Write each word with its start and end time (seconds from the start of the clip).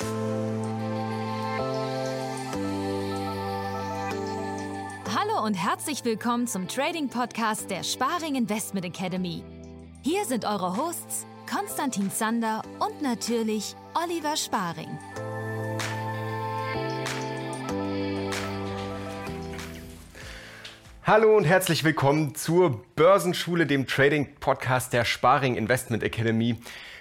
Hallo 0.00 0.06
und 5.44 5.54
herzlich 5.54 6.04
willkommen 6.04 6.46
zum 6.46 6.68
Trading 6.68 7.08
Podcast 7.08 7.68
der 7.68 7.82
Sparing 7.82 8.36
Investment 8.36 8.86
Academy. 8.86 9.42
Hier 10.02 10.24
sind 10.24 10.44
eure 10.44 10.76
Hosts 10.76 11.26
Konstantin 11.52 12.12
Zander 12.12 12.62
und 12.78 13.02
natürlich 13.02 13.74
Oliver 13.94 14.36
Sparing. 14.36 14.96
Hallo 21.02 21.36
und 21.36 21.44
herzlich 21.44 21.82
willkommen 21.82 22.36
zur 22.36 22.84
Börsenschule, 22.94 23.66
dem 23.66 23.88
Trading 23.88 24.36
Podcast 24.38 24.92
der 24.92 25.04
Sparing 25.04 25.56
Investment 25.56 26.04
Academy. 26.04 26.56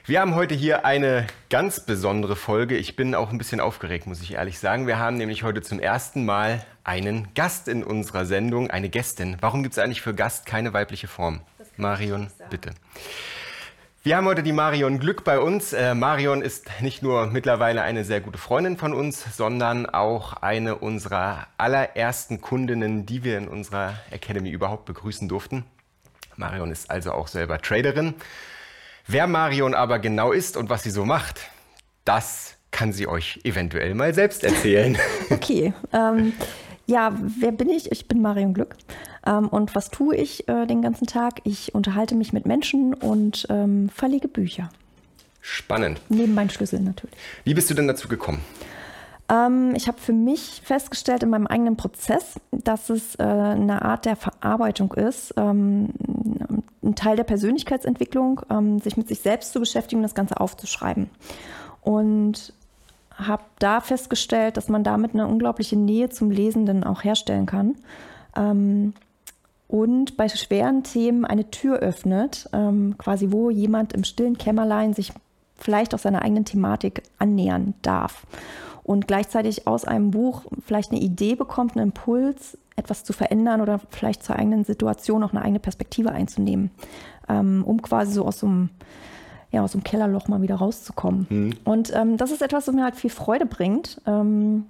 Wir 0.08 0.22
haben 0.22 0.36
heute 0.36 0.56
hier 0.56 0.86
eine 0.86 1.28
ganz 1.50 1.82
besondere 1.82 2.38
Folge. 2.38 2.78
Ich 2.78 2.96
bin 2.96 3.14
auch 3.14 3.30
ein 3.30 3.38
bisschen 3.38 3.60
aufgeregt, 3.60 4.08
muss 4.08 4.22
ich 4.22 4.36
ehrlich 4.36 4.58
sagen. 4.58 4.88
Wir 4.88 5.00
haben 5.00 5.18
nämlich 5.18 5.44
heute 5.44 5.62
zum 5.62 5.82
ersten 5.82 6.24
Mal 6.24 6.64
einen 6.86 7.28
Gast 7.34 7.68
in 7.68 7.84
unserer 7.84 8.26
Sendung, 8.26 8.72
eine 8.72 8.88
Gästin. 8.88 9.36
Warum 9.42 9.64
gibt 9.64 9.74
es 9.74 9.80
eigentlich 9.80 10.02
für 10.02 10.14
Gast 10.14 10.46
keine 10.46 10.72
weibliche 10.72 11.10
Form? 11.10 11.42
Marion, 11.76 12.32
bitte. 12.50 12.72
Wir 14.02 14.16
haben 14.16 14.28
heute 14.28 14.44
die 14.44 14.54
Marion 14.54 15.00
Glück 15.00 15.26
bei 15.26 15.40
uns. 15.40 15.74
Äh, 15.74 15.94
Marion 15.94 16.42
ist 16.42 16.70
nicht 16.80 17.04
nur 17.04 17.28
mittlerweile 17.28 17.82
eine 17.82 18.06
sehr 18.06 18.22
gute 18.22 18.38
Freundin 18.38 18.78
von 18.78 18.94
uns, 18.94 19.36
sondern 19.36 19.88
auch 19.88 20.42
eine 20.42 20.78
unserer 20.78 21.48
allerersten 21.58 22.40
Kundinnen, 22.40 23.06
die 23.06 23.26
wir 23.26 23.38
in 23.38 23.50
unserer 23.50 23.96
Academy 24.10 24.52
überhaupt 24.52 24.86
begrüßen 24.86 25.28
durften. 25.28 25.66
Marion 26.38 26.72
ist 26.72 26.90
also 26.90 27.12
auch 27.12 27.28
selber 27.28 27.62
Traderin. 27.62 28.14
Wer 29.10 29.26
Marion 29.26 29.74
aber 29.74 30.00
genau 30.00 30.34
ist 30.34 30.58
und 30.58 30.70
was 30.70 30.84
sie 30.84 30.90
so 30.90 31.06
macht, 31.06 31.40
das 32.04 32.56
kann 32.72 32.92
sie 32.92 33.08
euch 33.08 33.40
eventuell 33.46 33.96
mal 33.96 34.14
selbst 34.14 34.44
erzählen. 34.44 34.98
Okay. 35.30 35.74
Ähm, 35.94 36.34
ja, 36.88 37.14
wer 37.20 37.52
bin 37.52 37.70
ich? 37.70 37.92
Ich 37.92 38.08
bin 38.08 38.22
Marion 38.22 38.54
Glück. 38.54 38.76
Ähm, 39.26 39.48
und 39.48 39.76
was 39.76 39.90
tue 39.90 40.16
ich 40.16 40.48
äh, 40.50 40.66
den 40.66 40.82
ganzen 40.82 41.08
Tag? 41.08 41.40
Ich 41.44 41.74
unterhalte 41.74 42.16
mich 42.16 42.34
mit 42.34 42.46
Menschen 42.46 42.94
und 42.94 43.46
ähm, 43.50 43.90
verlege 43.90 44.28
Bücher. 44.28 44.70
Spannend. 45.42 46.02
Neben 46.10 46.34
meinen 46.34 46.50
Schlüsseln 46.50 46.84
natürlich. 46.84 47.16
Wie 47.46 47.54
bist 47.54 47.70
du 47.70 47.74
denn 47.74 47.88
dazu 47.88 48.10
gekommen? 48.10 48.42
Ähm, 49.30 49.74
ich 49.76 49.88
habe 49.88 50.00
für 50.00 50.14
mich 50.14 50.62
festgestellt 50.64 51.24
in 51.24 51.30
meinem 51.30 51.48
eigenen 51.48 51.76
Prozess, 51.78 52.40
dass 52.52 52.90
es 52.90 53.16
äh, 53.16 53.24
eine 53.24 53.82
Art 53.82 54.06
der 54.06 54.16
Verarbeitung 54.16 54.94
ist, 54.94 55.34
ähm, 55.38 55.90
ein 56.88 56.96
Teil 56.96 57.16
der 57.16 57.24
Persönlichkeitsentwicklung, 57.24 58.42
ähm, 58.50 58.80
sich 58.80 58.98
mit 58.98 59.08
sich 59.08 59.20
selbst 59.20 59.54
zu 59.54 59.60
beschäftigen 59.60 60.00
und 60.00 60.04
das 60.04 60.16
Ganze 60.16 60.40
aufzuschreiben. 60.40 61.10
Und 61.82 62.54
habe 63.14 63.44
da 63.60 63.82
festgestellt, 63.82 64.58
dass 64.58 64.70
man 64.70 64.84
damit 64.84 65.14
eine 65.14 65.28
unglaubliche 65.28 65.76
Nähe 65.76 66.10
zum 66.10 66.32
Lesenden 66.32 66.84
auch 66.84 67.04
herstellen 67.04 67.46
kann. 67.46 67.76
Ähm, 68.36 68.94
und 69.68 70.16
bei 70.16 70.30
schweren 70.30 70.84
Themen 70.84 71.26
eine 71.26 71.50
Tür 71.52 71.80
öffnet, 71.80 72.50
ähm, 72.54 72.96
quasi 72.98 73.32
wo 73.32 73.50
jemand 73.50 73.94
im 73.94 74.04
stillen 74.04 74.38
Kämmerlein 74.38 74.94
sich 74.94 75.12
vielleicht 75.58 75.94
auch 75.94 76.00
seiner 76.00 76.22
eigenen 76.22 76.46
Thematik 76.46 77.04
annähern 77.18 77.74
darf 77.82 78.26
und 78.88 79.06
gleichzeitig 79.06 79.68
aus 79.68 79.84
einem 79.84 80.12
Buch 80.12 80.46
vielleicht 80.66 80.92
eine 80.92 81.02
Idee 81.02 81.36
bekommt, 81.36 81.76
einen 81.76 81.90
Impuls, 81.90 82.58
etwas 82.78 83.04
zu 83.04 83.12
verändern 83.12 83.60
oder 83.60 83.82
vielleicht 83.90 84.24
zur 84.24 84.38
eigenen 84.38 84.64
Situation 84.64 85.24
auch 85.24 85.32
eine 85.32 85.42
eigene 85.42 85.60
Perspektive 85.60 86.12
einzunehmen, 86.12 86.72
ähm, 87.28 87.64
um 87.66 87.82
quasi 87.82 88.14
so 88.14 88.26
aus 88.26 88.40
so 88.40 88.48
einem 88.48 88.70
ja, 89.52 89.64
aus 89.64 89.74
dem 89.74 89.84
Kellerloch 89.84 90.28
mal 90.28 90.42
wieder 90.42 90.56
rauszukommen. 90.56 91.28
Mhm. 91.30 91.54
Und 91.64 91.94
ähm, 91.96 92.18
das 92.18 92.32
ist 92.32 92.42
etwas, 92.42 92.68
was 92.68 92.76
mir 92.76 92.84
halt 92.84 92.98
viel 92.98 93.10
Freude 93.10 93.46
bringt, 93.46 94.02
ähm, 94.06 94.66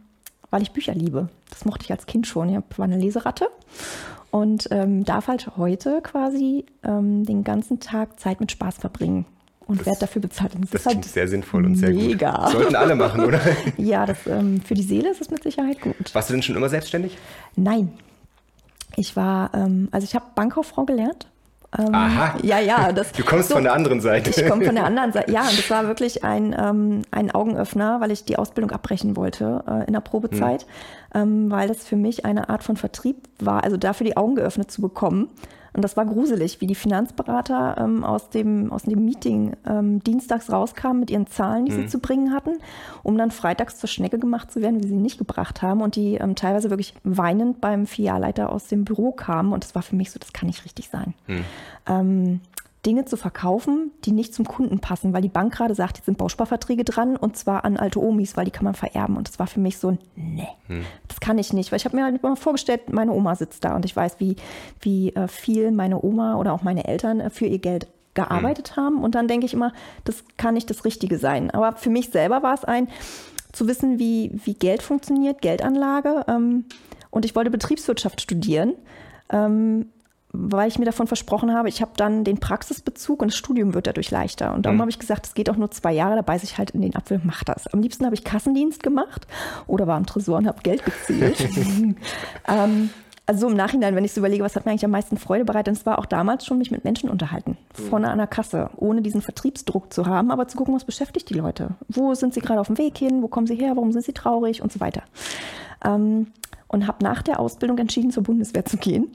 weil 0.50 0.62
ich 0.62 0.72
Bücher 0.72 0.94
liebe. 0.94 1.30
Das 1.50 1.66
mochte 1.66 1.84
ich 1.84 1.92
als 1.92 2.06
Kind 2.06 2.28
schon. 2.28 2.50
Ich 2.50 2.78
war 2.78 2.86
eine 2.86 2.98
Leseratte 2.98 3.50
und 4.32 4.68
ähm, 4.72 5.04
darf 5.04 5.28
halt 5.28 5.58
heute 5.58 6.02
quasi 6.02 6.66
ähm, 6.84 7.24
den 7.24 7.44
ganzen 7.44 7.80
Tag 7.80 8.20
Zeit 8.20 8.40
mit 8.40 8.52
Spaß 8.52 8.78
verbringen 8.78 9.26
und 9.68 9.86
werde 9.86 10.00
dafür 10.00 10.22
bezahlt. 10.22 10.54
das, 10.54 10.72
das 10.72 10.84
klingt 10.84 11.04
halt 11.04 11.14
sehr 11.14 11.28
sinnvoll 11.28 11.66
und 11.66 11.76
sehr 11.76 11.90
mega. 11.90 12.46
gut. 12.46 12.52
Sollten 12.52 12.76
alle 12.76 12.96
machen, 12.96 13.26
oder? 13.26 13.40
ja, 13.78 14.06
das, 14.06 14.18
ähm, 14.28 14.62
für 14.62 14.74
die 14.74 14.84
Seele 14.84 15.10
ist 15.10 15.22
es 15.22 15.30
mit 15.30 15.44
Sicherheit 15.44 15.82
gut. 15.82 15.96
Warst 16.14 16.30
du 16.30 16.34
denn 16.34 16.44
schon 16.44 16.56
immer 16.56 16.70
selbstständig? 16.70 17.18
Nein. 17.56 17.92
Ich 18.96 19.16
war, 19.16 19.52
ähm, 19.54 19.90
also 19.92 20.06
ich 20.06 20.16
habe 20.16 20.26
Bankkauffrau 20.34 20.86
gelernt 20.86 21.28
ähm, 21.78 21.94
Aha. 21.94 22.36
Ja, 22.44 22.60
ja. 22.60 22.92
Das, 22.92 23.12
du 23.12 23.24
kommst 23.24 23.50
so, 23.50 23.56
von 23.56 23.64
der 23.64 23.74
anderen 23.74 24.00
Seite. 24.00 24.30
Ich 24.30 24.48
komme 24.48 24.64
von 24.66 24.76
der 24.76 24.86
anderen 24.86 25.12
Seite. 25.12 25.32
Ja, 25.32 25.42
und 25.42 25.58
das 25.58 25.70
war 25.70 25.88
wirklich 25.88 26.24
ein, 26.24 26.56
ähm, 26.58 27.02
ein 27.12 27.32
Augenöffner, 27.32 28.00
weil 28.00 28.12
ich 28.12 28.24
die 28.24 28.38
Ausbildung 28.38 28.72
abbrechen 28.72 29.16
wollte 29.16 29.64
äh, 29.68 29.86
in 29.86 29.94
der 29.94 30.00
Probezeit, 30.00 30.66
hm. 31.12 31.22
ähm, 31.22 31.52
weil 31.52 31.68
das 31.68 31.86
für 31.86 31.98
mich 31.98 32.26
eine 32.26 32.50
Art 32.50 32.64
von 32.64 32.78
Vertrieb 32.78 33.18
war, 33.40 33.64
also 33.64 33.78
dafür 33.78 34.06
die 34.06 34.18
Augen 34.18 34.36
geöffnet 34.36 34.72
zu 34.72 34.82
bekommen. 34.82 35.30
Und 35.78 35.84
das 35.84 35.96
war 35.96 36.08
gruselig, 36.08 36.60
wie 36.60 36.66
die 36.66 36.74
Finanzberater 36.74 37.78
ähm, 37.78 38.04
aus, 38.04 38.32
dem, 38.32 38.72
aus 38.72 38.84
dem 38.84 39.06
Meeting 39.06 39.56
ähm, 39.64 40.04
dienstags 40.04 40.52
rauskamen 40.52 41.02
mit 41.02 41.12
ihren 41.12 41.28
Zahlen, 41.28 41.66
die 41.66 41.72
mhm. 41.72 41.84
sie 41.84 41.86
zu 41.86 42.00
bringen 42.00 42.34
hatten, 42.34 42.58
um 43.04 43.16
dann 43.16 43.30
freitags 43.30 43.78
zur 43.78 43.88
Schnecke 43.88 44.18
gemacht 44.18 44.52
zu 44.52 44.60
werden, 44.60 44.84
wie 44.84 44.88
sie 44.88 44.96
nicht 44.96 45.20
gebracht 45.20 45.62
haben. 45.62 45.82
Und 45.82 45.96
die 45.96 46.16
ähm, 46.16 46.34
teilweise 46.34 46.72
wirklich 46.72 46.96
weinend 47.04 47.62
beim 47.62 47.86
Filialleiter 47.86 48.52
aus 48.52 48.66
dem 48.66 48.86
Büro 48.86 49.12
kamen. 49.12 49.54
Und 49.54 49.64
das 49.64 49.76
war 49.76 49.84
für 49.84 49.96
mich 49.96 50.10
so, 50.10 50.18
das 50.18 50.34
kann 50.34 50.48
nicht 50.48 50.66
richtig 50.66 50.90
sein. 50.90 51.14
Mhm. 51.28 52.42
Dinge 52.86 53.06
zu 53.06 53.18
verkaufen, 53.18 53.92
die 54.06 54.12
nicht 54.12 54.34
zum 54.34 54.46
Kunden 54.46 54.80
passen, 54.80 55.12
weil 55.12 55.22
die 55.22 55.30
Bank 55.30 55.54
gerade 55.54 55.76
sagt, 55.76 55.98
jetzt 55.98 56.06
sind 56.06 56.18
Bausparverträge 56.18 56.84
dran 56.84 57.18
und 57.18 57.36
zwar 57.36 57.66
an 57.66 57.76
alte 57.76 58.02
Omis, 58.02 58.38
weil 58.38 58.46
die 58.46 58.52
kann 58.52 58.64
man 58.64 58.76
vererben. 58.76 59.18
Und 59.18 59.28
das 59.28 59.40
war 59.40 59.48
für 59.48 59.60
mich 59.60 59.78
so, 59.78 59.98
nee, 60.16 60.48
hm. 60.68 60.86
das 61.08 61.20
kann 61.20 61.38
ich 61.38 61.54
nicht, 61.54 61.72
weil 61.72 61.78
ich 61.78 61.86
habe 61.86 61.96
mir 61.96 62.06
halt 62.06 62.22
immer 62.22 62.36
vorgestellt, 62.36 62.94
meine 62.94 63.12
Oma 63.12 63.36
sitzt 63.36 63.66
da 63.66 63.76
und 63.76 63.84
ich 63.84 63.96
weiß, 63.96 64.20
wie, 64.20 64.36
wie 64.80 65.14
äh, 65.16 65.28
viel 65.28 65.72
meine 65.72 66.04
Oma 66.04 66.38
oder 66.38 66.54
auch 66.54 66.62
meine 66.62 66.88
Eltern 66.88 67.20
äh, 67.20 67.30
für 67.30 67.46
ihr 67.46 67.60
Geld 67.60 67.88
gearbeitet 68.14 68.76
hm. 68.76 68.84
haben. 68.84 69.04
Und 69.04 69.16
dann 69.16 69.28
denke 69.28 69.46
ich 69.46 69.54
immer, 69.54 69.74
das 70.06 70.24
kann 70.38 70.54
nicht 70.54 70.70
das 70.70 70.86
Richtige 70.86 71.18
sein. 71.18 71.52
Aber 71.52 71.76
für 71.78 71.90
mich 71.90 72.12
selber 72.12 72.44
war 72.44 72.54
es 72.54 72.64
ein, 72.64 72.88
zu 73.52 73.68
wissen, 73.68 73.98
wie, 73.98 74.32
wie 74.46 74.54
Geld 74.54 74.84
funktioniert, 74.84 75.42
Geldanlage. 75.42 76.26
Ähm, 76.28 76.66
und 77.10 77.26
ich 77.26 77.36
wollte 77.36 77.50
Betriebswirtschaft 77.50 78.22
studieren. 78.22 78.76
Ähm, 79.30 79.88
weil 80.40 80.68
ich 80.68 80.78
mir 80.78 80.86
davon 80.86 81.08
versprochen 81.08 81.54
habe, 81.54 81.68
ich 81.68 81.82
habe 81.82 81.92
dann 81.98 82.24
den 82.24 82.40
Praxisbezug 82.40 83.22
und 83.22 83.32
das 83.32 83.38
Studium 83.38 83.74
wird 83.74 83.88
dadurch 83.88 84.12
leichter. 84.12 84.54
Und 84.54 84.66
darum 84.66 84.78
mhm. 84.78 84.82
habe 84.82 84.92
ich 84.92 85.00
gesagt, 85.00 85.26
es 85.26 85.34
geht 85.34 85.50
auch 85.50 85.56
nur 85.56 85.72
zwei 85.72 85.94
Jahre, 85.94 86.16
da 86.16 86.22
beiße 86.22 86.46
ich 86.46 86.58
halt 86.58 86.72
in 86.72 86.82
den 86.82 86.96
Apfel, 86.96 87.20
mach 87.24 87.44
das. 87.44 87.68
Am 87.68 87.82
liebsten 87.82 88.06
habe 88.06 88.14
ich 88.14 88.24
Kassendienst 88.24 88.84
gemacht 88.84 89.26
oder 89.66 89.88
war 89.88 89.98
am 89.98 90.06
Tresor 90.06 90.38
und 90.38 90.48
habe 90.48 90.62
Geld 90.62 90.86
gezählt. 90.86 91.40
ähm, 92.48 92.90
also 93.26 93.48
im 93.48 93.56
Nachhinein, 93.56 93.96
wenn 93.96 94.06
ich 94.06 94.14
so 94.14 94.22
überlege, 94.22 94.44
was 94.44 94.56
hat 94.56 94.66
mir 94.66 94.72
eigentlich 94.72 94.86
am 94.86 94.92
meisten 94.92 95.18
Freude 95.18 95.44
bereitet, 95.44 95.76
es 95.76 95.86
war 95.86 95.98
auch 95.98 96.06
damals 96.06 96.46
schon 96.46 96.60
mich 96.60 96.70
mit 96.70 96.84
Menschen 96.84 97.10
unterhalten, 97.10 97.58
mhm. 97.78 97.84
vorne 97.90 98.12
an 98.12 98.20
der 98.20 98.28
Kasse, 98.28 98.70
ohne 98.78 99.02
diesen 99.02 99.22
Vertriebsdruck 99.22 99.92
zu 99.92 100.06
haben, 100.06 100.30
aber 100.30 100.48
zu 100.48 100.58
gucken, 100.58 100.76
was 100.76 100.86
beschäftigt 100.86 101.30
die 101.32 101.34
Leute. 101.34 101.72
Wo 101.90 102.14
sind 102.14 102.36
sie 102.36 102.42
gerade 102.42 102.62
auf 102.62 102.68
dem 102.68 102.78
Weg 102.78 102.98
hin? 102.98 103.24
Wo 103.24 103.28
kommen 103.28 103.48
sie 103.48 103.56
her? 103.56 103.76
Warum 103.76 103.92
sind 103.92 104.06
sie 104.06 104.14
traurig? 104.14 104.62
Und 104.62 104.72
so 104.72 104.80
weiter. 104.80 105.02
Ähm, 105.84 106.28
und 106.68 106.86
habe 106.86 107.04
nach 107.04 107.22
der 107.22 107.40
Ausbildung 107.40 107.78
entschieden, 107.80 108.12
zur 108.12 108.24
Bundeswehr 108.24 108.66
zu 108.66 108.78
gehen 108.78 109.08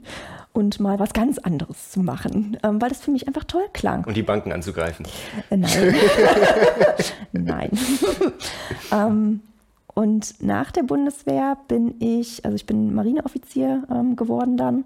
und 0.53 0.79
mal 0.79 0.99
was 0.99 1.13
ganz 1.13 1.39
anderes 1.39 1.91
zu 1.91 1.99
machen, 1.99 2.57
ähm, 2.63 2.81
weil 2.81 2.89
das 2.89 3.01
für 3.01 3.11
mich 3.11 3.27
einfach 3.27 3.43
toll 3.43 3.65
klang. 3.73 4.05
Und 4.05 4.15
die 4.15 4.23
Banken 4.23 4.51
anzugreifen? 4.51 5.05
Äh, 5.49 5.57
nein. 5.57 5.95
nein. 7.31 7.71
ähm, 8.91 9.41
und 9.95 10.41
nach 10.41 10.71
der 10.71 10.83
Bundeswehr 10.83 11.57
bin 11.67 11.95
ich, 11.99 12.45
also 12.45 12.55
ich 12.55 12.65
bin 12.65 12.95
Marineoffizier 12.95 13.83
ähm, 13.91 14.15
geworden 14.15 14.57
dann. 14.57 14.85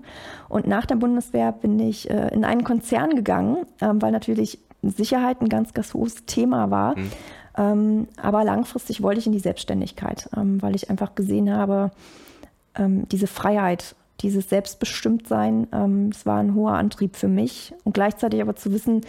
Und 0.50 0.67
nach 0.67 0.85
der 0.85 0.95
Bundeswehr 0.95 1.51
bin 1.51 1.79
ich 1.79 2.09
äh, 2.09 2.34
in 2.34 2.44
einen 2.44 2.63
Konzern 2.63 3.16
gegangen, 3.16 3.66
ähm, 3.81 4.01
weil 4.01 4.11
natürlich 4.11 4.59
Sicherheit 4.81 5.41
ein 5.41 5.49
ganz, 5.49 5.73
ganz 5.73 5.94
hohes 5.94 6.25
Thema 6.25 6.72
war. 6.72 6.97
Mhm. 6.97 7.11
Ähm, 7.57 8.07
aber 8.22 8.44
langfristig 8.44 9.02
wollte 9.02 9.20
ich 9.20 9.28
in 9.28 9.34
die 9.34 9.40
Selbstständigkeit, 9.40 10.29
ähm, 10.35 10.61
weil 10.61 10.75
ich 10.75 10.90
einfach 10.90 11.16
gesehen 11.16 11.52
habe, 11.52 11.91
ähm, 12.75 13.08
diese 13.09 13.28
Freiheit 13.28 13.96
dieses 14.22 14.49
Selbstbestimmtsein, 14.49 15.67
ähm, 15.72 16.11
das 16.11 16.25
war 16.25 16.40
ein 16.40 16.55
hoher 16.55 16.73
Antrieb 16.73 17.16
für 17.16 17.28
mich. 17.28 17.73
Und 17.84 17.93
gleichzeitig 17.93 18.41
aber 18.41 18.55
zu 18.55 18.72
wissen, 18.72 19.02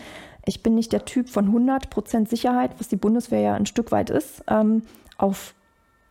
ich 0.45 0.63
bin 0.63 0.75
nicht 0.75 0.93
der 0.93 1.05
Typ 1.05 1.29
von 1.29 1.49
100% 1.53 2.29
Sicherheit, 2.29 2.73
was 2.79 2.89
die 2.89 2.97
Bundeswehr 2.97 3.41
ja 3.41 3.55
ein 3.55 3.67
Stück 3.67 3.93
weit 3.93 4.11
ist, 4.11 4.43
ähm, 4.49 4.83
auf 5.17 5.55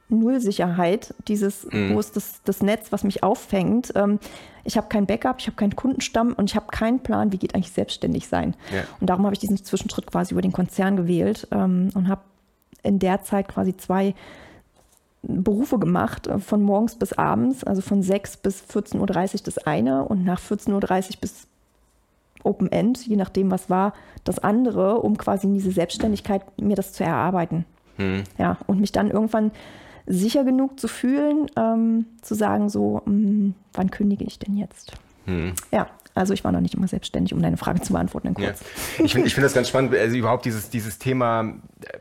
Null-Sicherheit, 0.09 1.13
dieses, 1.27 1.65
mhm. 1.65 1.93
wo 1.93 1.99
ist 1.99 2.15
das, 2.15 2.41
das 2.43 2.61
Netz, 2.61 2.91
was 2.91 3.03
mich 3.03 3.23
auffängt. 3.23 3.91
Ähm, 3.95 4.19
ich 4.63 4.77
habe 4.77 4.87
kein 4.87 5.05
Backup, 5.05 5.37
ich 5.39 5.47
habe 5.47 5.57
keinen 5.57 5.75
Kundenstamm 5.75 6.33
und 6.33 6.49
ich 6.49 6.55
habe 6.55 6.67
keinen 6.67 6.99
Plan, 6.99 7.31
wie 7.31 7.37
geht 7.37 7.55
eigentlich 7.55 7.71
selbstständig 7.71 8.27
sein. 8.27 8.55
Ja. 8.73 8.83
Und 8.99 9.09
darum 9.09 9.25
habe 9.25 9.33
ich 9.33 9.39
diesen 9.39 9.57
Zwischenschritt 9.57 10.07
quasi 10.07 10.33
über 10.33 10.41
den 10.41 10.53
Konzern 10.53 10.95
gewählt 10.95 11.47
ähm, 11.51 11.89
und 11.93 12.07
habe 12.07 12.21
in 12.83 12.99
der 12.99 13.23
Zeit 13.23 13.49
quasi 13.49 13.75
zwei 13.75 14.15
Berufe 15.27 15.77
gemacht, 15.77 16.27
äh, 16.27 16.39
von 16.39 16.61
morgens 16.61 16.95
bis 16.95 17.13
abends, 17.13 17.63
also 17.63 17.81
von 17.81 18.01
6 18.01 18.37
bis 18.37 18.63
14.30 18.63 19.33
Uhr 19.33 19.41
das 19.43 19.57
eine 19.59 20.05
und 20.05 20.23
nach 20.23 20.39
14.30 20.39 20.71
Uhr 20.73 21.15
bis 21.21 21.47
Open 22.43 22.71
End, 22.71 23.05
je 23.05 23.15
nachdem 23.15 23.51
was 23.51 23.69
war, 23.69 23.93
das 24.23 24.39
andere, 24.39 24.99
um 24.99 25.17
quasi 25.17 25.47
in 25.47 25.53
diese 25.53 25.71
Selbstständigkeit 25.71 26.43
mir 26.59 26.75
das 26.75 26.93
zu 26.93 27.03
erarbeiten. 27.03 27.65
Mhm. 27.97 28.23
Ja, 28.37 28.57
und 28.67 28.79
mich 28.79 28.91
dann 28.91 29.11
irgendwann 29.11 29.51
sicher 30.05 30.45
genug 30.45 30.79
zu 30.79 30.87
fühlen, 30.87 31.47
ähm, 31.57 32.05
zu 32.21 32.35
sagen, 32.35 32.69
so, 32.69 33.01
mh, 33.05 33.11
hm, 33.11 33.53
wann 33.73 33.91
kündige 33.91 34.23
ich 34.23 34.39
denn 34.39 34.55
jetzt? 34.55 34.93
Mhm. 35.25 35.53
Ja, 35.71 35.87
also 36.15 36.33
ich 36.33 36.43
war 36.43 36.51
noch 36.51 36.61
nicht 36.61 36.73
immer 36.73 36.87
selbstständig, 36.87 37.33
um 37.33 37.41
deine 37.41 37.57
Frage 37.57 37.81
zu 37.81 37.93
beantworten. 37.93 38.33
Ja. 38.39 38.53
Ich 39.03 39.11
finde 39.11 39.27
ich 39.27 39.35
find 39.35 39.45
das 39.45 39.53
ganz 39.53 39.69
spannend, 39.69 39.93
also 39.93 40.15
überhaupt 40.15 40.45
dieses, 40.45 40.69
dieses 40.69 40.97
Thema, 40.97 41.41
äh, 41.41 41.97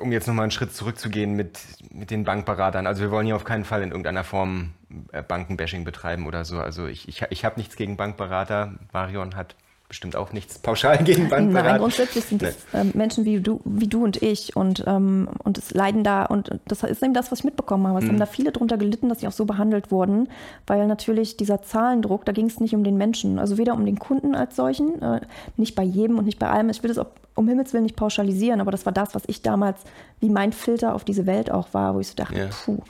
um 0.00 0.12
jetzt 0.12 0.26
nochmal 0.26 0.44
einen 0.44 0.50
Schritt 0.50 0.74
zurückzugehen 0.74 1.34
mit, 1.34 1.60
mit 1.90 2.10
den 2.10 2.24
Bankberatern. 2.24 2.86
Also 2.86 3.02
wir 3.02 3.10
wollen 3.10 3.26
hier 3.26 3.36
auf 3.36 3.44
keinen 3.44 3.64
Fall 3.64 3.82
in 3.82 3.90
irgendeiner 3.90 4.24
Form 4.24 4.72
äh, 5.12 5.22
Bankenbashing 5.22 5.84
betreiben 5.84 6.26
oder 6.26 6.44
so. 6.44 6.58
Also 6.58 6.86
ich, 6.86 7.08
ich, 7.08 7.22
ich 7.30 7.44
habe 7.44 7.58
nichts 7.58 7.76
gegen 7.76 7.96
Bankberater. 7.96 8.74
Marion 8.92 9.36
hat 9.36 9.54
bestimmt 9.94 10.16
auch 10.16 10.32
nichts 10.32 10.58
pauschal 10.58 10.98
gegen 11.04 11.28
Bankberater. 11.28 11.68
Nein, 11.68 11.78
grundsätzlich 11.78 12.24
sind 12.24 12.42
es 12.42 12.56
äh, 12.72 12.82
Menschen 12.94 13.24
wie 13.24 13.40
du, 13.40 13.60
wie 13.64 13.86
du 13.86 14.02
und 14.02 14.20
ich 14.22 14.56
und, 14.56 14.82
ähm, 14.88 15.28
und 15.44 15.56
es 15.56 15.72
leiden 15.72 16.02
da, 16.02 16.24
und 16.24 16.50
das 16.66 16.82
ist 16.82 17.00
eben 17.00 17.14
das, 17.14 17.30
was 17.30 17.38
ich 17.38 17.44
mitbekommen 17.44 17.86
habe. 17.86 18.00
Es 18.00 18.04
mhm. 18.04 18.08
haben 18.10 18.18
da 18.18 18.26
viele 18.26 18.50
drunter 18.50 18.76
gelitten, 18.76 19.08
dass 19.08 19.20
sie 19.20 19.28
auch 19.28 19.32
so 19.32 19.44
behandelt 19.44 19.92
wurden, 19.92 20.28
weil 20.66 20.88
natürlich 20.88 21.36
dieser 21.36 21.62
Zahlendruck, 21.62 22.24
da 22.24 22.32
ging 22.32 22.46
es 22.46 22.58
nicht 22.58 22.74
um 22.74 22.82
den 22.82 22.96
Menschen, 22.96 23.38
also 23.38 23.56
weder 23.56 23.74
um 23.74 23.86
den 23.86 24.00
Kunden 24.00 24.34
als 24.34 24.56
solchen, 24.56 25.00
äh, 25.00 25.20
nicht 25.56 25.76
bei 25.76 25.84
jedem 25.84 26.18
und 26.18 26.24
nicht 26.24 26.40
bei 26.40 26.50
allem. 26.50 26.70
Ich 26.70 26.82
will 26.82 26.88
das 26.88 26.98
auch 26.98 27.06
um 27.36 27.48
Himmels 27.48 27.72
Willen 27.72 27.84
nicht 27.84 27.96
pauschalisieren, 27.96 28.60
aber 28.60 28.72
das 28.72 28.86
war 28.86 28.92
das, 28.92 29.14
was 29.14 29.22
ich 29.28 29.42
damals, 29.42 29.80
wie 30.18 30.28
mein 30.28 30.52
Filter 30.52 30.94
auf 30.94 31.04
diese 31.04 31.26
Welt 31.26 31.50
auch 31.50 31.68
war, 31.72 31.94
wo 31.94 32.00
ich 32.00 32.08
so 32.08 32.14
dachte, 32.14 32.38
ja. 32.38 32.48
puh, 32.64 32.80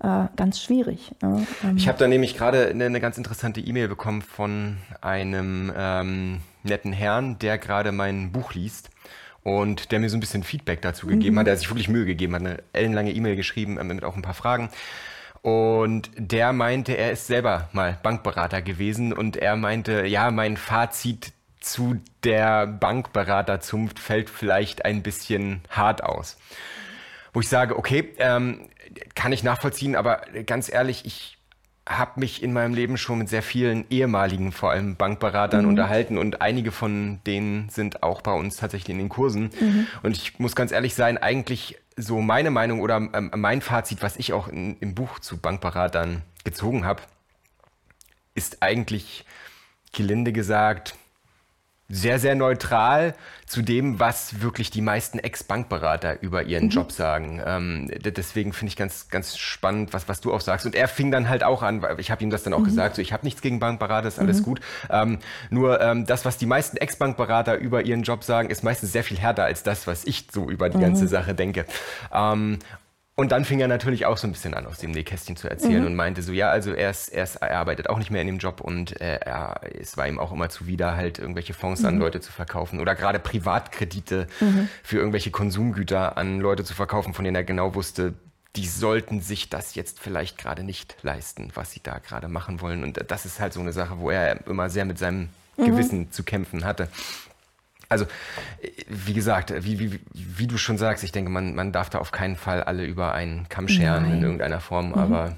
äh, 0.00 0.26
ganz 0.36 0.60
schwierig. 0.60 1.12
Ähm. 1.22 1.46
Ich 1.76 1.88
habe 1.88 1.98
da 1.98 2.08
nämlich 2.08 2.36
gerade 2.36 2.68
eine, 2.68 2.84
eine, 2.84 3.00
ganz 3.00 3.18
interessante 3.18 3.60
E-Mail 3.60 3.88
bekommen 3.88 4.22
von 4.22 4.78
einem 5.00 5.72
ähm, 5.76 6.40
netten 6.62 6.92
Herrn, 6.92 7.38
der 7.38 7.58
gerade 7.58 7.92
mein 7.92 8.32
Buch 8.32 8.54
liest 8.54 8.90
und 9.42 9.92
der 9.92 10.00
mir 10.00 10.10
so 10.10 10.16
ein 10.16 10.20
bisschen 10.20 10.42
Feedback 10.42 10.82
dazu 10.82 11.06
gegeben 11.06 11.34
mhm. 11.34 11.40
hat, 11.40 11.46
der 11.46 11.56
sich 11.56 11.68
wirklich 11.70 11.88
Mühe 11.88 12.04
gegeben 12.04 12.34
hat, 12.34 12.42
eine 12.42 12.62
ellenlange 12.72 13.12
E-Mail 13.12 13.36
geschrieben 13.36 13.78
äh, 13.78 13.84
mit 13.84 14.04
auch 14.04 14.16
ein 14.16 14.22
paar 14.22 14.34
Fragen. 14.34 14.70
Und 15.42 16.10
der 16.16 16.52
meinte, 16.52 16.96
er 16.96 17.12
ist 17.12 17.26
selber 17.26 17.70
mal 17.72 17.98
Bankberater 18.02 18.60
gewesen 18.60 19.12
und 19.12 19.36
er 19.36 19.56
meinte, 19.56 20.06
ja, 20.06 20.30
mein 20.30 20.58
Fazit 20.58 21.32
zu 21.60 22.00
der 22.24 22.66
Bankberaterzunft 22.66 23.98
fällt 23.98 24.28
vielleicht 24.28 24.84
ein 24.84 25.02
bisschen 25.02 25.62
hart 25.70 26.02
aus. 26.02 26.36
Wo 27.32 27.40
ich 27.40 27.48
sage, 27.48 27.78
okay, 27.78 28.12
ähm, 28.18 28.68
kann 29.14 29.32
ich 29.32 29.42
nachvollziehen, 29.42 29.96
aber 29.96 30.22
ganz 30.46 30.70
ehrlich, 30.70 31.06
ich 31.06 31.38
habe 31.90 32.20
mich 32.20 32.42
in 32.42 32.52
meinem 32.52 32.72
Leben 32.72 32.96
schon 32.96 33.18
mit 33.18 33.28
sehr 33.28 33.42
vielen 33.42 33.84
ehemaligen, 33.90 34.52
vor 34.52 34.70
allem 34.70 34.94
Bankberatern 34.96 35.62
mhm. 35.62 35.68
unterhalten 35.70 36.18
und 36.18 36.40
einige 36.40 36.70
von 36.70 37.20
denen 37.26 37.68
sind 37.68 38.02
auch 38.02 38.22
bei 38.22 38.32
uns 38.32 38.56
tatsächlich 38.56 38.90
in 38.90 38.98
den 38.98 39.08
Kursen. 39.08 39.50
Mhm. 39.60 39.86
Und 40.02 40.16
ich 40.16 40.38
muss 40.38 40.54
ganz 40.54 40.70
ehrlich 40.70 40.94
sein, 40.94 41.18
eigentlich 41.18 41.78
so 41.96 42.20
meine 42.20 42.50
Meinung 42.50 42.80
oder 42.80 42.96
ähm, 42.96 43.30
mein 43.34 43.60
Fazit, 43.60 44.02
was 44.02 44.16
ich 44.16 44.32
auch 44.32 44.48
in, 44.48 44.76
im 44.78 44.94
Buch 44.94 45.18
zu 45.18 45.36
Bankberatern 45.36 46.22
gezogen 46.44 46.84
habe, 46.84 47.02
ist 48.34 48.62
eigentlich 48.62 49.24
gelinde 49.92 50.32
gesagt 50.32 50.94
sehr, 51.90 52.18
sehr 52.18 52.34
neutral 52.34 53.14
zu 53.46 53.62
dem, 53.62 53.98
was 53.98 54.42
wirklich 54.42 54.70
die 54.70 54.80
meisten 54.80 55.18
Ex-Bankberater 55.18 56.22
über 56.22 56.44
ihren 56.44 56.66
mhm. 56.66 56.70
Job 56.70 56.92
sagen. 56.92 57.42
Ähm, 57.44 57.90
deswegen 58.00 58.52
finde 58.52 58.70
ich 58.70 58.76
ganz, 58.76 59.08
ganz 59.08 59.36
spannend, 59.36 59.92
was, 59.92 60.08
was 60.08 60.20
du 60.20 60.32
auch 60.32 60.40
sagst. 60.40 60.66
Und 60.66 60.76
er 60.76 60.86
fing 60.86 61.10
dann 61.10 61.28
halt 61.28 61.42
auch 61.42 61.64
an, 61.64 61.82
weil 61.82 61.98
ich 61.98 62.12
habe 62.12 62.22
ihm 62.22 62.30
das 62.30 62.44
dann 62.44 62.52
auch 62.52 62.60
mhm. 62.60 62.66
gesagt, 62.66 62.94
so 62.94 63.02
ich 63.02 63.12
habe 63.12 63.26
nichts 63.26 63.42
gegen 63.42 63.58
Bankberater, 63.58 64.06
ist 64.06 64.20
alles 64.20 64.40
mhm. 64.40 64.44
gut. 64.44 64.60
Ähm, 64.88 65.18
nur 65.50 65.80
ähm, 65.80 66.06
das, 66.06 66.24
was 66.24 66.38
die 66.38 66.46
meisten 66.46 66.76
Ex-Bankberater 66.76 67.58
über 67.58 67.82
ihren 67.82 68.04
Job 68.04 68.22
sagen, 68.22 68.50
ist 68.50 68.62
meistens 68.62 68.92
sehr 68.92 69.02
viel 69.02 69.18
härter 69.18 69.42
als 69.42 69.64
das, 69.64 69.88
was 69.88 70.04
ich 70.04 70.28
so 70.32 70.48
über 70.48 70.70
die 70.70 70.78
ganze 70.78 71.04
mhm. 71.04 71.08
Sache 71.08 71.34
denke. 71.34 71.66
Und 73.20 73.32
dann 73.32 73.44
fing 73.44 73.60
er 73.60 73.68
natürlich 73.68 74.06
auch 74.06 74.16
so 74.16 74.26
ein 74.26 74.32
bisschen 74.32 74.54
an, 74.54 74.64
aus 74.64 74.78
dem 74.78 74.92
Nähkästchen 74.92 75.36
zu 75.36 75.46
erzählen 75.46 75.82
mhm. 75.82 75.88
und 75.88 75.94
meinte 75.94 76.22
so, 76.22 76.32
ja, 76.32 76.48
also 76.48 76.72
er, 76.72 76.88
ist, 76.88 77.08
er, 77.08 77.24
ist, 77.24 77.36
er 77.36 77.58
arbeitet 77.58 77.90
auch 77.90 77.98
nicht 77.98 78.10
mehr 78.10 78.22
in 78.22 78.26
dem 78.26 78.38
Job 78.38 78.62
und 78.62 78.98
äh, 78.98 79.16
er, 79.16 79.60
es 79.78 79.98
war 79.98 80.08
ihm 80.08 80.18
auch 80.18 80.32
immer 80.32 80.48
zuwider, 80.48 80.96
halt 80.96 81.18
irgendwelche 81.18 81.52
Fonds 81.52 81.82
mhm. 81.82 81.88
an 81.88 81.98
Leute 81.98 82.22
zu 82.22 82.32
verkaufen 82.32 82.80
oder 82.80 82.94
gerade 82.94 83.18
Privatkredite 83.18 84.26
mhm. 84.40 84.70
für 84.82 84.96
irgendwelche 84.96 85.30
Konsumgüter 85.30 86.16
an 86.16 86.40
Leute 86.40 86.64
zu 86.64 86.72
verkaufen, 86.72 87.12
von 87.12 87.26
denen 87.26 87.36
er 87.36 87.44
genau 87.44 87.74
wusste, 87.74 88.14
die 88.56 88.66
sollten 88.66 89.20
sich 89.20 89.50
das 89.50 89.74
jetzt 89.74 90.00
vielleicht 90.00 90.38
gerade 90.38 90.64
nicht 90.64 90.96
leisten, 91.02 91.50
was 91.52 91.72
sie 91.72 91.80
da 91.82 91.98
gerade 91.98 92.28
machen 92.28 92.62
wollen. 92.62 92.82
Und 92.82 93.04
das 93.06 93.26
ist 93.26 93.38
halt 93.38 93.52
so 93.52 93.60
eine 93.60 93.74
Sache, 93.74 93.98
wo 93.98 94.08
er 94.08 94.46
immer 94.46 94.70
sehr 94.70 94.86
mit 94.86 94.98
seinem 94.98 95.28
mhm. 95.58 95.66
Gewissen 95.66 96.10
zu 96.10 96.22
kämpfen 96.22 96.64
hatte. 96.64 96.88
Also, 97.90 98.06
wie 98.88 99.14
gesagt, 99.14 99.52
wie, 99.64 99.80
wie, 99.80 100.00
wie 100.12 100.46
du 100.46 100.56
schon 100.58 100.78
sagst, 100.78 101.02
ich 101.02 101.10
denke, 101.10 101.28
man, 101.28 101.56
man 101.56 101.72
darf 101.72 101.90
da 101.90 101.98
auf 101.98 102.12
keinen 102.12 102.36
Fall 102.36 102.62
alle 102.62 102.84
über 102.84 103.14
einen 103.14 103.48
Kamm 103.48 103.66
scheren 103.66 104.04
Nein. 104.04 104.18
in 104.18 104.22
irgendeiner 104.22 104.60
Form, 104.60 104.90
mhm. 104.90 104.94
aber 104.94 105.36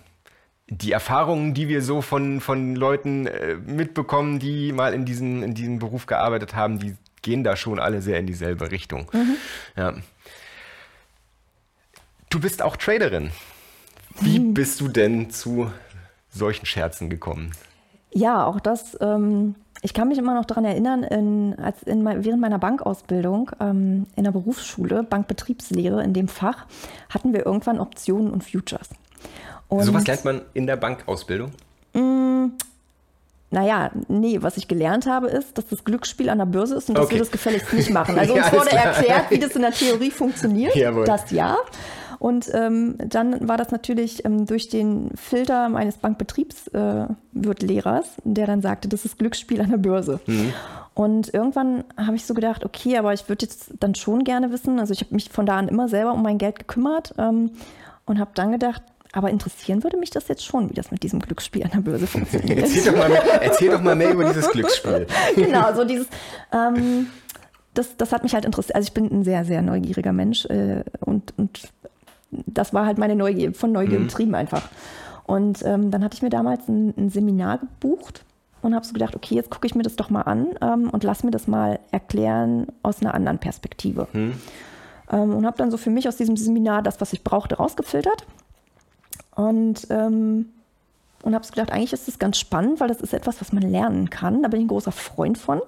die 0.69 0.93
Erfahrungen, 0.93 1.54
die 1.54 1.69
wir 1.69 1.82
so 1.82 2.02
von, 2.02 2.40
von 2.40 2.76
Leuten 2.76 3.26
äh, 3.26 3.54
mitbekommen, 3.54 4.38
die 4.38 4.72
mal 4.72 4.93
in, 4.93 5.06
diesen, 5.06 5.43
in 5.43 5.54
diesem 5.54 5.78
Beruf 5.78 6.04
gearbeitet 6.04 6.54
haben, 6.54 6.78
die 6.78 6.94
gehen 7.22 7.43
da 7.43 7.56
schon 7.56 7.78
alle 7.78 8.02
sehr 8.02 8.19
in 8.19 8.26
dieselbe 8.26 8.70
Richtung. 8.70 9.08
Mhm. 9.12 9.37
Ja. 9.76 9.94
Du 12.28 12.38
bist 12.38 12.60
auch 12.60 12.76
Traderin. 12.76 13.32
Wie 14.20 14.38
mhm. 14.38 14.52
bist 14.52 14.81
du 14.81 14.88
denn 14.88 15.31
zu 15.31 15.72
solchen 16.31 16.66
Scherzen 16.66 17.08
gekommen? 17.08 17.52
Ja, 18.12 18.44
auch 18.46 18.60
das 18.60 18.96
ähm, 19.00 19.54
ich 19.84 19.94
kann 19.94 20.08
mich 20.08 20.18
immer 20.18 20.34
noch 20.34 20.44
daran 20.44 20.64
erinnern, 20.64 21.02
in, 21.02 21.58
als 21.58 21.82
in, 21.82 22.04
während 22.04 22.40
meiner 22.40 22.60
Bankausbildung 22.60 23.50
ähm, 23.60 24.06
in 24.14 24.22
der 24.22 24.30
Berufsschule, 24.30 25.02
Bankbetriebslehre 25.02 26.02
in 26.04 26.14
dem 26.14 26.28
Fach, 26.28 26.66
hatten 27.10 27.32
wir 27.32 27.44
irgendwann 27.44 27.80
Optionen 27.80 28.30
und 28.30 28.44
Futures. 28.44 28.88
Und, 29.68 29.82
so 29.82 29.92
was 29.92 30.06
lernt 30.06 30.24
man 30.24 30.42
in 30.54 30.68
der 30.68 30.76
Bankausbildung? 30.76 31.50
Mh, 31.94 32.00
mm, 32.00 32.52
naja, 33.50 33.90
nee, 34.06 34.38
was 34.40 34.56
ich 34.56 34.68
gelernt 34.68 35.06
habe, 35.06 35.26
ist, 35.26 35.58
dass 35.58 35.66
das 35.66 35.84
Glücksspiel 35.84 36.30
an 36.30 36.38
der 36.38 36.46
Börse 36.46 36.76
ist 36.76 36.88
und 36.88 36.96
dass 36.96 37.06
okay. 37.06 37.16
wir 37.16 37.18
das 37.18 37.32
gefälligst 37.32 37.72
nicht 37.72 37.90
machen. 37.90 38.16
Also 38.18 38.34
uns 38.34 38.46
ja, 38.46 38.52
wurde 38.52 38.70
erklärt, 38.72 39.30
wie 39.30 39.38
das 39.38 39.56
in 39.56 39.62
der 39.62 39.72
Theorie 39.72 40.12
funktioniert. 40.12 40.76
Jawohl. 40.76 41.04
Das 41.04 41.30
ja. 41.32 41.56
Und 42.18 42.50
ähm, 42.54 42.96
dann 42.98 43.48
war 43.48 43.56
das 43.56 43.70
natürlich 43.70 44.24
ähm, 44.24 44.46
durch 44.46 44.68
den 44.68 45.10
Filter 45.14 45.68
meines 45.68 45.98
Bankbetriebswirtlehrers, 45.98 48.06
äh, 48.06 48.20
der 48.24 48.46
dann 48.46 48.62
sagte, 48.62 48.88
das 48.88 49.04
ist 49.04 49.18
Glücksspiel 49.18 49.60
an 49.60 49.70
der 49.70 49.78
Börse. 49.78 50.20
Mhm. 50.26 50.52
Und 50.94 51.32
irgendwann 51.32 51.84
habe 51.96 52.16
ich 52.16 52.26
so 52.26 52.34
gedacht, 52.34 52.64
okay, 52.64 52.98
aber 52.98 53.14
ich 53.14 53.28
würde 53.28 53.46
jetzt 53.46 53.72
dann 53.80 53.94
schon 53.94 54.24
gerne 54.24 54.52
wissen, 54.52 54.78
also 54.78 54.92
ich 54.92 55.00
habe 55.00 55.14
mich 55.14 55.30
von 55.30 55.46
da 55.46 55.56
an 55.56 55.68
immer 55.68 55.88
selber 55.88 56.12
um 56.12 56.22
mein 56.22 56.38
Geld 56.38 56.58
gekümmert 56.58 57.14
ähm, 57.16 57.52
und 58.04 58.18
habe 58.18 58.32
dann 58.34 58.52
gedacht, 58.52 58.82
aber 59.12 59.31
interessieren 59.31 59.84
würde 59.84 59.98
mich 59.98 60.10
das 60.10 60.28
jetzt 60.28 60.44
schon, 60.44 60.70
wie 60.70 60.74
das 60.74 60.90
mit 60.90 61.02
diesem 61.02 61.20
Glücksspiel 61.20 61.64
an 61.64 61.70
der 61.70 61.81
Börse 61.81 62.06
funktioniert. 62.06 62.58
erzähl, 62.58 62.92
doch 62.92 62.98
mal 62.98 63.08
mehr, 63.08 63.42
erzähl 63.42 63.70
doch 63.70 63.82
mal 63.82 63.94
mehr 63.94 64.12
über 64.12 64.24
dieses 64.24 64.50
Glücksspiel. 64.50 65.06
genau, 65.36 65.74
so 65.74 65.84
dieses. 65.84 66.08
Ähm, 66.52 67.06
das, 67.74 67.96
das 67.96 68.12
hat 68.12 68.22
mich 68.22 68.34
halt 68.34 68.44
interessiert. 68.44 68.74
Also 68.74 68.86
ich 68.86 68.92
bin 68.92 69.10
ein 69.10 69.24
sehr, 69.24 69.44
sehr 69.44 69.62
neugieriger 69.62 70.12
Mensch 70.12 70.44
äh, 70.46 70.84
und, 71.00 71.32
und 71.38 71.72
das 72.46 72.72
war 72.74 72.86
halt 72.86 72.98
meine 72.98 73.17
Neugier, 73.17 73.55
von 73.55 73.72
Neugier 73.72 73.98
mhm. 73.98 74.05
getrieben 74.08 74.34
einfach. 74.34 74.62
Und 75.24 75.62
ähm, 75.65 75.91
dann 75.91 76.03
hatte 76.03 76.15
ich 76.15 76.22
mir 76.22 76.31
damals 76.31 76.69
ein, 76.69 76.94
ein 76.96 77.10
Seminar 77.10 77.58
gebucht 77.58 78.24
und 78.62 78.74
habe 78.74 78.84
so 78.84 78.93
gedacht, 78.93 79.15
okay, 79.15 79.34
jetzt 79.34 79.51
gucke 79.51 79.67
ich 79.67 79.74
mir 79.74 79.82
das 79.82 79.96
doch 79.96 80.10
mal 80.10 80.22
an 80.22 80.48
ähm, 80.60 80.91
und 80.91 81.05
lass 81.05 81.24
mir 81.24 81.31
das 81.31 81.46
mal 81.46 81.79
erklären 81.91 82.67
aus 82.82 83.01
einer 83.01 83.15
anderen 83.15 83.39
Perspektive. 83.39 84.08
Mhm. 84.12 84.34
Ähm, 85.10 85.34
und 85.34 85.46
habe 85.46 85.58
dann 85.58 85.70
so 85.70 85.77
für 85.77 85.91
mich 85.91 86.08
aus 86.08 86.17
diesem 86.17 86.36
Seminar 86.36 86.82
das, 86.82 87.01
was 87.01 87.12
ich 87.12 87.22
brauchte, 87.24 87.56
rausgefiltert. 87.56 88.27
Und 89.34 89.86
ähm, 89.91 90.46
und 91.22 91.34
habe 91.34 91.46
gedacht, 91.46 91.72
eigentlich 91.72 91.93
ist 91.93 92.08
das 92.08 92.19
ganz 92.19 92.38
spannend, 92.38 92.81
weil 92.81 92.88
das 92.88 93.00
ist 93.00 93.14
etwas, 93.14 93.41
was 93.41 93.52
man 93.52 93.62
lernen 93.62 94.10
kann. 94.10 94.43
Da 94.43 94.48
bin 94.48 94.60
ich 94.60 94.64
ein 94.64 94.69
großer 94.69 94.93
Freund 94.93 95.38
von, 95.38 95.60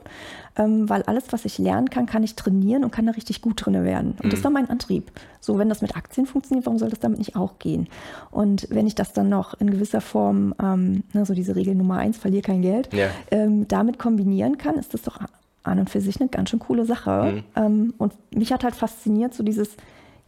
ähm, 0.56 0.88
weil 0.88 1.02
alles, 1.02 1.24
was 1.30 1.44
ich 1.44 1.58
lernen 1.58 1.90
kann, 1.90 2.06
kann 2.06 2.22
ich 2.22 2.34
trainieren 2.34 2.84
und 2.84 2.90
kann 2.90 3.06
da 3.06 3.12
richtig 3.12 3.40
gut 3.40 3.64
drin 3.64 3.84
werden. 3.84 4.12
Und 4.12 4.26
mhm. 4.26 4.30
das 4.30 4.42
war 4.44 4.50
mein 4.50 4.68
Antrieb. 4.68 5.10
So, 5.40 5.58
wenn 5.58 5.68
das 5.68 5.80
mit 5.80 5.96
Aktien 5.96 6.26
funktioniert, 6.26 6.66
warum 6.66 6.78
soll 6.78 6.90
das 6.90 7.00
damit 7.00 7.18
nicht 7.18 7.36
auch 7.36 7.58
gehen? 7.58 7.88
Und 8.30 8.66
wenn 8.70 8.86
ich 8.86 8.94
das 8.94 9.12
dann 9.12 9.28
noch 9.28 9.54
in 9.54 9.70
gewisser 9.70 10.00
Form, 10.00 10.54
ähm, 10.60 11.04
ne, 11.12 11.24
so 11.24 11.34
diese 11.34 11.54
Regel 11.54 11.74
Nummer 11.74 11.98
eins, 11.98 12.18
verliere 12.18 12.42
kein 12.42 12.62
Geld, 12.62 12.92
ja. 12.92 13.08
ähm, 13.30 13.68
damit 13.68 13.98
kombinieren 13.98 14.58
kann, 14.58 14.74
ist 14.76 14.92
das 14.92 15.02
doch 15.02 15.20
an 15.62 15.78
und 15.78 15.90
für 15.90 16.00
sich 16.00 16.20
eine 16.20 16.28
ganz 16.28 16.50
schön 16.50 16.58
coole 16.58 16.84
Sache. 16.84 17.32
Mhm. 17.32 17.44
Ähm, 17.56 17.94
und 17.98 18.12
mich 18.34 18.52
hat 18.52 18.64
halt 18.64 18.74
fasziniert, 18.74 19.34
so 19.34 19.42
dieses 19.42 19.76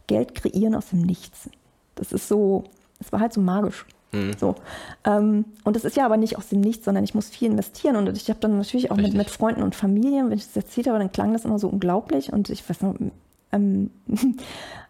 Geld 0.07 0.35
kreieren 0.35 0.73
aus 0.73 0.89
dem 0.89 1.01
Nichts. 1.01 1.49
Das 1.95 2.11
ist 2.11 2.27
so, 2.27 2.63
es 2.99 3.11
war 3.11 3.19
halt 3.19 3.33
so 3.33 3.41
magisch. 3.41 3.85
Mhm. 4.11 4.33
So. 4.39 4.55
Ähm, 5.03 5.45
und 5.63 5.75
das 5.75 5.85
ist 5.85 5.97
ja 5.97 6.05
aber 6.05 6.17
nicht 6.17 6.37
aus 6.37 6.49
dem 6.49 6.61
Nichts, 6.61 6.85
sondern 6.85 7.03
ich 7.03 7.13
muss 7.13 7.29
viel 7.29 7.49
investieren. 7.49 7.95
Und 7.95 8.15
ich 8.15 8.29
habe 8.29 8.39
dann 8.39 8.57
natürlich 8.57 8.91
auch 8.91 8.97
mit, 8.97 9.13
mit, 9.13 9.29
Freunden 9.29 9.63
und 9.63 9.75
Familien, 9.75 10.29
wenn 10.29 10.37
ich 10.37 10.45
das 10.45 10.55
erzählt 10.55 10.87
habe, 10.87 10.99
dann 10.99 11.11
klang 11.11 11.33
das 11.33 11.45
immer 11.45 11.59
so 11.59 11.67
unglaublich. 11.67 12.31
Und 12.31 12.49
ich 12.49 12.67
weiß 12.67 12.81
noch, 12.81 12.95
ähm, 13.51 13.91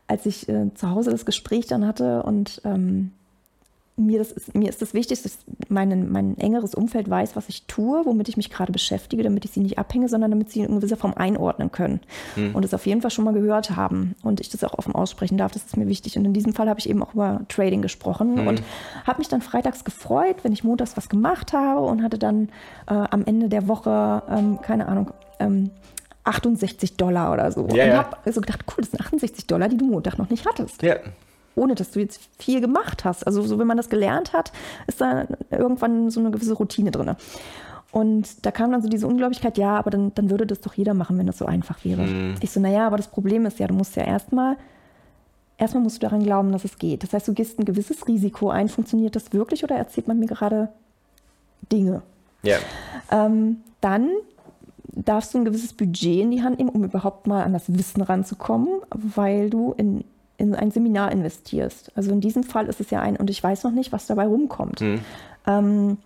als 0.07 0.25
ich 0.25 0.47
äh, 0.49 0.73
zu 0.73 0.89
Hause 0.89 1.11
das 1.11 1.25
Gespräch 1.25 1.67
dann 1.67 1.85
hatte 1.85 2.23
und 2.23 2.61
ähm, 2.63 3.11
mir, 3.97 4.19
das 4.19 4.31
ist, 4.31 4.55
mir 4.55 4.69
ist 4.69 4.81
das 4.81 4.93
wichtig, 4.93 5.23
dass 5.23 5.39
mein, 5.69 6.11
mein 6.11 6.37
engeres 6.37 6.75
Umfeld 6.75 7.09
weiß, 7.09 7.35
was 7.35 7.49
ich 7.49 7.65
tue, 7.65 8.05
womit 8.05 8.29
ich 8.29 8.37
mich 8.37 8.51
gerade 8.51 8.71
beschäftige, 8.71 9.23
damit 9.23 9.43
ich 9.43 9.51
sie 9.51 9.59
nicht 9.59 9.79
abhänge, 9.79 10.07
sondern 10.07 10.29
damit 10.29 10.51
sie 10.51 10.61
in 10.61 10.75
gewisser 10.75 10.97
Form 10.97 11.15
einordnen 11.15 11.71
können 11.71 11.99
hm. 12.35 12.53
und 12.53 12.63
es 12.63 12.73
auf 12.73 12.85
jeden 12.85 13.01
Fall 13.01 13.09
schon 13.09 13.25
mal 13.25 13.33
gehört 13.33 13.75
haben 13.75 14.15
und 14.23 14.39
ich 14.39 14.49
das 14.49 14.63
auch 14.63 14.77
offen 14.77 14.93
aussprechen 14.93 15.37
darf. 15.37 15.51
Das 15.51 15.65
ist 15.65 15.77
mir 15.77 15.87
wichtig. 15.87 16.17
Und 16.17 16.25
in 16.25 16.33
diesem 16.33 16.53
Fall 16.53 16.69
habe 16.69 16.79
ich 16.79 16.89
eben 16.89 17.01
auch 17.01 17.15
über 17.15 17.41
Trading 17.49 17.81
gesprochen 17.81 18.37
hm. 18.37 18.47
und 18.47 18.63
habe 19.05 19.17
mich 19.17 19.29
dann 19.29 19.41
freitags 19.41 19.83
gefreut, 19.83 20.37
wenn 20.43 20.53
ich 20.53 20.63
montags 20.63 20.95
was 20.95 21.09
gemacht 21.09 21.53
habe 21.53 21.81
und 21.81 22.03
hatte 22.03 22.19
dann 22.19 22.49
äh, 22.87 22.93
am 22.93 23.25
Ende 23.25 23.49
der 23.49 23.67
Woche, 23.67 24.21
ähm, 24.29 24.61
keine 24.61 24.87
Ahnung, 24.87 25.11
ähm, 25.39 25.71
68 26.23 26.97
Dollar 26.97 27.33
oder 27.33 27.51
so. 27.51 27.67
Ja, 27.67 27.83
und 27.83 27.89
ja. 27.89 27.97
habe 27.97 28.31
so 28.31 28.41
gedacht, 28.41 28.63
cool, 28.67 28.81
das 28.81 28.91
sind 28.91 29.01
68 29.01 29.47
Dollar, 29.47 29.69
die 29.69 29.77
du 29.77 29.85
Montag 29.85 30.17
noch 30.17 30.29
nicht 30.29 30.45
hattest 30.45 30.83
Ja. 30.83 30.97
Ohne 31.57 31.75
dass 31.75 31.91
du 31.91 31.99
jetzt 31.99 32.21
viel 32.37 32.61
gemacht 32.61 33.03
hast. 33.03 33.25
Also 33.25 33.41
so, 33.41 33.59
wenn 33.59 33.67
man 33.67 33.77
das 33.77 33.89
gelernt 33.89 34.33
hat, 34.33 34.51
ist 34.87 35.01
da 35.01 35.25
irgendwann 35.51 36.09
so 36.09 36.19
eine 36.19 36.31
gewisse 36.31 36.53
Routine 36.53 36.91
drin. 36.91 37.15
Und 37.91 38.45
da 38.45 38.51
kam 38.51 38.71
dann 38.71 38.81
so 38.81 38.89
diese 38.89 39.07
Unglaublichkeit, 39.07 39.57
ja, 39.57 39.77
aber 39.77 39.89
dann, 39.89 40.13
dann 40.13 40.29
würde 40.29 40.45
das 40.45 40.61
doch 40.61 40.73
jeder 40.73 40.93
machen, 40.93 41.17
wenn 41.17 41.25
das 41.25 41.37
so 41.37 41.45
einfach 41.45 41.83
wäre. 41.83 42.35
Ich 42.41 42.51
so, 42.51 42.59
naja, 42.59 42.85
aber 42.85 42.97
das 42.97 43.07
Problem 43.07 43.45
ist 43.45 43.59
ja, 43.59 43.67
du 43.67 43.73
musst 43.73 43.95
ja 43.95 44.03
erstmal, 44.03 44.57
erstmal 45.57 45.83
musst 45.83 45.97
du 45.97 46.01
daran 46.01 46.23
glauben, 46.23 46.51
dass 46.51 46.65
es 46.65 46.77
geht. 46.77 47.03
Das 47.03 47.13
heißt, 47.13 47.27
du 47.27 47.33
gehst 47.33 47.59
ein 47.59 47.65
gewisses 47.65 48.07
Risiko 48.07 48.49
ein. 48.49 48.69
Funktioniert 48.69 49.15
das 49.15 49.33
wirklich 49.33 49.63
oder 49.63 49.75
erzählt 49.75 50.07
man 50.07 50.19
mir 50.19 50.27
gerade 50.27 50.69
Dinge? 51.71 52.01
Ja. 52.43 52.57
Ähm, 53.09 53.57
dann 53.81 54.09
darfst 54.83 55.33
du 55.33 55.39
ein 55.39 55.45
gewisses 55.45 55.73
Budget 55.73 56.21
in 56.21 56.31
die 56.31 56.43
Hand 56.43 56.57
nehmen, 56.57 56.69
um 56.69 56.83
überhaupt 56.83 57.27
mal 57.27 57.43
an 57.43 57.53
das 57.53 57.73
Wissen 57.75 58.01
ranzukommen, 58.01 58.67
weil 58.91 59.49
du 59.49 59.73
in, 59.77 60.03
in 60.37 60.53
ein 60.55 60.71
Seminar 60.71 61.11
investierst. 61.11 61.91
Also 61.95 62.11
in 62.11 62.21
diesem 62.21 62.43
Fall 62.43 62.67
ist 62.67 62.79
es 62.79 62.89
ja 62.91 63.01
ein, 63.01 63.17
und 63.17 63.29
ich 63.29 63.43
weiß 63.43 63.63
noch 63.63 63.71
nicht, 63.71 63.91
was 63.91 64.05
dabei 64.07 64.25
rumkommt. 64.25 64.81
Ähm, 65.47 65.97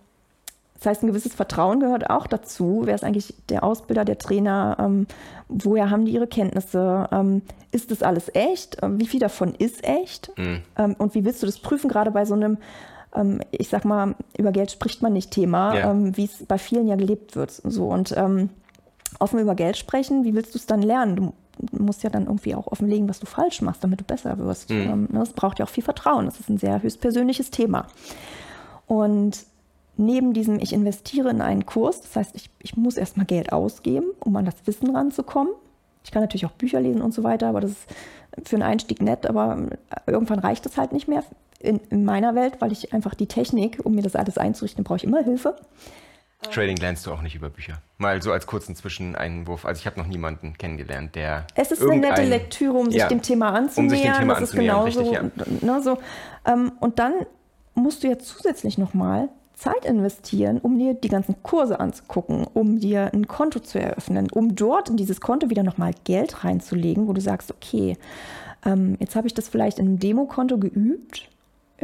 das 0.78 0.86
heißt, 0.86 1.02
ein 1.04 1.08
gewisses 1.08 1.34
Vertrauen 1.34 1.78
gehört 1.78 2.10
auch 2.10 2.26
dazu. 2.26 2.82
Wer 2.84 2.94
ist 2.96 3.04
eigentlich 3.04 3.34
der 3.50 3.62
Ausbilder, 3.62 4.04
der 4.04 4.18
Trainer? 4.18 4.76
Ähm, 4.80 5.06
woher 5.48 5.90
haben 5.90 6.06
die 6.06 6.12
ihre 6.12 6.26
Kenntnisse? 6.26 7.08
Ähm, 7.12 7.42
ist 7.70 7.90
das 7.92 8.02
alles 8.02 8.34
echt? 8.34 8.78
Ähm, 8.82 8.98
wie 8.98 9.06
viel 9.06 9.20
davon 9.20 9.54
ist 9.54 9.84
echt? 9.84 10.32
Ähm, 10.36 10.96
und 10.98 11.14
wie 11.14 11.24
willst 11.24 11.40
du 11.42 11.46
das 11.46 11.60
prüfen, 11.60 11.88
gerade 11.88 12.10
bei 12.10 12.24
so 12.24 12.34
einem, 12.34 12.58
ähm, 13.14 13.40
ich 13.52 13.68
sag 13.68 13.84
mal, 13.84 14.16
über 14.36 14.50
Geld 14.50 14.72
spricht 14.72 15.02
man 15.02 15.12
nicht 15.12 15.30
Thema, 15.30 15.76
Ja. 15.76 15.94
wie 16.16 16.24
es 16.24 16.44
bei 16.46 16.58
vielen 16.58 16.88
ja 16.88 16.96
gelebt 16.96 17.36
wird. 17.36 17.52
So 17.52 17.86
und 17.88 18.12
ähm, 18.16 18.48
offen 19.20 19.38
über 19.38 19.54
Geld 19.54 19.76
sprechen, 19.76 20.24
wie 20.24 20.34
willst 20.34 20.54
du 20.54 20.58
es 20.58 20.66
dann 20.66 20.82
lernen? 20.82 21.14
Du 21.16 21.32
musst 21.70 22.02
ja 22.02 22.10
dann 22.10 22.26
irgendwie 22.26 22.54
auch 22.54 22.66
offenlegen, 22.66 23.08
was 23.08 23.20
du 23.20 23.26
falsch 23.26 23.62
machst, 23.62 23.84
damit 23.84 24.00
du 24.00 24.04
besser 24.04 24.38
wirst. 24.38 24.70
Ähm, 24.70 25.08
ne, 25.10 25.20
Das 25.20 25.32
braucht 25.32 25.58
ja 25.58 25.64
auch 25.64 25.70
viel 25.70 25.84
Vertrauen. 25.84 26.24
Das 26.26 26.40
ist 26.40 26.48
ein 26.48 26.58
sehr 26.58 26.82
höchstpersönliches 26.82 27.50
Thema. 27.50 27.86
Und 28.86 29.44
neben 29.96 30.32
diesem, 30.32 30.58
ich 30.58 30.72
investiere 30.72 31.30
in 31.30 31.40
einen 31.40 31.66
Kurs, 31.66 32.00
das 32.00 32.16
heißt, 32.16 32.34
ich, 32.34 32.50
ich 32.60 32.76
muss 32.76 32.96
erstmal 32.96 33.26
Geld 33.26 33.52
ausgeben, 33.52 34.06
um 34.20 34.34
an 34.36 34.44
das 34.44 34.54
Wissen 34.64 34.94
ranzukommen. 34.94 35.52
Ich 36.04 36.10
kann 36.10 36.22
natürlich 36.22 36.46
auch 36.46 36.52
Bücher 36.52 36.80
lesen 36.80 37.02
und 37.02 37.14
so 37.14 37.22
weiter, 37.22 37.46
aber 37.48 37.60
das 37.60 37.70
ist 37.72 37.86
für 38.44 38.56
einen 38.56 38.64
Einstieg 38.64 39.00
nett, 39.02 39.26
aber 39.26 39.56
irgendwann 40.06 40.40
reicht 40.40 40.66
es 40.66 40.76
halt 40.76 40.92
nicht 40.92 41.06
mehr 41.06 41.22
in, 41.60 41.80
in 41.90 42.04
meiner 42.04 42.34
Welt, 42.34 42.54
weil 42.60 42.72
ich 42.72 42.92
einfach 42.92 43.14
die 43.14 43.26
Technik, 43.26 43.80
um 43.84 43.94
mir 43.94 44.02
das 44.02 44.16
alles 44.16 44.36
einzurichten, 44.36 44.82
brauche 44.82 44.96
ich 44.96 45.04
immer 45.04 45.22
Hilfe. 45.22 45.54
Trading 46.50 46.76
lernst 46.76 47.06
du 47.06 47.12
auch 47.12 47.22
nicht 47.22 47.34
über 47.34 47.48
Bücher. 47.50 47.80
Mal 47.98 48.20
so 48.22 48.32
als 48.32 48.46
kurzen 48.46 48.74
Zwischeneinwurf. 48.74 49.64
Also 49.64 49.80
ich 49.80 49.86
habe 49.86 49.98
noch 50.00 50.06
niemanden 50.06 50.54
kennengelernt, 50.58 51.14
der. 51.14 51.46
Es 51.54 51.70
ist 51.70 51.82
eine 51.82 52.00
nette 52.00 52.22
Lektüre, 52.24 52.74
um 52.76 52.90
sich 52.90 53.00
Ja. 53.00 53.08
dem 53.08 53.22
Thema 53.22 53.50
anzunähern. 53.54 53.84
Um 53.84 53.90
sich 53.90 54.02
dem 54.02 54.12
Thema 54.18 54.34
das 54.34 54.42
ist 54.42 54.50
anzunähern, 54.50 54.84
genauso. 54.84 55.00
richtig, 55.44 55.62
ne, 55.62 55.82
so. 55.82 55.98
ähm, 56.46 56.72
und 56.80 56.98
dann 56.98 57.12
musst 57.74 58.02
du 58.02 58.08
ja 58.08 58.18
zusätzlich 58.18 58.76
nochmal 58.76 59.28
Zeit 59.54 59.84
investieren, 59.84 60.58
um 60.58 60.78
dir 60.78 60.94
die 60.94 61.08
ganzen 61.08 61.42
Kurse 61.42 61.78
anzugucken, 61.78 62.46
um 62.52 62.80
dir 62.80 63.12
ein 63.14 63.28
Konto 63.28 63.60
zu 63.60 63.78
eröffnen, 63.78 64.28
um 64.30 64.56
dort 64.56 64.88
in 64.90 64.96
dieses 64.96 65.20
Konto 65.20 65.50
wieder 65.50 65.62
nochmal 65.62 65.92
Geld 66.04 66.42
reinzulegen, 66.44 67.06
wo 67.06 67.12
du 67.12 67.20
sagst, 67.20 67.52
okay, 67.52 67.96
ähm, 68.66 68.96
jetzt 68.98 69.14
habe 69.14 69.28
ich 69.28 69.34
das 69.34 69.48
vielleicht 69.48 69.78
in 69.78 69.86
einem 69.86 69.98
Demokonto 70.00 70.58
geübt. 70.58 71.28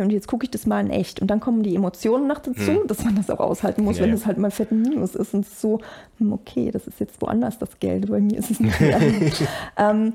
Und 0.01 0.11
jetzt 0.11 0.29
gucke 0.29 0.45
ich 0.45 0.51
das 0.51 0.67
mal 0.67 0.81
in 0.85 0.91
echt. 0.91 1.21
Und 1.21 1.29
dann 1.29 1.41
kommen 1.41 1.63
die 1.63 1.75
Emotionen 1.75 2.27
noch 2.27 2.39
dazu, 2.39 2.85
dass 2.87 3.05
man 3.05 3.15
das 3.17 3.31
auch 3.31 3.41
aushalten 3.41 3.83
muss, 3.85 3.97
Hm. 3.97 4.01
Ja, 4.01 4.03
wenn 4.05 4.11
ja. 4.11 4.17
es 4.17 4.27
halt 4.27 4.39
mal 4.39 4.51
fetten 4.51 4.83
Minus 4.83 5.15
ist. 5.15 5.35
Und 5.35 5.41
es 5.47 5.53
ist 5.53 5.61
so, 5.61 5.81
hm, 6.19 6.33
okay, 6.33 6.71
das 6.71 6.87
ist 6.87 7.01
jetzt 7.01 7.21
woanders 7.21 7.59
das 7.59 7.79
Geld. 7.81 8.11
Bei 8.11 8.21
mir 8.21 8.39
ist 8.39 8.51
es 8.51 8.61
nicht 8.61 8.81
mehr. 8.81 9.01
ähm, 9.77 10.15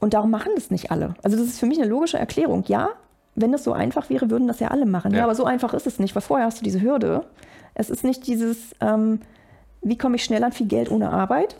und 0.00 0.14
darum 0.14 0.30
machen 0.30 0.52
das 0.54 0.70
nicht 0.70 0.90
alle. 0.90 1.14
Also 1.22 1.36
das 1.36 1.46
ist 1.46 1.58
für 1.60 1.66
mich 1.66 1.78
eine 1.80 1.88
logische 1.88 2.18
Erklärung. 2.18 2.64
Ja, 2.68 2.90
wenn 3.34 3.52
das 3.52 3.64
so 3.64 3.72
einfach 3.72 4.10
wäre, 4.10 4.30
würden 4.30 4.48
das 4.48 4.60
ja 4.60 4.68
alle 4.68 4.86
machen. 4.86 5.12
Ja, 5.12 5.18
Ja. 5.18 5.24
aber 5.24 5.34
so 5.34 5.44
einfach 5.44 5.74
ist 5.74 5.86
es 5.86 5.98
nicht, 5.98 6.14
weil 6.14 6.22
vorher 6.22 6.46
hast 6.46 6.60
du 6.60 6.64
diese 6.64 6.80
Hürde. 6.82 7.24
Es 7.74 7.90
ist 7.90 8.04
nicht 8.04 8.26
dieses, 8.26 8.74
ähm, 8.80 9.20
wie 9.82 9.96
komme 9.98 10.16
ich 10.16 10.24
schnell 10.24 10.42
an 10.44 10.52
viel 10.52 10.66
Geld 10.66 10.90
ohne 10.90 11.10
Arbeit? 11.10 11.56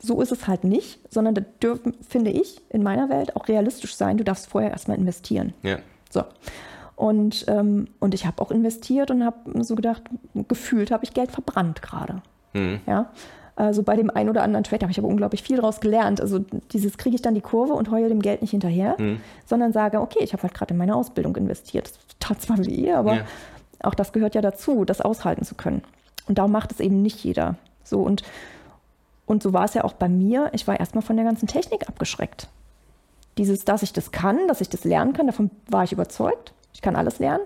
So 0.00 0.20
ist 0.20 0.30
es 0.32 0.46
halt 0.46 0.62
nicht, 0.64 1.00
sondern 1.12 1.34
da 1.34 1.40
dürfen, 1.62 1.94
finde 2.08 2.30
ich, 2.30 2.60
in 2.70 2.82
meiner 2.82 3.08
Welt 3.08 3.34
auch 3.36 3.48
realistisch 3.48 3.96
sein. 3.96 4.16
Du 4.16 4.22
darfst 4.24 4.48
vorher 4.48 4.70
erstmal 4.70 4.96
investieren. 4.96 5.54
Ja. 5.62 5.78
So. 6.10 6.22
Und, 6.96 7.44
ähm, 7.48 7.88
und 8.00 8.12
ich 8.14 8.26
habe 8.26 8.42
auch 8.42 8.50
investiert 8.50 9.10
und 9.10 9.24
habe 9.24 9.36
so 9.62 9.74
gedacht, 9.76 10.02
gefühlt 10.48 10.90
habe 10.90 11.04
ich 11.04 11.14
Geld 11.14 11.30
verbrannt 11.30 11.80
gerade. 11.82 12.22
Mhm. 12.54 12.80
Ja. 12.86 13.10
Also 13.54 13.82
bei 13.82 13.96
dem 13.96 14.10
einen 14.10 14.28
oder 14.28 14.42
anderen 14.42 14.64
Trade 14.64 14.82
habe 14.82 14.92
ich 14.92 14.98
aber 14.98 15.08
unglaublich 15.08 15.42
viel 15.42 15.56
daraus 15.56 15.80
gelernt. 15.80 16.20
Also 16.20 16.40
dieses 16.72 16.96
kriege 16.96 17.16
ich 17.16 17.22
dann 17.22 17.34
die 17.34 17.40
Kurve 17.40 17.72
und 17.74 17.90
heule 17.90 18.08
dem 18.08 18.20
Geld 18.22 18.40
nicht 18.40 18.52
hinterher, 18.52 18.94
Mhm. 18.98 19.20
sondern 19.46 19.72
sage, 19.72 20.00
okay, 20.00 20.20
ich 20.22 20.32
habe 20.32 20.42
halt 20.44 20.54
gerade 20.54 20.74
in 20.74 20.78
meine 20.78 20.94
Ausbildung 20.94 21.34
investiert. 21.36 21.88
Das 21.88 21.98
tat 22.20 22.40
zwar 22.42 22.58
weh, 22.64 22.92
aber 22.92 23.14
Ja. 23.16 23.24
auch 23.82 23.94
das 23.94 24.12
gehört 24.12 24.34
ja 24.34 24.40
dazu, 24.42 24.84
das 24.84 25.00
aushalten 25.00 25.44
zu 25.44 25.54
können. 25.56 25.82
Und 26.28 26.38
darum 26.38 26.52
macht 26.52 26.72
es 26.72 26.80
eben 26.80 27.02
nicht 27.02 27.22
jeder. 27.24 27.56
So 27.84 28.00
und, 28.00 28.22
und 29.26 29.42
so 29.42 29.52
war 29.52 29.64
es 29.64 29.74
ja 29.74 29.82
auch 29.84 29.92
bei 29.92 30.08
mir. 30.08 30.50
Ich 30.52 30.66
war 30.66 30.78
erstmal 30.78 31.02
von 31.02 31.16
der 31.16 31.24
ganzen 31.24 31.46
Technik 31.48 31.88
abgeschreckt. 31.88 32.48
Dieses, 33.38 33.64
dass 33.64 33.82
ich 33.82 33.92
das 33.92 34.10
kann, 34.10 34.46
dass 34.48 34.60
ich 34.60 34.68
das 34.68 34.84
lernen 34.84 35.14
kann, 35.14 35.26
davon 35.26 35.50
war 35.68 35.84
ich 35.84 35.92
überzeugt. 35.92 36.52
Ich 36.74 36.82
kann 36.82 36.96
alles 36.96 37.18
lernen. 37.18 37.42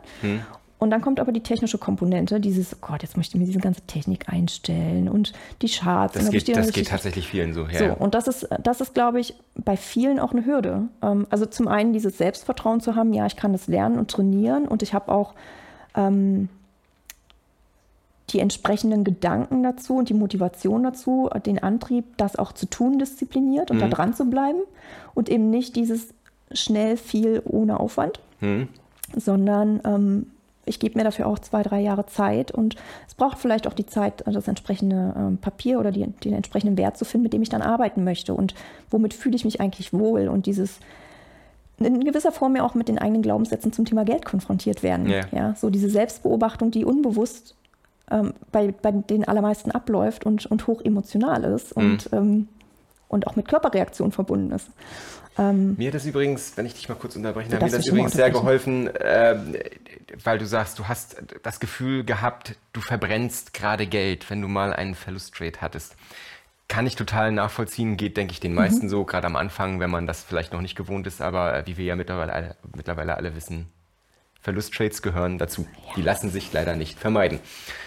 Und 0.83 0.91
dann 0.91 1.01
kommt 1.01 1.21
aber 1.21 1.31
die 1.31 1.45
technische 1.45 1.79
Komponente, 1.79 2.41
dieses, 2.41 2.75
oh 2.75 2.79
Gott, 2.81 3.03
jetzt 3.03 3.17
möchte 3.17 3.37
ich 3.37 3.41
mir 3.41 3.47
diese 3.47 3.61
ganze 3.61 3.83
Technik 3.83 4.29
einstellen 4.29 5.09
und 5.09 5.33
die 5.63 5.69
Charts. 5.69 6.15
Das 6.15 6.29
geht, 6.31 6.57
das 6.57 6.73
geht 6.73 6.89
tatsächlich 6.89 7.29
vielen 7.29 7.55
so. 7.55 7.67
Ja. 7.67 7.79
So, 7.79 8.03
und 8.03 8.17
das 8.17 8.27
ist, 8.27 8.49
das 8.61 8.81
ist, 8.81 8.93
glaube 8.93 9.21
ich, 9.21 9.37
bei 9.55 9.77
vielen 9.77 10.19
auch 10.19 10.33
eine 10.33 10.45
Hürde. 10.45 10.89
Ähm, 11.01 11.29
also 11.31 11.47
zum 11.47 11.69
einen 11.69 11.93
dieses 11.93 12.19
Selbstvertrauen 12.19 12.81
zu 12.81 12.97
haben, 12.97 13.13
ja, 13.13 13.27
ich 13.27 13.37
kann 13.37 13.53
das 13.53 13.69
lernen 13.69 13.97
und 13.97 14.11
trainieren 14.11 14.67
und 14.67 14.83
ich 14.83 14.93
habe 14.93 15.13
auch 15.13 15.35
ähm, 15.95 16.49
die 18.33 18.41
entsprechenden 18.41 19.05
Gedanken 19.05 19.63
dazu 19.63 19.97
und 19.97 20.09
die 20.09 20.15
Motivation 20.15 20.83
dazu, 20.83 21.29
den 21.45 21.63
Antrieb, 21.63 22.17
das 22.17 22.37
auch 22.37 22.53
zu 22.53 22.67
tun, 22.67 22.99
diszipliniert 22.99 23.71
und 23.71 23.81
da 23.81 23.89
dran 23.89 24.15
zu 24.15 24.25
bleiben 24.27 24.61
und 25.15 25.29
eben 25.29 25.51
nicht 25.51 25.77
dieses 25.77 26.09
schnell 26.53 26.97
viel 26.97 27.43
ohne 27.45 27.81
Aufwand, 27.81 28.21
sondern 29.17 29.81
ähm, 29.85 30.27
ich 30.65 30.79
gebe 30.79 30.99
mir 30.99 31.05
dafür 31.05 31.27
auch 31.27 31.39
zwei, 31.39 31.63
drei 31.63 31.81
Jahre 31.81 32.07
Zeit 32.07 32.53
und 32.53 32.77
es 33.09 33.15
braucht 33.15 33.39
vielleicht 33.39 33.67
auch 33.67 33.73
die 33.73 33.87
Zeit, 33.87 34.23
das 34.27 34.49
entsprechende 34.49 35.15
ähm, 35.17 35.39
Papier 35.39 35.81
oder 35.81 35.91
die, 35.91 36.07
den 36.07 36.33
entsprechenden 36.35 36.77
Wert 36.77 36.97
zu 36.97 37.05
finden, 37.05 37.25
mit 37.25 37.33
dem 37.33 37.43
ich 37.43 37.49
dann 37.49 37.63
arbeiten 37.63 38.05
möchte 38.05 38.35
und 38.35 38.55
womit 38.91 39.15
fühle 39.15 39.37
ich 39.37 39.45
mich 39.45 39.61
eigentlich 39.61 39.93
wohl 39.93 40.29
und 40.29 40.47
dieses 40.47 40.79
in 41.79 42.05
gewisser 42.05 42.31
Form 42.31 42.55
ja 42.55 42.65
auch 42.65 42.75
mit 42.75 42.89
den 42.89 42.99
eigenen 42.99 43.23
Glaubenssätzen 43.23 43.73
zum 43.73 43.85
Thema 43.85 44.05
Geld 44.05 44.25
konfrontiert 44.25 44.85
werden. 44.85 45.09
Ja. 45.09 45.23
Ja, 45.33 45.55
so 45.57 45.69
diese 45.69 45.91
Selbstbeobachtung, 45.91 46.71
die 46.71 46.85
unbewusst 46.85 47.57
ähm, 48.13 48.35
bei, 48.53 48.73
bei 48.73 48.93
den 48.93 49.25
allermeisten 49.27 49.71
abläuft 49.71 50.25
und, 50.25 50.47
und 50.47 50.67
hoch 50.67 50.81
emotional 50.85 51.45
ist 51.45 51.73
und, 51.73 52.11
ähm, 52.13 52.49
und 53.09 53.27
auch 53.27 53.37
mit 53.37 53.49
Körperreaktionen 53.49 54.13
verbunden 54.13 54.53
ist. 54.53 54.69
Ähm, 55.39 55.77
Mir 55.79 55.89
hat 55.89 55.95
das 55.95 56.05
übrigens, 56.05 56.57
wenn 56.57 56.67
ich 56.67 56.75
dich 56.75 56.89
mal 56.89 56.95
kurz 56.95 57.17
unterbrechen 57.17 57.51
darf, 57.51 57.63
mir 57.63 57.71
das 57.71 57.87
übrigens 57.87 58.13
sehr 58.13 58.31
geholfen, 58.31 58.91
ähm, 59.01 59.57
weil 60.23 60.39
du 60.39 60.47
sagst, 60.47 60.79
du 60.79 60.89
hast 60.89 61.23
das 61.43 61.59
Gefühl 61.59 62.05
gehabt, 62.05 62.57
du 62.73 62.81
verbrennst 62.81 63.55
gerade 63.55 63.87
Geld, 63.87 64.29
wenn 64.31 64.43
du 64.43 64.49
mal 64.49 64.75
einen 64.75 64.95
Verlusttrade 64.95 65.61
hattest. 65.61 65.97
Kann 66.69 66.87
ich 66.87 66.97
total 66.97 67.33
nachvollziehen, 67.33 67.97
geht, 67.97 68.17
denke 68.17 68.33
ich, 68.33 68.41
den 68.41 68.55
meisten 68.55 68.89
so, 68.89 69.05
gerade 69.05 69.27
am 69.27 69.37
Anfang, 69.37 69.81
wenn 69.81 69.91
man 69.91 70.07
das 70.07 70.23
vielleicht 70.23 70.53
noch 70.53 70.61
nicht 70.61 70.77
gewohnt 70.77 71.07
ist, 71.07 71.21
aber 71.23 71.57
äh, 71.57 71.67
wie 71.67 71.77
wir 71.77 71.85
ja 71.85 71.97
mittlerweile 71.97 72.33
alle, 72.33 72.57
mittlerweile 72.77 73.17
alle 73.17 73.35
wissen, 73.35 73.69
Verlusttrades 74.43 75.03
gehören 75.03 75.39
dazu. 75.39 75.67
Die 75.97 76.03
lassen 76.03 76.31
sich 76.31 76.53
leider 76.53 76.75
nicht 76.77 76.99
vermeiden. 76.99 77.39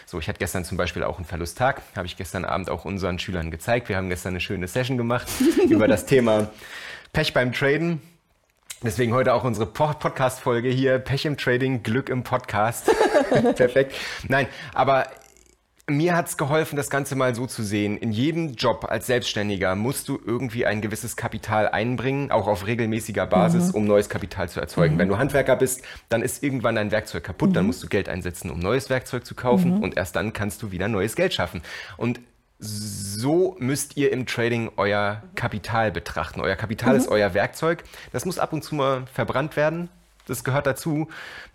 So, 0.05 0.19
ich 0.19 0.27
hatte 0.29 0.39
gestern 0.39 0.63
zum 0.63 0.77
Beispiel 0.77 1.03
auch 1.03 1.17
einen 1.17 1.25
Verlusttag, 1.25 1.81
habe 1.95 2.07
ich 2.07 2.15
gestern 2.17 2.45
Abend 2.45 2.69
auch 2.69 2.85
unseren 2.85 3.19
Schülern 3.19 3.51
gezeigt. 3.51 3.89
Wir 3.89 3.97
haben 3.97 4.09
gestern 4.09 4.29
eine 4.33 4.39
schöne 4.39 4.67
Session 4.67 4.97
gemacht 4.97 5.27
über 5.69 5.88
das 5.88 6.05
Thema 6.05 6.50
Pech 7.12 7.33
beim 7.33 7.51
Traden. 7.51 8.01
Deswegen 8.83 9.13
heute 9.13 9.33
auch 9.33 9.43
unsere 9.43 9.65
Po- 9.65 9.93
Podcast-Folge 9.93 10.69
hier. 10.69 11.00
Pech 11.00 11.25
im 11.25 11.38
Trading, 11.38 11.81
Glück 11.83 12.09
im 12.09 12.24
Podcast. 12.24 12.89
Perfekt. 13.55 13.93
Nein, 14.27 14.47
aber 14.74 15.07
mir 15.88 16.15
hat 16.15 16.27
es 16.27 16.38
geholfen, 16.38 16.77
das 16.77 16.89
Ganze 16.89 17.15
mal 17.15 17.36
so 17.36 17.46
zu 17.46 17.62
sehen. 17.63 17.98
In 17.98 18.12
jedem 18.12 18.54
Job 18.54 18.86
als 18.89 19.06
Selbstständiger 19.06 19.75
musst 19.75 20.08
du 20.10 20.20
irgendwie 20.24 20.65
ein 20.65 20.82
gewisses 20.82 21.15
Kapital 21.15 21.68
einbringen, 21.68 22.32
auch 22.32 22.48
auf 22.48 22.65
regelmäßiger 22.65 23.27
Basis, 23.27 23.70
mhm. 23.70 23.75
um 23.75 23.86
neues 23.86 24.10
Kapital 24.10 24.50
zu 24.50 24.60
erzeugen. 24.60 24.96
Mhm. 24.96 25.00
Wenn 25.00 25.10
du 25.10 25.18
Handwerker 25.18 25.56
bist, 25.56 25.84
dann 26.10 26.24
ist 26.24 26.44
irgendwann 26.44 26.75
dein 26.75 26.89
Werkzeug 26.89 27.24
kaputt, 27.24 27.50
mhm. 27.50 27.54
dann 27.54 27.65
musst 27.68 27.84
du 27.84 27.88
Geld 27.88 28.10
einsetzen, 28.10 28.50
um 28.50 28.60
neues 28.60 28.89
Werkzeug 28.89 29.25
zu 29.25 29.36
kaufen 29.36 29.75
mhm. 29.75 29.84
und 29.84 29.98
erst 29.98 30.15
dann 30.15 30.34
kannst 30.34 30.63
du 30.63 30.72
wieder 30.72 30.88
neues 30.88 31.15
Geld 31.15 31.34
schaffen. 31.34 31.62
Und 31.98 32.20
so 32.58 33.56
müsst 33.60 33.96
ihr 33.96 34.12
im 34.12 34.25
Trading 34.25 34.72
euer 34.77 35.22
Kapital 35.36 35.92
betrachten. 35.92 36.42
Euer 36.42 36.56
Kapital 36.56 36.94
mhm. 36.94 37.00
ist 37.00 37.10
euer 37.10 37.34
Werkzeug. 37.36 37.84
Das 38.12 38.25
muss 38.25 38.39
ab 38.39 38.54
und 38.54 38.63
zu 38.63 38.74
mal 38.74 39.06
verbrannt 39.13 39.56
werden, 39.56 39.89
das 40.27 40.44
gehört 40.44 40.67
dazu, 40.67 41.08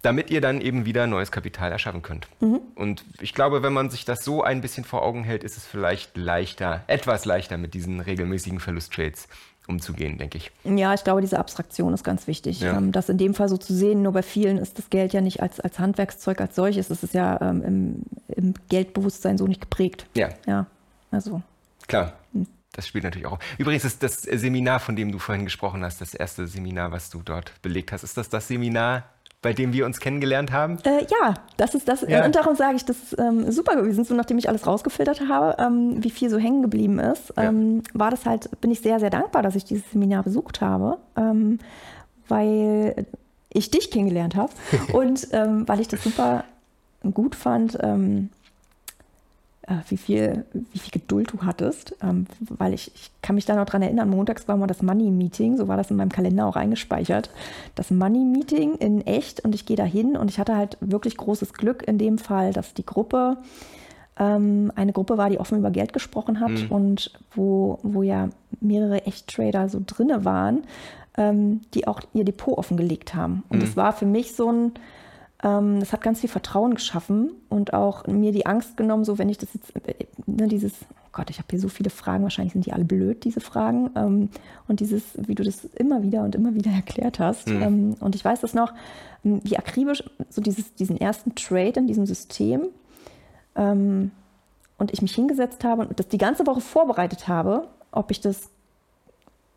damit 0.03 0.31
ihr 0.31 0.41
dann 0.41 0.61
eben 0.61 0.85
wieder 0.85 1.07
neues 1.07 1.31
Kapital 1.31 1.73
erschaffen 1.73 2.03
könnt. 2.03 2.29
Mhm. 2.41 2.61
Und 2.75 3.05
ich 3.21 3.35
glaube, 3.35 3.63
wenn 3.63 3.73
man 3.73 3.91
sich 3.91 4.05
das 4.05 4.25
so 4.25 4.43
ein 4.43 4.61
bisschen 4.61 4.85
vor 4.85 5.03
Augen 5.03 5.25
hält, 5.25 5.45
ist 5.45 5.57
es 5.57 5.67
vielleicht 5.67 6.17
leichter, 6.17 6.83
etwas 6.87 7.25
leichter 7.25 7.59
mit 7.59 7.75
diesen 7.75 8.01
regelmäßigen 8.01 8.61
Verlusttrades 8.61 9.29
umzugehen, 9.71 10.19
denke 10.19 10.39
ich. 10.39 10.51
Ja, 10.65 10.93
ich 10.95 11.05
glaube, 11.05 11.21
diese 11.21 11.39
Abstraktion 11.39 11.95
ist 11.95 12.05
ganz 12.05 12.27
wichtig. 12.27 12.61
Ja. 12.61 12.77
Ähm, 12.77 12.93
das 12.93 13.09
in 13.09 13.19
dem 13.19 13.35
Fall 13.35 13.49
so 13.49 13.57
zu 13.57 13.73
sehen, 13.73 14.03
nur 14.03 14.13
bei 14.13 14.23
vielen 14.23 14.59
ist 14.59 14.79
das 14.79 14.91
Geld 14.91 15.13
ja 15.13 15.21
nicht 15.21 15.41
als, 15.41 15.61
als 15.61 15.79
Handwerkszeug 15.79 16.41
als 16.41 16.57
solches, 16.57 16.91
es 16.91 17.03
ist 17.03 17.15
ja 17.15 17.41
ähm, 17.41 17.63
im, 17.63 18.03
im 18.29 18.55
Geldbewusstsein 18.69 19.39
so 19.39 19.47
nicht 19.47 19.61
geprägt. 19.61 20.07
Ja. 20.15 20.31
Ja, 20.47 20.67
also. 21.11 21.43
Klar. 21.87 22.15
Das 22.73 22.87
spielt 22.87 23.05
natürlich 23.05 23.27
auch. 23.27 23.39
Übrigens 23.59 23.85
ist 23.85 24.03
das 24.03 24.23
Seminar, 24.23 24.79
von 24.79 24.95
dem 24.95 25.11
du 25.11 25.19
vorhin 25.19 25.45
gesprochen 25.45 25.85
hast, 25.85 26.01
das 26.01 26.15
erste 26.15 26.47
Seminar, 26.47 26.93
was 26.93 27.11
du 27.11 27.21
dort 27.23 27.53
belegt 27.63 27.91
hast, 27.93 28.05
ist 28.05 28.17
das 28.17 28.29
das 28.29 28.47
Seminar, 28.47 29.05
bei 29.43 29.53
dem 29.53 29.73
wir 29.73 29.87
uns 29.87 29.99
kennengelernt 29.99 30.53
haben? 30.53 30.79
Äh, 30.85 31.05
ja, 31.05 31.35
das 31.57 31.75
ist 31.75 31.89
das. 31.89 32.03
Ja. 32.03 32.25
Und 32.25 32.35
darum 32.37 32.55
sage 32.55 32.77
ich, 32.77 32.85
das 32.85 32.97
ist 32.99 33.19
ähm, 33.19 33.51
super 33.51 33.75
gewesen. 33.75 34.05
So 34.05 34.15
nachdem 34.15 34.39
ich 34.39 34.49
alles 34.49 34.67
rausgefiltert 34.67 35.23
habe, 35.29 35.61
ähm, 35.61 36.03
wie 36.05 36.11
viel 36.11 36.31
so 36.31 36.39
hängen 36.39 36.63
geblieben 36.63 36.99
ist, 36.99 37.33
ähm, 37.37 37.79
ja. 37.79 38.01
war 38.01 38.11
das 38.11 38.27
halt, 38.27 38.61
bin 38.61 38.71
ich 38.71 38.81
sehr, 38.81 39.01
sehr 39.01 39.11
dankbar, 39.11 39.43
dass 39.43 39.57
ich 39.57 39.65
dieses 39.65 39.91
Seminar 39.91 40.23
besucht 40.23 40.61
habe, 40.61 40.99
ähm, 41.17 41.59
weil 42.29 43.07
ich 43.53 43.71
dich 43.71 43.91
kennengelernt 43.91 44.37
habe 44.37 44.53
und 44.93 45.29
ähm, 45.33 45.67
weil 45.67 45.81
ich 45.81 45.89
das 45.89 46.05
super 46.05 46.45
gut 47.15 47.35
fand 47.35 47.79
ähm, 47.81 48.29
äh, 48.29 48.40
wie 49.89 49.97
viel, 49.97 50.45
wie 50.53 50.79
viel 50.79 50.91
Geduld 50.91 51.33
du 51.33 51.43
hattest, 51.43 51.95
ähm, 52.03 52.27
weil 52.41 52.75
ich, 52.75 52.93
ich 52.95 53.11
kann 53.23 53.37
mich 53.37 53.47
da 53.47 53.55
noch 53.55 53.67
dran 53.67 53.83
erinnern, 53.83 54.11
montags 54.11 54.49
war 54.49 54.57
mal 54.57 54.67
das 54.67 54.83
Money-Meeting, 54.83 55.57
so 55.57 55.69
war 55.69 55.77
das 55.77 55.91
in 55.91 55.97
meinem 55.97 56.11
Kalender 56.11 56.47
auch 56.47 56.57
eingespeichert. 56.57 57.31
Das 57.75 57.91
Money-Meeting 57.91 58.77
in 58.77 59.07
echt 59.07 59.41
und 59.45 59.55
ich 59.55 59.67
gehe 59.67 59.77
da 59.77 59.85
hin 59.85 60.17
und 60.17 60.31
ich 60.31 60.39
hatte 60.39 60.57
halt 60.57 60.77
wirklich 60.81 61.17
großes 61.17 61.53
Glück 61.53 61.87
in 61.87 61.99
dem 61.99 62.19
Fall, 62.19 62.53
dass 62.53 62.75
die 62.75 62.87
Gruppe 62.87 63.39
ähm, 64.19 64.73
eine 64.75 64.93
Gruppe 64.93 65.19
war, 65.19 65.31
die 65.31 65.39
offen 65.39 65.59
über 65.59 65.71
Geld 65.71 65.93
gesprochen 65.93 66.41
hat 66.41 66.51
mhm. 66.51 66.67
und 66.71 67.13
wo, 67.35 67.79
wo 67.83 68.03
ja 68.03 68.29
mehrere 68.61 69.07
Echt-Trader 69.07 69.69
so 69.69 69.81
drinne 69.85 70.25
waren, 70.25 70.63
ähm, 71.17 71.61
die 71.75 71.87
auch 71.87 72.01
ihr 72.13 72.25
Depot 72.25 72.59
offengelegt 72.59 73.15
haben. 73.15 73.45
Und 73.49 73.63
es 73.63 73.71
mhm. 73.71 73.77
war 73.77 73.93
für 73.93 74.07
mich 74.07 74.35
so 74.35 74.51
ein 74.51 74.73
ähm, 75.43 75.81
das 75.81 75.93
hat 75.93 76.03
ganz 76.03 76.21
viel 76.21 76.29
Vertrauen 76.29 76.75
geschaffen 76.75 77.31
und 77.49 77.73
auch 77.73 78.07
mir 78.07 78.33
die 78.33 78.47
Angst 78.47 78.77
genommen, 78.77 79.05
so 79.05 79.19
wenn 79.19 79.29
ich 79.29 79.39
das 79.39 79.55
jetzt, 79.55 79.75
äh, 79.87 79.95
ne, 80.27 80.49
dieses, 80.49 80.73
oh 80.91 81.09
Gott, 81.13 81.31
ich 81.31 81.39
habe 81.39 81.49
hier 81.51 81.61
so 81.61 81.69
viele 81.69 81.91
Fragen, 81.91 82.23
wahrscheinlich 82.25 82.53
sind 82.53 82.67
die 82.67 82.73
alle 82.73 82.85
blöd, 82.85 83.25
diese 83.25 83.41
Fragen. 83.41 83.91
Ähm, 83.97 84.29
und 84.69 84.81
dieses, 84.81 85.03
wie 85.17 85.35
du 85.35 85.43
das 85.43 85.65
immer 85.65 86.03
wieder 86.03 86.25
und 86.25 86.35
immer 86.35 86.55
wieder 86.55 86.71
erklärt 86.75 87.19
hast. 87.19 87.49
Mhm. 87.49 87.63
Ähm, 87.63 87.97
und 88.01 88.15
ich 88.15 88.25
weiß 88.25 88.41
das 88.41 88.55
noch, 88.55 88.73
wie 89.23 89.59
akribisch 89.59 90.03
so 90.31 90.41
dieses, 90.41 90.75
diesen 90.75 90.99
ersten 90.99 91.35
Trade 91.35 91.81
in 91.81 91.87
diesem 91.87 92.07
System 92.07 92.69
und 93.55 94.93
ich 94.93 95.03
mich 95.03 95.15
hingesetzt 95.15 95.63
habe 95.63 95.83
und 95.83 95.99
das 95.99 96.09
die 96.09 96.17
ganze 96.17 96.47
Woche 96.47 96.63
vorbereitet 96.63 97.29
habe, 97.29 97.69
ob 97.91 98.11
ich 98.11 98.21
das, 98.21 98.49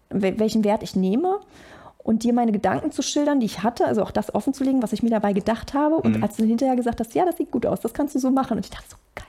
welchen 0.10 0.66
Wert 0.66 0.84
ich 0.84 0.98
nehme 0.98 1.40
und 2.04 2.24
dir 2.24 2.34
meine 2.34 2.52
Gedanken 2.52 2.92
zu 2.92 3.02
schildern, 3.02 3.40
die 3.40 3.46
ich 3.46 3.64
hatte, 3.64 3.86
also 3.86 4.04
auch 4.04 4.12
das 4.12 4.36
offenzulegen, 4.36 4.84
was 4.84 4.94
ich 4.94 5.04
mir 5.04 5.10
dabei 5.10 5.34
gedacht 5.34 5.74
habe. 5.74 5.96
Und 5.96 6.18
mhm. 6.18 6.24
als 6.24 6.36
du 6.36 6.44
hinterher 6.44 6.76
gesagt 6.76 7.00
hast, 7.00 7.16
ja, 7.16 7.26
das 7.26 7.38
sieht 7.38 7.52
gut 7.52 7.66
aus, 7.66 7.80
das 7.80 7.94
kannst 7.94 8.16
du 8.16 8.20
so 8.20 8.30
machen. 8.30 8.58
Und 8.58 8.66
ich 8.66 8.72
dachte 8.72 8.90
so, 8.90 8.98
geil. 9.16 9.26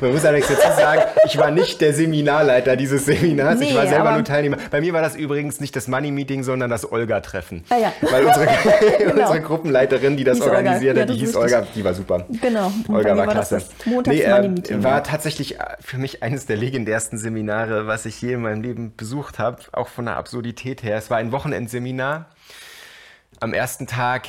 Man 0.00 0.12
muss 0.12 0.24
allerdings 0.24 0.48
dazu 0.48 0.80
sagen, 0.80 1.02
ich 1.26 1.38
war 1.38 1.50
nicht 1.50 1.80
der 1.80 1.92
Seminarleiter 1.92 2.76
dieses 2.76 3.06
Seminars. 3.06 3.58
Nee, 3.58 3.70
ich 3.70 3.74
war 3.74 3.86
selber 3.86 4.12
nur 4.12 4.24
Teilnehmer. 4.24 4.56
Bei 4.70 4.80
mir 4.80 4.92
war 4.92 5.02
das 5.02 5.16
übrigens 5.16 5.60
nicht 5.60 5.74
das 5.76 5.88
Money-Meeting, 5.88 6.42
sondern 6.42 6.70
das 6.70 6.90
Olga-Treffen. 6.90 7.64
Ah, 7.68 7.76
ja. 7.76 7.92
Weil 8.00 8.24
unsere, 8.24 8.46
genau. 8.98 9.20
unsere 9.22 9.40
Gruppenleiterin, 9.40 10.16
die 10.16 10.24
das 10.24 10.38
hieß 10.38 10.46
organisiert 10.46 10.98
hat, 10.98 11.08
die 11.08 11.14
hieß 11.14 11.36
Olga, 11.36 11.66
die 11.74 11.84
war 11.84 11.94
super. 11.94 12.26
Genau. 12.40 12.72
Und 12.88 12.94
Olga 12.94 13.16
war, 13.16 13.26
war 13.26 13.34
klasse. 13.34 13.62
Montags 13.84 14.16
nee, 14.16 14.22
äh, 14.22 14.82
war 14.82 15.02
tatsächlich 15.04 15.58
für 15.80 15.98
mich 15.98 16.22
eines 16.22 16.46
der 16.46 16.56
legendärsten 16.56 17.18
Seminare, 17.18 17.86
was 17.86 18.06
ich 18.06 18.20
je 18.20 18.34
in 18.34 18.42
meinem 18.42 18.62
Leben 18.62 18.94
besucht 18.96 19.38
habe. 19.38 19.58
Auch 19.72 19.88
von 19.88 20.06
der 20.06 20.16
Absurdität 20.16 20.82
her. 20.82 20.96
Es 20.96 21.10
war 21.10 21.18
ein 21.18 21.32
Wochenendseminar. 21.32 22.26
Am 23.40 23.54
ersten 23.54 23.86
Tag 23.86 24.28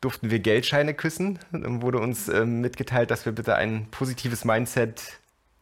durften 0.00 0.30
wir 0.30 0.38
Geldscheine 0.38 0.94
küssen. 0.94 1.38
Dann 1.52 1.82
wurde 1.82 1.98
uns 1.98 2.28
äh, 2.28 2.44
mitgeteilt, 2.44 3.10
dass 3.10 3.24
wir 3.24 3.32
bitte 3.32 3.56
ein 3.56 3.86
positives 3.90 4.44
Mindset 4.44 5.18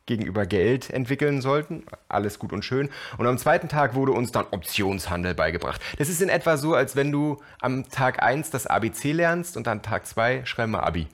gegenüber 0.06 0.46
Geld 0.46 0.90
entwickeln 0.90 1.40
sollten. 1.40 1.84
Alles 2.08 2.38
gut 2.38 2.52
und 2.52 2.64
schön. 2.64 2.90
Und 3.16 3.26
am 3.26 3.38
zweiten 3.38 3.68
Tag 3.68 3.94
wurde 3.94 4.12
uns 4.12 4.32
dann 4.32 4.46
Optionshandel 4.50 5.34
beigebracht. 5.34 5.80
Das 5.98 6.08
ist 6.08 6.20
in 6.20 6.28
etwa 6.28 6.56
so, 6.56 6.74
als 6.74 6.94
wenn 6.94 7.10
du 7.10 7.40
am 7.60 7.88
Tag 7.88 8.22
1 8.22 8.50
das 8.50 8.66
ABC 8.66 9.12
lernst 9.12 9.56
und 9.56 9.66
dann 9.66 9.82
Tag 9.82 10.06
2 10.06 10.44
schreib 10.44 10.68
mal 10.68 10.80
Abi. 10.80 11.06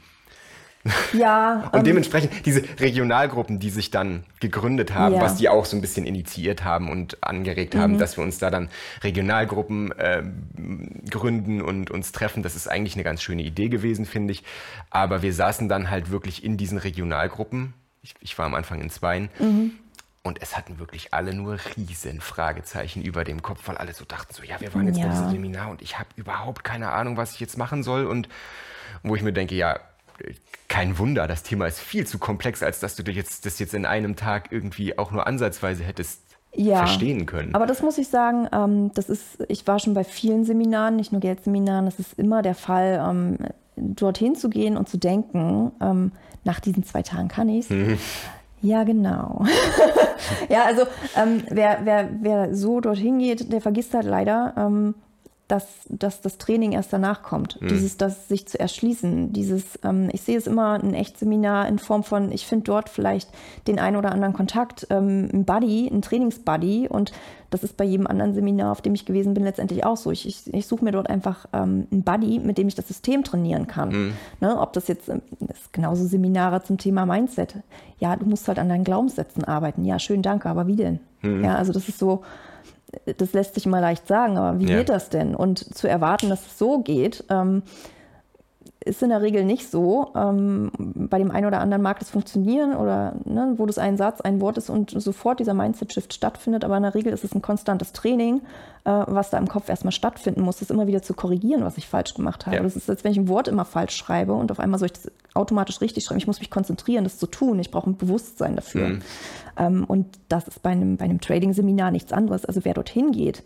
Ja. 1.13 1.69
und 1.73 1.81
ähm, 1.81 1.85
dementsprechend 1.85 2.47
diese 2.47 2.63
Regionalgruppen, 2.79 3.59
die 3.59 3.71
sich 3.71 3.91
dann 3.91 4.25
gegründet 4.41 4.95
haben, 4.95 5.17
ja. 5.17 5.21
was 5.21 5.37
die 5.37 5.49
auch 5.49 5.67
so 5.67 5.77
ein 5.77 5.83
bisschen 5.83 6.07
initiiert 6.07 6.65
haben 6.65 6.91
und 6.91 7.23
angeregt 7.23 7.75
haben, 7.75 7.95
mhm. 7.95 7.99
dass 7.99 8.17
wir 8.17 8.25
uns 8.25 8.39
da 8.39 8.51
dann 8.51 8.71
Regionalgruppen 9.03 9.93
äh, 9.93 10.23
gründen 11.11 11.61
und 11.61 11.91
uns 11.91 12.13
treffen, 12.13 12.43
das 12.43 12.57
ist 12.57 12.69
eigentlich 12.69 12.95
eine 12.95 13.05
ganz 13.05 13.23
schöne 13.23 13.43
Idee 13.43 13.69
gewesen, 13.69 14.07
finde 14.07 14.33
ich. 14.33 14.43
Aber 14.89 15.23
wir 15.23 15.35
saßen 15.35 15.69
dann 15.69 15.91
halt 15.91 16.11
wirklich 16.11 16.43
in 16.45 16.57
diesen 16.57 16.79
Regionalgruppen. 16.79 17.75
Ich, 18.03 18.15
ich 18.21 18.39
war 18.39 18.47
am 18.47 18.55
Anfang 18.55 18.81
in 18.81 18.89
zweien. 18.89 19.29
Mhm. 19.39 19.73
Und 20.23 20.43
es 20.43 20.57
hatten 20.57 20.79
wirklich 20.79 21.15
alle 21.15 21.35
nur 21.35 21.59
riesen 21.77 22.21
Fragezeichen 22.21 23.03
über 23.03 23.25
dem 23.25 23.43
Kopf, 23.43 23.61
weil 23.67 23.79
alle 23.79 23.95
so 23.95 24.05
dachten 24.05 24.35
so, 24.35 24.43
ja, 24.43 24.61
wir 24.61 24.75
waren 24.75 24.87
jetzt 24.87 24.99
ja. 24.99 25.07
bei 25.07 25.13
diesem 25.13 25.31
Seminar 25.31 25.71
und 25.71 25.81
ich 25.81 25.99
habe 25.99 26.09
überhaupt 26.17 26.63
keine 26.63 26.91
Ahnung, 26.91 27.17
was 27.17 27.33
ich 27.33 27.41
jetzt 27.41 27.57
machen 27.57 27.83
soll. 27.83 28.05
Und 28.05 28.29
wo 29.03 29.17
ich 29.17 29.23
mir 29.23 29.33
denke, 29.33 29.55
ja, 29.55 29.81
kein 30.69 30.99
Wunder, 30.99 31.27
das 31.27 31.43
Thema 31.43 31.67
ist 31.67 31.81
viel 31.81 32.07
zu 32.07 32.19
komplex, 32.19 32.63
als 32.63 32.81
dass 32.81 32.97
du 32.97 33.11
jetzt, 33.11 33.47
das 33.47 33.59
jetzt 33.59 33.75
in 33.75 33.85
einem 33.85 34.17
Tag 34.17 34.53
irgendwie 34.53 34.99
auch 34.99 35.11
nur 35.11 35.27
ansatzweise 35.27 35.85
hättest 35.85 36.23
ja, 36.55 36.79
verstehen 36.79 37.27
können. 37.27 37.55
Aber 37.55 37.67
das 37.67 37.83
muss 37.83 37.99
ich 37.99 38.09
sagen, 38.09 38.49
ähm, 38.53 38.91
das 38.95 39.09
ist, 39.09 39.45
ich 39.49 39.67
war 39.67 39.79
schon 39.79 39.95
bei 39.95 40.05
vielen 40.05 40.45
Seminaren, 40.45 40.97
nicht 40.97 41.13
nur 41.13 41.21
Geldseminaren, 41.21 41.85
das 41.85 41.99
ist 41.99 42.19
immer 42.19 42.43
der 42.43 42.55
Fall, 42.55 43.05
ähm, 43.09 43.39
dorthin 43.77 44.35
zu 44.35 44.51
gehen 44.51 44.77
und 44.77 44.89
zu 44.89 44.99
denken, 44.99 45.73
ähm, 45.81 46.13
nach 46.45 46.61
diesen 46.61 46.85
zwei 46.85 47.03
Tagen 47.03 47.29
kann 47.29 47.49
ich 47.49 47.67
es. 47.67 47.71
Mhm. 47.71 47.99
Ja, 48.63 48.85
genau. 48.85 49.45
ja, 50.49 50.65
also 50.65 50.83
ähm, 51.17 51.43
wer, 51.49 51.81
wer, 51.85 52.09
wer 52.21 52.55
so 52.55 52.81
dorthin 52.81 53.19
geht, 53.19 53.53
der 53.53 53.61
vergisst 53.61 53.95
halt 53.95 54.05
leider, 54.05 54.55
ähm, 54.57 54.95
dass, 55.51 55.67
dass 55.89 56.21
das 56.21 56.39
Training 56.39 56.73
erst 56.73 56.93
danach 56.93 57.23
kommt. 57.23 57.61
Mhm. 57.61 57.69
Dieses, 57.69 57.97
das 57.97 58.29
sich 58.29 58.47
zu 58.47 58.59
erschließen. 58.61 59.33
Dieses, 59.33 59.79
ähm, 59.83 60.09
ich 60.13 60.23
sehe 60.23 60.39
es 60.39 60.47
immer 60.47 60.75
ein 60.75 60.95
Echtseminar 60.95 61.67
in 61.69 61.79
Form 61.79 62.05
von, 62.05 62.31
ich 62.31 62.47
finde 62.47 62.65
dort 62.65 62.89
vielleicht 62.89 63.31
den 63.67 63.79
einen 63.79 63.97
oder 63.97 64.13
anderen 64.13 64.33
Kontakt, 64.33 64.87
ähm, 64.91 65.29
ein 65.33 65.45
Buddy, 65.45 65.89
ein 65.89 66.03
Trainingsbuddy 66.03 66.89
und 66.89 67.13
das 67.51 67.65
ist 67.65 67.77
bei 67.77 67.85
jedem 67.85 68.07
anderen 68.07 68.33
Seminar, 68.33 68.71
auf 68.71 68.81
dem 68.81 68.95
ich 68.95 69.05
gewesen 69.05 69.35
bin, 69.35 69.43
letztendlich 69.43 69.85
auch 69.85 69.97
so. 69.97 70.13
Ich, 70.13 70.27
ich, 70.27 70.55
ich 70.55 70.67
suche 70.69 70.85
mir 70.85 70.93
dort 70.93 71.11
einfach 71.11 71.47
ähm, 71.53 71.89
einen 71.91 72.05
Buddy, 72.05 72.39
mit 72.39 72.59
dem 72.59 72.69
ich 72.69 72.77
das 72.77 72.87
System 72.87 73.25
trainieren 73.25 73.67
kann. 73.67 73.89
Mhm. 73.89 74.13
Ne, 74.41 74.57
ob 74.61 74.73
das 74.73 74.87
jetzt 74.87 75.09
ähm, 75.09 75.23
das 75.41 75.59
ist 75.59 75.73
genauso 75.73 76.07
Seminare 76.07 76.63
zum 76.63 76.79
Thema 76.79 77.07
Mindset. 77.07 77.57
Ja, 77.99 78.15
du 78.15 78.25
musst 78.27 78.47
halt 78.47 78.61
an 78.61 78.69
deinen 78.69 78.85
Glaubenssätzen 78.85 79.45
arbeiten. 79.45 79.85
Ja, 79.85 79.99
schön, 79.99 80.23
danke, 80.23 80.49
aber 80.49 80.69
wie 80.69 80.77
denn? 80.77 81.01
Mhm. 81.23 81.43
Ja, 81.43 81.57
also 81.57 81.73
das 81.73 81.89
ist 81.89 81.99
so, 81.99 82.23
das 83.17 83.33
lässt 83.33 83.55
sich 83.55 83.67
mal 83.67 83.81
leicht 83.81 84.07
sagen, 84.07 84.37
aber 84.37 84.59
wie 84.59 84.67
ja. 84.67 84.79
geht 84.79 84.89
das 84.89 85.09
denn? 85.09 85.35
Und 85.35 85.75
zu 85.77 85.89
erwarten, 85.89 86.29
dass 86.29 86.47
es 86.47 86.59
so 86.59 86.81
geht, 86.81 87.25
ähm, 87.31 87.63
ist 88.83 89.03
in 89.03 89.11
der 89.11 89.21
Regel 89.21 89.45
nicht 89.45 89.71
so. 89.71 90.13
Ähm, 90.17 90.71
bei 90.79 91.19
dem 91.19 91.31
einen 91.31 91.47
oder 91.47 91.61
anderen 91.61 91.83
mag 91.83 91.99
das 91.99 92.09
funktionieren 92.09 92.75
oder 92.75 93.15
ne, 93.25 93.55
wo 93.57 93.67
das 93.67 93.79
ein 93.79 93.97
Satz, 93.99 94.21
ein 94.23 94.41
Wort 94.41 94.57
ist 94.57 94.71
und 94.71 94.91
sofort 94.91 95.39
dieser 95.39 95.53
Mindset-Shift 95.53 96.15
stattfindet, 96.15 96.65
aber 96.65 96.79
in 96.79 96.85
der 96.85 96.95
Regel 96.95 97.13
ist 97.13 97.23
es 97.23 97.35
ein 97.35 97.43
konstantes 97.43 97.93
Training, 97.93 98.41
äh, 98.85 98.91
was 99.07 99.29
da 99.29 99.37
im 99.39 99.49
Kopf 99.49 99.69
erstmal 99.69 99.93
stattfinden 99.93 100.41
muss, 100.41 100.61
das 100.61 100.71
immer 100.71 100.87
wieder 100.87 101.03
zu 101.03 101.13
korrigieren, 101.13 101.63
was 101.63 101.77
ich 101.77 101.89
falsch 101.89 102.15
gemacht 102.15 102.47
habe. 102.47 102.57
Ja. 102.57 102.63
Das 102.63 102.75
ist, 102.75 102.89
als 102.89 103.05
wenn 103.05 103.13
ich 103.13 103.19
ein 103.19 103.29
Wort 103.29 103.49
immer 103.49 103.67
falsch 103.67 103.95
schreibe 103.95 104.33
und 104.33 104.51
auf 104.51 104.61
einmal 104.61 104.79
soll 104.79 104.87
ich 104.87 104.95
das 104.95 105.13
automatisch 105.35 105.83
richtig 105.83 106.05
schreiben. 106.05 106.19
Ich 106.19 106.27
muss 106.27 106.41
mich 106.41 106.51
konzentrieren, 106.51 107.05
das 107.05 107.19
zu 107.19 107.27
tun. 107.27 107.59
Ich 107.59 107.71
brauche 107.71 107.91
ein 107.91 107.99
Bewusstsein 107.99 108.57
dafür. 108.57 108.89
Mhm. 108.89 109.03
Ähm, 109.59 109.85
und 109.85 110.07
das 110.29 110.49
ist 110.49 110.63
bei 110.63 110.71
einem, 110.71 110.97
bei 110.97 111.05
einem 111.05 111.21
Trading-Seminar 111.21 111.91
nichts 111.91 112.15
anderes. 112.15 112.47
Also 112.47 112.65
wer 112.65 112.73
dorthin 112.73 113.13
geht 113.13 113.43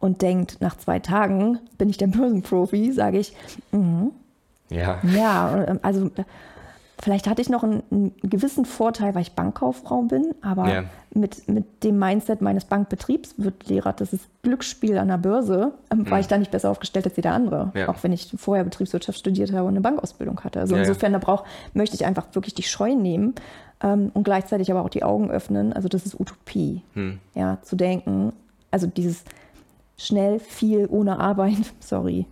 und 0.00 0.22
denkt, 0.22 0.56
nach 0.60 0.76
zwei 0.76 0.98
Tagen 0.98 1.60
bin 1.78 1.88
ich 1.88 1.98
der 1.98 2.08
Börsenprofi, 2.08 2.90
sage 2.90 3.20
ich, 3.20 3.32
mh, 3.70 4.10
ja. 4.72 4.98
Ja, 5.02 5.64
ähm, 5.68 5.78
also 5.82 6.10
vielleicht 7.02 7.26
hatte 7.26 7.42
ich 7.42 7.48
noch 7.48 7.64
einen, 7.64 7.82
einen, 7.90 8.14
gewissen 8.22 8.64
Vorteil, 8.64 9.14
weil 9.14 9.22
ich 9.22 9.32
Bankkauffrau 9.32 10.02
bin, 10.02 10.34
aber 10.40 10.72
ja. 10.72 10.84
mit, 11.12 11.48
mit 11.48 11.82
dem 11.82 11.98
Mindset 11.98 12.40
meines 12.40 12.64
Bankbetriebs 12.64 13.34
wird 13.38 13.66
Lehrer, 13.66 13.92
das 13.92 14.12
ist 14.12 14.28
Glücksspiel 14.42 14.96
an 14.98 15.08
der 15.08 15.18
Börse, 15.18 15.72
ähm, 15.90 16.08
war 16.08 16.18
mhm. 16.18 16.20
ich 16.20 16.28
da 16.28 16.38
nicht 16.38 16.50
besser 16.52 16.70
aufgestellt 16.70 17.06
als 17.06 17.16
jeder 17.16 17.32
andere. 17.32 17.72
Ja. 17.74 17.88
Auch 17.88 18.02
wenn 18.02 18.12
ich 18.12 18.32
vorher 18.36 18.64
Betriebswirtschaft 18.64 19.18
studiert 19.18 19.52
habe 19.52 19.64
und 19.64 19.70
eine 19.70 19.80
Bankausbildung 19.80 20.40
hatte. 20.44 20.60
Also 20.60 20.76
ja, 20.76 20.82
insofern, 20.82 21.12
da 21.12 21.18
brauch, 21.18 21.44
möchte 21.74 21.96
ich 21.96 22.06
einfach 22.06 22.26
wirklich 22.32 22.54
die 22.54 22.62
Scheu 22.62 22.94
nehmen 22.94 23.34
ähm, 23.82 24.12
und 24.14 24.22
gleichzeitig 24.22 24.70
aber 24.70 24.82
auch 24.82 24.90
die 24.90 25.02
Augen 25.02 25.30
öffnen. 25.30 25.72
Also 25.72 25.88
das 25.88 26.06
ist 26.06 26.18
Utopie, 26.18 26.82
hm. 26.94 27.18
ja, 27.34 27.58
zu 27.62 27.74
denken. 27.74 28.32
Also 28.70 28.86
dieses 28.86 29.24
schnell, 29.96 30.38
viel, 30.38 30.86
ohne 30.88 31.18
Arbeit, 31.18 31.58
sorry. 31.80 32.26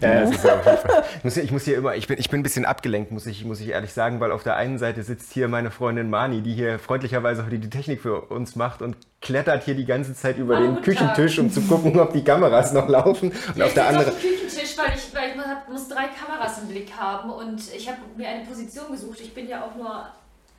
Ja, 0.00 0.20
das 0.20 0.30
ist 0.30 0.46
auf 0.48 0.64
jeden 0.64 0.78
Fall. 0.78 1.04
Ich 1.18 1.24
muss, 1.24 1.36
ich 1.36 1.50
muss 1.50 1.64
hier 1.64 1.76
immer, 1.76 1.94
ich 1.94 2.06
bin, 2.06 2.18
ich 2.18 2.30
bin 2.30 2.40
ein 2.40 2.42
bisschen 2.42 2.64
abgelenkt, 2.64 3.10
muss 3.12 3.26
ich, 3.26 3.44
muss 3.44 3.60
ich 3.60 3.68
ehrlich 3.68 3.92
sagen, 3.92 4.20
weil 4.20 4.32
auf 4.32 4.42
der 4.42 4.56
einen 4.56 4.78
Seite 4.78 5.02
sitzt 5.02 5.32
hier 5.32 5.48
meine 5.48 5.70
Freundin 5.70 6.08
Mani, 6.10 6.40
die 6.40 6.54
hier 6.54 6.78
freundlicherweise 6.78 7.44
heute 7.44 7.58
die 7.58 7.68
Technik 7.70 8.00
für 8.00 8.22
uns 8.22 8.56
macht 8.56 8.82
und 8.82 8.96
klettert 9.20 9.64
hier 9.64 9.74
die 9.74 9.84
ganze 9.84 10.14
Zeit 10.14 10.38
über 10.38 10.60
den 10.60 10.80
Küchentisch, 10.82 11.38
um 11.38 11.50
zu 11.50 11.60
gucken, 11.62 11.98
ob 12.00 12.12
die 12.12 12.24
Kameras 12.24 12.72
noch 12.72 12.88
laufen. 12.88 13.30
Und 13.30 13.56
ja, 13.56 13.66
auf 13.66 13.74
der 13.74 13.88
anderen. 13.88 14.08
Auf 14.08 14.20
dem 14.20 14.30
Küchentisch, 14.30 14.76
weil 14.78 14.96
ich, 14.96 15.14
weil 15.14 15.30
ich 15.30 15.68
muss 15.68 15.88
drei 15.88 16.06
Kameras 16.08 16.58
im 16.62 16.68
Blick 16.68 16.92
haben 16.96 17.30
und 17.30 17.60
ich 17.74 17.88
habe 17.88 17.98
mir 18.16 18.28
eine 18.28 18.44
Position 18.44 18.90
gesucht. 18.90 19.20
Ich 19.20 19.34
bin 19.34 19.48
ja 19.48 19.62
auch 19.64 19.76
nur 19.76 20.06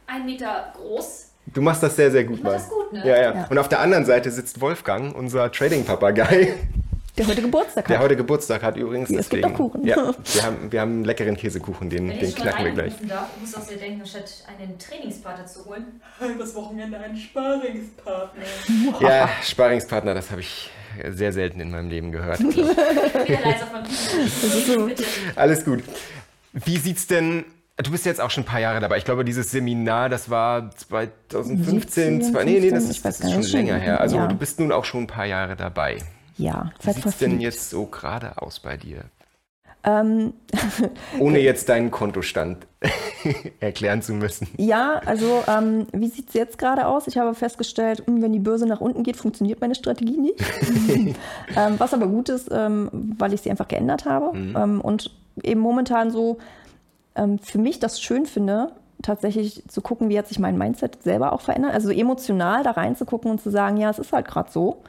ein 0.08 0.26
Meter 0.26 0.74
groß. 0.76 1.30
Du 1.48 1.62
machst 1.62 1.84
das 1.84 1.96
sehr, 1.96 2.10
sehr 2.12 2.24
gut, 2.24 2.38
ich 2.38 2.44
mach 2.44 2.54
das 2.54 2.70
gut, 2.70 2.94
ne? 2.94 3.00
Ja, 3.06 3.16
ja, 3.16 3.34
ja. 3.34 3.48
Und 3.50 3.58
auf 3.58 3.68
der 3.68 3.82
anderen 3.82 4.06
Seite 4.06 4.32
sitzt 4.32 4.62
Wolfgang, 4.62 5.14
unser 5.14 5.52
Trading-Papagei. 5.52 6.54
Der 7.18 7.28
heute 7.28 7.42
Geburtstag 7.44 7.84
hat. 7.86 7.90
Der 7.90 8.00
heute 8.00 8.16
Geburtstag 8.16 8.64
hat 8.64 8.76
übrigens. 8.76 9.10
Es 9.10 9.18
deswegen, 9.18 9.44
gibt 9.44 9.54
doch 9.54 9.58
Kuchen. 9.58 9.86
Ja, 9.86 10.14
wir 10.34 10.44
haben, 10.44 10.72
wir 10.72 10.82
haben 10.82 10.92
einen 10.92 11.06
leckeren 11.06 11.38
Käsekuchen, 11.38 11.90
den, 11.90 12.10
Wenn 12.10 12.20
den 12.20 12.34
knacken 12.34 12.66
wir 12.66 12.72
gleich. 12.72 12.94
Darf, 13.08 13.28
ich 13.36 13.42
muss 13.42 13.56
auch 13.56 13.62
sehr 13.62 13.78
denken, 13.78 14.06
statt 14.06 14.44
einen 14.48 14.80
Trainingspartner 14.80 15.46
zu 15.46 15.66
holen, 15.66 16.02
das 16.40 16.56
Wochenende 16.56 16.98
einen 17.00 17.16
Sparingspartner. 17.16 18.44
Ja, 19.00 19.30
Sparingspartner, 19.44 20.16
das 20.16 20.32
habe 20.32 20.42
ich 20.42 20.72
sehr 21.10 21.34
selten 21.34 21.60
in 21.60 21.70
meinem 21.70 21.90
Leben 21.90 22.12
gehört. 22.12 22.40
Alles 25.36 25.66
gut. 25.66 25.84
Wie 26.54 26.78
sieht's 26.78 27.08
denn 27.08 27.46
Du 27.78 27.90
bist 27.90 28.06
jetzt 28.06 28.22
auch 28.22 28.30
schon 28.30 28.44
ein 28.44 28.46
paar 28.46 28.60
Jahre 28.60 28.80
dabei. 28.80 28.98
Ich 28.98 29.06
glaube, 29.06 29.26
dieses 29.26 29.50
Seminar, 29.50 30.08
das 30.08 30.30
war 30.30 30.70
2015, 30.70 32.22
17, 32.22 32.22
zwei, 32.22 32.44
nee, 32.44 32.60
nee, 32.60 32.70
das, 32.70 32.88
ist, 32.88 33.04
das 33.04 33.20
ist 33.20 33.32
schon 33.32 33.42
länger 33.42 33.78
her. 33.78 34.00
Also 34.00 34.18
ja. 34.18 34.28
du 34.28 34.36
bist 34.36 34.60
nun 34.60 34.72
auch 34.72 34.86
schon 34.86 35.06
ein 35.06 35.08
paar 35.08 35.26
Jahre 35.26 35.56
dabei. 35.56 35.98
Ja, 36.38 36.72
Wie 36.82 36.92
sieht 36.92 37.06
es 37.06 37.18
denn 37.18 37.40
jetzt 37.40 37.70
so 37.70 37.86
gerade 37.86 38.42
aus 38.42 38.60
bei 38.60 38.78
dir? 38.78 39.06
Ähm, 39.86 40.34
Ohne 41.20 41.40
jetzt 41.40 41.68
deinen 41.68 41.92
Kontostand 41.92 42.66
erklären 43.60 44.02
zu 44.02 44.14
müssen. 44.14 44.48
Ja, 44.58 45.02
also 45.06 45.44
ähm, 45.48 45.88
wie 45.92 46.08
sieht 46.08 46.30
es 46.30 46.34
jetzt 46.34 46.58
gerade 46.58 46.88
aus? 46.88 47.08
Ich 47.08 47.18
habe 47.18 47.36
festgestellt, 47.36 48.04
hm, 48.06 48.22
wenn 48.22 48.32
die 48.32 48.40
Börse 48.40 48.66
nach 48.66 48.80
unten 48.80 49.04
geht, 49.04 49.18
funktioniert 49.18 49.60
meine 49.60 49.76
Strategie 49.76 50.18
nicht. 50.18 50.40
ähm, 51.58 51.76
was 51.78 51.94
aber 51.94 52.08
gut 52.08 52.30
ist, 52.30 52.50
ähm, 52.52 53.16
weil 53.18 53.34
ich 53.34 53.42
sie 53.42 53.52
einfach 53.52 53.68
geändert 53.68 54.06
habe. 54.06 54.38
Mhm. 54.38 54.56
Ähm, 54.56 54.82
und 54.82 55.12
eben 55.44 55.60
momentan 55.60 56.12
so 56.12 56.38
ähm, 57.16 57.40
für 57.40 57.58
mich 57.58 57.80
das 57.80 58.02
schön 58.02 58.26
finde, 58.26 58.72
tatsächlich 59.02 59.64
zu 59.68 59.82
gucken, 59.82 60.08
wie 60.08 60.18
hat 60.18 60.30
sich 60.30 60.40
mein 60.40 60.58
Mindset 60.58 61.04
selber 61.04 61.34
auch 61.34 61.42
verändert. 61.42 61.74
Also 61.74 61.90
emotional 61.90 62.64
da 62.64 62.72
reinzugucken 62.72 63.30
und 63.30 63.42
zu 63.42 63.52
sagen, 63.52 63.76
ja, 63.76 63.90
es 63.90 64.00
ist 64.00 64.14
halt 64.14 64.28
gerade 64.28 64.50
so 64.50 64.82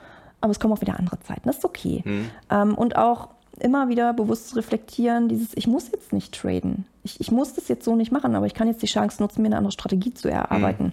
aber 0.45 0.51
es 0.51 0.61
kommen 0.61 0.75
auch 0.75 0.83
wieder 0.83 0.99
andere 0.99 1.19
Zeiten. 1.21 1.41
Das 1.47 1.57
ist 1.57 1.65
okay. 1.65 2.03
Mhm. 2.05 2.31
Ähm, 2.51 2.75
und 2.75 2.97
auch 2.97 3.31
immer 3.61 3.89
wieder 3.89 4.13
bewusst 4.13 4.51
zu 4.51 4.57
reflektieren, 4.57 5.29
dieses, 5.29 5.57
ich 5.57 5.67
muss 5.67 5.91
jetzt 5.91 6.13
nicht 6.13 6.39
traden. 6.39 6.85
Ich, 7.03 7.19
ich 7.19 7.33
muss 7.33 7.55
das 7.55 7.69
jetzt 7.69 7.85
so 7.85 7.97
nicht 7.97 8.13
machen, 8.13 8.35
aber 8.35 8.45
ich 8.45 8.53
kann 8.53 8.69
jetzt 8.69 8.83
die 8.83 8.87
Chance 8.87 9.23
nutzen, 9.23 9.41
mir 9.41 9.49
eine 9.49 9.57
andere 9.57 9.73
Strategie 9.73 10.13
zu 10.13 10.29
erarbeiten. 10.29 10.85
Mhm. 10.85 10.93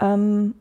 Ähm, 0.00 0.54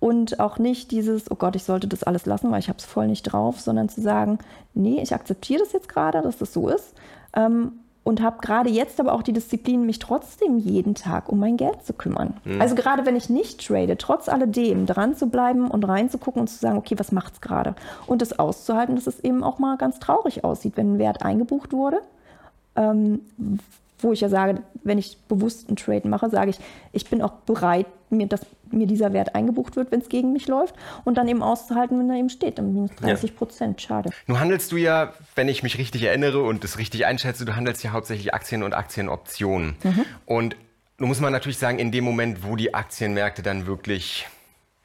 und 0.00 0.40
auch 0.40 0.58
nicht 0.58 0.90
dieses, 0.90 1.30
oh 1.30 1.34
Gott, 1.34 1.54
ich 1.54 1.64
sollte 1.64 1.86
das 1.86 2.02
alles 2.02 2.24
lassen, 2.24 2.50
weil 2.50 2.60
ich 2.60 2.68
habe 2.70 2.78
es 2.78 2.86
voll 2.86 3.08
nicht 3.08 3.24
drauf, 3.24 3.60
sondern 3.60 3.90
zu 3.90 4.00
sagen, 4.00 4.38
nee, 4.72 5.02
ich 5.02 5.14
akzeptiere 5.14 5.60
das 5.60 5.74
jetzt 5.74 5.90
gerade, 5.90 6.22
dass 6.22 6.38
das 6.38 6.54
so 6.54 6.70
ist. 6.70 6.94
Ähm, 7.34 7.72
und 8.04 8.20
habe 8.22 8.36
gerade 8.40 8.68
jetzt 8.68 9.00
aber 9.00 9.12
auch 9.12 9.22
die 9.22 9.32
Disziplin, 9.32 9.86
mich 9.86 9.98
trotzdem 9.98 10.58
jeden 10.58 10.94
Tag 10.94 11.30
um 11.30 11.38
mein 11.38 11.56
Geld 11.56 11.84
zu 11.84 11.94
kümmern. 11.94 12.34
Mhm. 12.44 12.60
Also 12.60 12.74
gerade 12.74 13.06
wenn 13.06 13.16
ich 13.16 13.30
nicht 13.30 13.66
trade, 13.66 13.96
trotz 13.96 14.28
alledem 14.28 14.86
dran 14.86 15.16
zu 15.16 15.28
bleiben 15.28 15.70
und 15.70 15.88
reinzugucken 15.88 16.42
und 16.42 16.48
zu 16.48 16.58
sagen, 16.58 16.76
okay, 16.76 16.98
was 16.98 17.12
macht's 17.12 17.40
gerade? 17.40 17.74
Und 18.06 18.20
das 18.20 18.38
auszuhalten, 18.38 18.94
dass 18.94 19.06
es 19.06 19.20
eben 19.20 19.42
auch 19.42 19.58
mal 19.58 19.78
ganz 19.78 19.98
traurig 19.98 20.44
aussieht, 20.44 20.76
wenn 20.76 20.94
ein 20.94 20.98
Wert 20.98 21.22
eingebucht 21.22 21.72
wurde. 21.72 22.02
Ähm, 22.76 23.20
wo 24.00 24.12
ich 24.12 24.20
ja 24.20 24.28
sage, 24.28 24.62
wenn 24.82 24.98
ich 24.98 25.16
bewusst 25.28 25.68
einen 25.68 25.76
Trade 25.76 26.06
mache, 26.08 26.28
sage 26.28 26.50
ich, 26.50 26.58
ich 26.92 27.08
bin 27.08 27.22
auch 27.22 27.32
bereit, 27.46 27.86
mir, 28.10 28.26
dass 28.26 28.44
mir 28.74 28.86
dieser 28.86 29.12
Wert 29.12 29.34
eingebucht 29.34 29.76
wird, 29.76 29.90
wenn 29.92 30.00
es 30.00 30.08
gegen 30.08 30.32
mich 30.32 30.48
läuft 30.48 30.74
und 31.04 31.16
dann 31.16 31.28
eben 31.28 31.42
auszuhalten, 31.42 31.98
wenn 31.98 32.10
er 32.10 32.16
eben 32.16 32.30
steht, 32.30 32.58
um 32.58 32.72
minus 32.72 32.90
30 32.96 33.36
Prozent. 33.36 33.80
Ja. 33.80 33.88
Schade. 33.88 34.10
Nun 34.26 34.40
handelst 34.40 34.72
du 34.72 34.76
ja, 34.76 35.12
wenn 35.34 35.48
ich 35.48 35.62
mich 35.62 35.78
richtig 35.78 36.02
erinnere 36.02 36.42
und 36.42 36.64
es 36.64 36.78
richtig 36.78 37.06
einschätze, 37.06 37.44
du 37.44 37.56
handelst 37.56 37.82
ja 37.82 37.92
hauptsächlich 37.92 38.34
Aktien 38.34 38.62
und 38.62 38.74
Aktienoptionen. 38.74 39.76
Mhm. 39.82 40.04
Und 40.26 40.56
nun 40.98 41.08
muss 41.08 41.20
man 41.20 41.32
natürlich 41.32 41.58
sagen, 41.58 41.78
in 41.78 41.90
dem 41.90 42.04
Moment, 42.04 42.44
wo 42.44 42.56
die 42.56 42.74
Aktienmärkte 42.74 43.42
dann 43.42 43.66
wirklich 43.66 44.26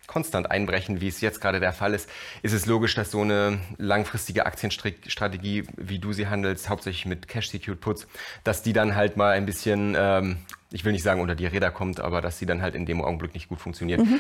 konstant 0.10 0.50
einbrechen, 0.50 1.02
wie 1.02 1.08
es 1.08 1.22
jetzt 1.22 1.40
gerade 1.40 1.60
der 1.60 1.72
Fall 1.72 1.94
ist, 1.94 2.10
ist 2.42 2.54
es 2.54 2.66
logisch, 2.66 2.96
dass 2.96 3.12
so 3.12 3.22
eine 3.22 3.60
langfristige 3.78 4.48
Aktienstrategie, 4.48 5.66
wie 5.78 6.00
du 6.00 6.14
sie 6.14 6.28
handelst, 6.28 6.68
hauptsächlich 6.68 7.06
mit 7.06 7.28
Cash-Secured 7.28 7.80
Puts, 7.80 8.08
dass 8.44 8.64
die 8.64 8.74
dann 8.74 8.96
halt 8.96 9.18
mal 9.18 9.34
ein 9.34 9.46
bisschen, 9.46 9.96
ähm, 9.98 10.38
ich 10.72 10.86
will 10.86 10.92
nicht 10.92 11.04
sagen 11.04 11.22
unter 11.22 11.36
die 11.36 11.46
Räder 11.46 11.72
kommt, 11.72 12.00
aber 12.00 12.22
dass 12.22 12.40
sie 12.40 12.46
dann 12.46 12.62
halt 12.62 12.76
in 12.76 12.86
dem 12.86 13.02
Augenblick 13.02 13.34
nicht 13.34 13.50
gut 13.50 13.60
funktioniert. 13.60 14.02
Mhm. 14.02 14.20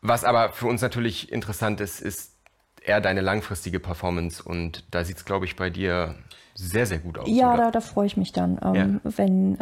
Was 0.00 0.24
aber 0.24 0.52
für 0.52 0.66
uns 0.66 0.82
natürlich 0.82 1.32
interessant 1.32 1.80
ist, 1.80 2.00
ist 2.00 2.34
eher 2.82 3.00
deine 3.00 3.20
langfristige 3.20 3.80
Performance 3.80 4.42
und 4.42 4.84
da 4.90 5.04
sieht 5.04 5.16
es, 5.16 5.24
glaube 5.24 5.46
ich, 5.46 5.56
bei 5.56 5.70
dir 5.70 6.14
sehr, 6.54 6.86
sehr 6.86 6.98
gut 6.98 7.18
aus. 7.18 7.28
Ja, 7.28 7.56
da, 7.56 7.70
da, 7.70 7.80
freue 7.80 8.06
ich 8.06 8.16
mich 8.16 8.32
dann, 8.32 8.60
ähm, 8.62 9.00
ja. 9.02 9.12
wenn 9.16 9.58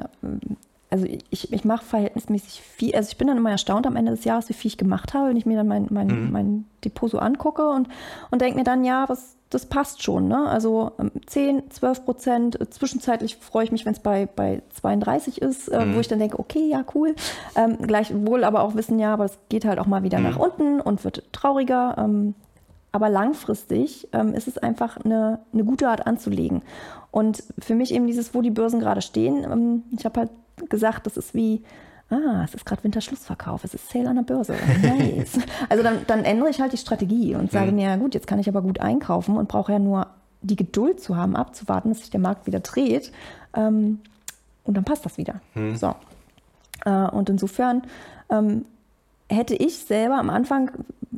also 0.92 1.06
ich, 1.30 1.50
ich 1.50 1.64
mache 1.64 1.86
verhältnismäßig 1.86 2.60
viel, 2.60 2.94
also 2.94 3.08
ich 3.08 3.16
bin 3.16 3.26
dann 3.26 3.38
immer 3.38 3.50
erstaunt 3.50 3.86
am 3.86 3.96
Ende 3.96 4.12
des 4.12 4.24
Jahres, 4.24 4.50
wie 4.50 4.52
viel 4.52 4.68
ich 4.68 4.76
gemacht 4.76 5.14
habe, 5.14 5.30
wenn 5.30 5.38
ich 5.38 5.46
mir 5.46 5.56
dann 5.56 5.66
mein, 5.66 5.86
mein, 5.88 6.06
mhm. 6.06 6.30
mein 6.30 6.64
Depot 6.84 7.10
so 7.10 7.18
angucke 7.18 7.66
und, 7.70 7.88
und 8.30 8.42
denke 8.42 8.58
mir 8.58 8.64
dann, 8.64 8.84
ja, 8.84 9.08
was, 9.08 9.36
das 9.48 9.64
passt 9.64 10.02
schon. 10.02 10.28
Ne? 10.28 10.46
Also 10.46 10.92
10, 11.26 11.56
ähm, 11.56 11.62
12 11.70 12.04
Prozent. 12.04 12.58
Zwischenzeitlich 12.74 13.36
freue 13.36 13.64
ich 13.64 13.72
mich, 13.72 13.86
wenn 13.86 13.94
es 13.94 14.00
bei, 14.00 14.26
bei 14.26 14.60
32 14.74 15.40
ist, 15.40 15.68
äh, 15.68 15.82
mhm. 15.82 15.96
wo 15.96 16.00
ich 16.00 16.08
dann 16.08 16.18
denke, 16.18 16.38
okay, 16.38 16.68
ja, 16.68 16.84
cool. 16.94 17.14
Ähm, 17.56 17.78
gleichwohl 17.80 18.44
aber 18.44 18.62
auch 18.62 18.74
wissen, 18.74 18.98
ja, 18.98 19.14
aber 19.14 19.24
es 19.24 19.38
geht 19.48 19.64
halt 19.64 19.78
auch 19.78 19.86
mal 19.86 20.02
wieder 20.02 20.18
mhm. 20.18 20.24
nach 20.24 20.38
unten 20.38 20.78
und 20.78 21.04
wird 21.04 21.24
trauriger. 21.32 21.94
Ähm, 21.96 22.34
aber 22.94 23.08
langfristig 23.08 24.08
ähm, 24.12 24.34
ist 24.34 24.46
es 24.46 24.58
einfach 24.58 24.98
eine, 24.98 25.38
eine 25.54 25.64
gute 25.64 25.88
Art 25.88 26.06
anzulegen. 26.06 26.60
Und 27.10 27.42
für 27.58 27.74
mich 27.74 27.94
eben 27.94 28.06
dieses, 28.06 28.34
wo 28.34 28.42
die 28.42 28.50
Börsen 28.50 28.80
gerade 28.80 29.00
stehen, 29.00 29.44
ähm, 29.44 29.84
ich 29.96 30.04
habe 30.04 30.20
halt 30.20 30.30
gesagt, 30.68 31.06
das 31.06 31.16
ist 31.16 31.34
wie, 31.34 31.62
ah, 32.10 32.42
es 32.44 32.54
ist 32.54 32.66
gerade 32.66 32.84
Winterschlussverkauf, 32.84 33.64
es 33.64 33.74
ist 33.74 33.90
Sale 33.90 34.10
an 34.10 34.16
der 34.16 34.22
Börse. 34.22 34.54
Nice. 34.82 35.38
also 35.68 35.82
dann, 35.82 36.06
dann, 36.06 36.24
ändere 36.24 36.50
ich 36.50 36.60
halt 36.60 36.72
die 36.72 36.78
Strategie 36.78 37.34
und 37.34 37.50
sage 37.50 37.70
mhm. 37.70 37.76
mir, 37.76 37.88
ja 37.88 37.96
gut, 37.96 38.14
jetzt 38.14 38.26
kann 38.26 38.38
ich 38.38 38.48
aber 38.48 38.62
gut 38.62 38.80
einkaufen 38.80 39.36
und 39.36 39.48
brauche 39.48 39.72
ja 39.72 39.78
nur 39.78 40.08
die 40.42 40.56
Geduld 40.56 41.00
zu 41.00 41.16
haben, 41.16 41.36
abzuwarten, 41.36 41.90
dass 41.90 42.00
sich 42.00 42.10
der 42.10 42.20
Markt 42.20 42.46
wieder 42.46 42.60
dreht. 42.60 43.12
Ähm, 43.54 44.00
und 44.64 44.76
dann 44.76 44.84
passt 44.84 45.04
das 45.04 45.18
wieder. 45.18 45.40
Mhm. 45.54 45.76
So. 45.76 45.94
Äh, 46.84 46.90
und 46.90 47.30
insofern 47.30 47.82
ähm, 48.30 48.64
hätte 49.32 49.54
ich 49.54 49.78
selber 49.78 50.18
am 50.18 50.30
Anfang, 50.30 50.70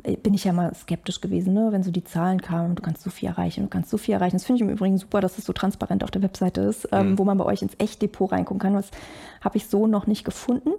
äh, 0.03 0.15
bin 0.15 0.33
ich 0.33 0.43
ja 0.43 0.53
mal 0.53 0.73
skeptisch 0.73 1.21
gewesen, 1.21 1.53
ne? 1.53 1.67
wenn 1.71 1.83
so 1.83 1.91
die 1.91 2.03
Zahlen 2.03 2.41
kamen, 2.41 2.75
du 2.75 2.81
kannst 2.81 3.03
so 3.03 3.09
viel 3.09 3.29
erreichen, 3.29 3.63
du 3.63 3.69
kannst 3.69 3.89
so 3.89 3.97
viel 3.97 4.13
erreichen. 4.13 4.37
Das 4.37 4.45
finde 4.45 4.63
ich 4.63 4.67
im 4.67 4.73
Übrigen 4.73 4.97
super, 4.97 5.21
dass 5.21 5.37
es 5.37 5.45
so 5.45 5.53
transparent 5.53 6.03
auf 6.03 6.11
der 6.11 6.21
Webseite 6.21 6.61
ist, 6.61 6.87
ähm, 6.91 7.11
mhm. 7.11 7.19
wo 7.19 7.25
man 7.25 7.37
bei 7.37 7.45
euch 7.45 7.61
ins 7.61 7.75
Echtdepot 7.77 8.31
reingucken 8.31 8.59
kann. 8.59 8.73
Das 8.73 8.91
habe 9.41 9.57
ich 9.57 9.67
so 9.67 9.87
noch 9.87 10.07
nicht 10.07 10.23
gefunden. 10.23 10.71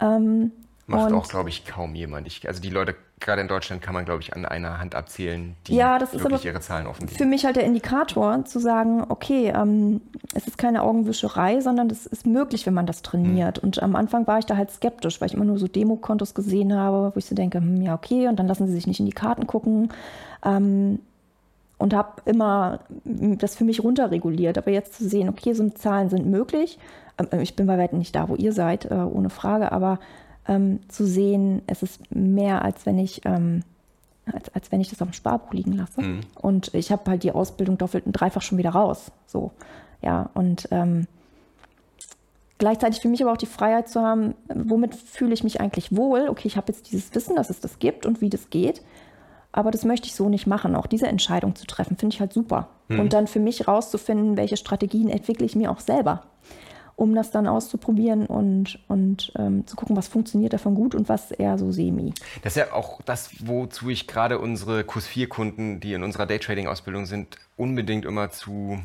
Ähm, 0.00 0.52
Macht 0.86 1.12
auch, 1.12 1.28
glaube 1.28 1.50
ich, 1.50 1.64
kaum 1.64 1.94
jemand. 1.94 2.26
Ich, 2.26 2.48
also 2.48 2.60
die 2.60 2.70
Leute, 2.70 2.96
gerade 3.20 3.42
in 3.42 3.48
Deutschland, 3.48 3.82
kann 3.82 3.94
man, 3.94 4.04
glaube 4.04 4.22
ich, 4.22 4.34
an 4.34 4.44
einer 4.44 4.78
Hand 4.78 4.94
abzählen, 4.94 5.54
die 5.66 5.74
ja, 5.74 5.98
das 5.98 6.12
wirklich 6.12 6.34
ist 6.34 6.44
ihre 6.44 6.60
Zahlen 6.60 6.86
offenlegen. 6.86 7.16
Für 7.16 7.26
mich 7.26 7.44
halt 7.44 7.56
der 7.56 7.64
Indikator, 7.64 8.44
zu 8.44 8.58
sagen, 8.58 9.04
okay, 9.08 9.52
ähm, 9.54 10.00
es 10.34 10.46
ist 10.46 10.58
keine 10.58 10.82
Augenwischerei, 10.82 11.60
sondern 11.60 11.88
das 11.88 12.06
ist 12.06 12.26
möglich, 12.26 12.66
wenn 12.66 12.74
man 12.74 12.86
das 12.86 13.02
trainiert. 13.02 13.62
Mhm. 13.62 13.66
Und 13.66 13.82
am 13.82 13.96
Anfang 13.96 14.26
war 14.26 14.38
ich 14.38 14.46
da 14.46 14.56
halt 14.56 14.70
skeptisch, 14.70 15.20
weil 15.20 15.28
ich 15.28 15.34
immer 15.34 15.44
nur 15.44 15.58
so 15.58 15.68
Demokontos 15.68 16.34
gesehen 16.34 16.74
habe, 16.74 17.12
wo 17.14 17.18
ich 17.18 17.26
so 17.26 17.34
denke, 17.34 17.58
hm, 17.58 17.82
ja, 17.82 17.94
okay, 17.94 18.28
und 18.28 18.38
dann 18.38 18.48
lassen 18.48 18.66
sie 18.66 18.72
sich 18.72 18.86
nicht 18.86 19.00
in 19.00 19.06
die 19.06 19.12
Karten 19.12 19.46
gucken. 19.46 19.92
Ähm, 20.44 21.00
und 21.80 21.94
habe 21.94 22.20
immer 22.26 22.80
das 23.04 23.56
für 23.56 23.64
mich 23.64 23.82
runterreguliert. 23.82 24.58
Aber 24.58 24.70
jetzt 24.70 24.94
zu 24.94 25.08
sehen, 25.08 25.30
okay, 25.30 25.54
so 25.54 25.66
Zahlen 25.70 26.10
sind 26.10 26.26
möglich. 26.26 26.78
Ähm, 27.18 27.40
ich 27.40 27.56
bin 27.56 27.66
bei 27.66 27.78
weitem 27.78 27.98
nicht 27.98 28.14
da, 28.14 28.28
wo 28.28 28.34
ihr 28.36 28.52
seid, 28.52 28.90
äh, 28.90 28.94
ohne 28.94 29.30
Frage, 29.30 29.72
aber 29.72 29.98
ähm, 30.50 30.80
zu 30.88 31.06
sehen, 31.06 31.62
es 31.68 31.82
ist 31.84 32.14
mehr, 32.14 32.62
als 32.62 32.84
wenn 32.84 32.98
ich, 32.98 33.22
ähm, 33.24 33.62
als, 34.26 34.52
als 34.52 34.72
wenn 34.72 34.80
ich 34.80 34.90
das 34.90 35.00
auf 35.00 35.08
dem 35.08 35.14
Sparbuch 35.14 35.52
liegen 35.52 35.72
lasse. 35.72 36.02
Mhm. 36.02 36.20
Und 36.34 36.74
ich 36.74 36.90
habe 36.90 37.08
halt 37.08 37.22
die 37.22 37.30
Ausbildung 37.30 37.78
doppelt 37.78 38.04
und 38.04 38.12
dreifach 38.12 38.42
schon 38.42 38.58
wieder 38.58 38.70
raus. 38.70 39.12
So, 39.26 39.52
ja, 40.02 40.28
und 40.34 40.68
ähm, 40.72 41.06
gleichzeitig 42.58 43.00
für 43.00 43.08
mich 43.08 43.22
aber 43.22 43.32
auch 43.32 43.36
die 43.36 43.46
Freiheit 43.46 43.88
zu 43.88 44.02
haben, 44.02 44.34
womit 44.52 44.96
fühle 44.96 45.34
ich 45.34 45.44
mich 45.44 45.60
eigentlich 45.60 45.96
wohl? 45.96 46.28
Okay, 46.28 46.48
ich 46.48 46.56
habe 46.56 46.72
jetzt 46.72 46.90
dieses 46.90 47.14
Wissen, 47.14 47.36
dass 47.36 47.48
es 47.48 47.60
das 47.60 47.78
gibt 47.78 48.04
und 48.04 48.20
wie 48.20 48.28
das 48.28 48.50
geht. 48.50 48.82
Aber 49.52 49.70
das 49.70 49.84
möchte 49.84 50.06
ich 50.06 50.14
so 50.14 50.28
nicht 50.28 50.46
machen. 50.46 50.74
Auch 50.74 50.86
diese 50.86 51.06
Entscheidung 51.06 51.54
zu 51.54 51.66
treffen, 51.66 51.96
finde 51.96 52.14
ich 52.14 52.20
halt 52.20 52.32
super. 52.32 52.68
Mhm. 52.88 53.00
Und 53.00 53.12
dann 53.12 53.28
für 53.28 53.40
mich 53.40 53.68
rauszufinden, 53.68 54.36
welche 54.36 54.56
Strategien 54.56 55.08
entwickle 55.08 55.46
ich 55.46 55.54
mir 55.54 55.70
auch 55.70 55.80
selber, 55.80 56.24
um 57.00 57.14
das 57.14 57.30
dann 57.30 57.46
auszuprobieren 57.46 58.26
und, 58.26 58.78
und 58.86 59.32
ähm, 59.38 59.66
zu 59.66 59.74
gucken, 59.74 59.96
was 59.96 60.06
funktioniert 60.06 60.52
davon 60.52 60.74
gut 60.74 60.94
und 60.94 61.08
was 61.08 61.30
eher 61.30 61.56
so 61.56 61.72
semi. 61.72 62.12
Das 62.42 62.52
ist 62.52 62.56
ja 62.58 62.74
auch 62.74 63.00
das, 63.02 63.30
wozu 63.40 63.88
ich 63.88 64.06
gerade 64.06 64.38
unsere 64.38 64.84
Kurs 64.84 65.06
4 65.06 65.28
Kunden, 65.30 65.80
die 65.80 65.94
in 65.94 66.02
unserer 66.02 66.26
Daytrading-Ausbildung 66.26 67.06
sind, 67.06 67.38
unbedingt 67.56 68.04
immer 68.04 68.30
zu 68.30 68.78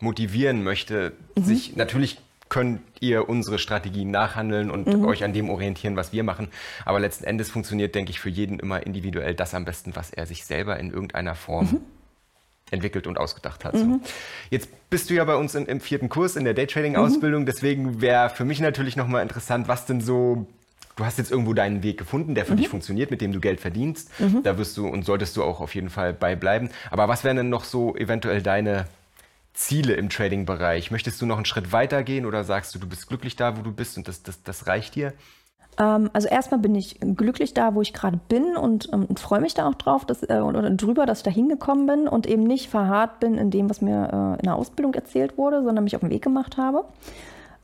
motivieren 0.00 0.62
möchte, 0.62 1.14
mhm. 1.34 1.44
sich 1.44 1.74
natürlich 1.74 2.20
könnt 2.50 2.82
ihr 3.00 3.30
unsere 3.30 3.58
Strategien 3.58 4.10
nachhandeln 4.10 4.70
und 4.70 4.86
mhm. 4.86 5.06
euch 5.06 5.24
an 5.24 5.32
dem 5.32 5.48
orientieren, 5.48 5.96
was 5.96 6.12
wir 6.12 6.24
machen. 6.24 6.48
Aber 6.84 7.00
letzten 7.00 7.24
Endes 7.24 7.50
funktioniert, 7.50 7.94
denke 7.94 8.10
ich, 8.10 8.20
für 8.20 8.28
jeden 8.28 8.58
immer 8.58 8.84
individuell 8.84 9.34
das 9.34 9.54
am 9.54 9.64
besten, 9.64 9.96
was 9.96 10.10
er 10.10 10.26
sich 10.26 10.44
selber 10.44 10.78
in 10.78 10.90
irgendeiner 10.90 11.34
Form 11.34 11.64
mhm. 11.64 11.80
Entwickelt 12.72 13.06
und 13.06 13.18
ausgedacht 13.18 13.64
hat. 13.64 13.74
Mhm. 13.74 13.78
So. 13.78 14.00
Jetzt 14.50 14.68
bist 14.90 15.10
du 15.10 15.14
ja 15.14 15.24
bei 15.24 15.36
uns 15.36 15.54
in, 15.54 15.66
im 15.66 15.80
vierten 15.80 16.08
Kurs 16.08 16.36
in 16.36 16.44
der 16.44 16.54
Daytrading-Ausbildung. 16.54 17.42
Mhm. 17.42 17.46
Deswegen 17.46 18.00
wäre 18.00 18.30
für 18.30 18.44
mich 18.44 18.60
natürlich 18.60 18.96
nochmal 18.96 19.22
interessant, 19.22 19.68
was 19.68 19.86
denn 19.86 20.00
so 20.00 20.46
du 20.96 21.04
hast 21.04 21.18
jetzt 21.18 21.30
irgendwo 21.30 21.54
deinen 21.54 21.82
Weg 21.82 21.98
gefunden, 21.98 22.34
der 22.34 22.44
für 22.44 22.52
mhm. 22.52 22.58
dich 22.58 22.68
funktioniert, 22.68 23.10
mit 23.10 23.20
dem 23.20 23.32
du 23.32 23.40
Geld 23.40 23.60
verdienst. 23.60 24.10
Mhm. 24.20 24.42
Da 24.42 24.58
wirst 24.58 24.76
du 24.76 24.86
und 24.86 25.04
solltest 25.04 25.36
du 25.36 25.42
auch 25.42 25.60
auf 25.60 25.74
jeden 25.74 25.90
Fall 25.90 26.12
bei 26.12 26.36
bleiben. 26.36 26.70
Aber 26.90 27.08
was 27.08 27.24
wären 27.24 27.36
denn 27.36 27.48
noch 27.48 27.64
so 27.64 27.96
eventuell 27.96 28.42
deine 28.42 28.86
Ziele 29.54 29.94
im 29.94 30.10
Trading-Bereich? 30.10 30.90
Möchtest 30.90 31.20
du 31.20 31.26
noch 31.26 31.36
einen 31.36 31.46
Schritt 31.46 31.72
weiter 31.72 32.02
gehen 32.02 32.26
oder 32.26 32.44
sagst 32.44 32.74
du, 32.74 32.78
du 32.78 32.88
bist 32.88 33.08
glücklich 33.08 33.36
da, 33.36 33.56
wo 33.56 33.62
du 33.62 33.72
bist 33.72 33.96
und 33.96 34.08
das, 34.08 34.22
das, 34.22 34.42
das 34.42 34.66
reicht 34.66 34.94
dir? 34.94 35.12
Ähm, 35.78 36.10
also 36.12 36.28
erstmal 36.28 36.60
bin 36.60 36.74
ich 36.74 36.98
glücklich 37.00 37.54
da, 37.54 37.74
wo 37.74 37.80
ich 37.80 37.92
gerade 37.92 38.18
bin 38.28 38.56
und, 38.56 38.90
ähm, 38.92 39.06
und 39.06 39.20
freue 39.20 39.40
mich 39.40 39.54
da 39.54 39.68
auch 39.68 39.74
drauf 39.74 40.04
dass, 40.04 40.22
äh, 40.22 40.40
oder 40.40 40.68
drüber, 40.70 41.06
dass 41.06 41.18
ich 41.18 41.24
da 41.24 41.30
hingekommen 41.30 41.86
bin 41.86 42.08
und 42.08 42.26
eben 42.26 42.44
nicht 42.44 42.68
verharrt 42.68 43.20
bin 43.20 43.36
in 43.36 43.50
dem, 43.50 43.70
was 43.70 43.80
mir 43.80 44.08
äh, 44.12 44.40
in 44.40 44.44
der 44.44 44.56
Ausbildung 44.56 44.94
erzählt 44.94 45.38
wurde, 45.38 45.62
sondern 45.62 45.84
mich 45.84 45.96
auf 45.96 46.00
den 46.00 46.10
Weg 46.10 46.22
gemacht 46.22 46.56
habe. 46.56 46.84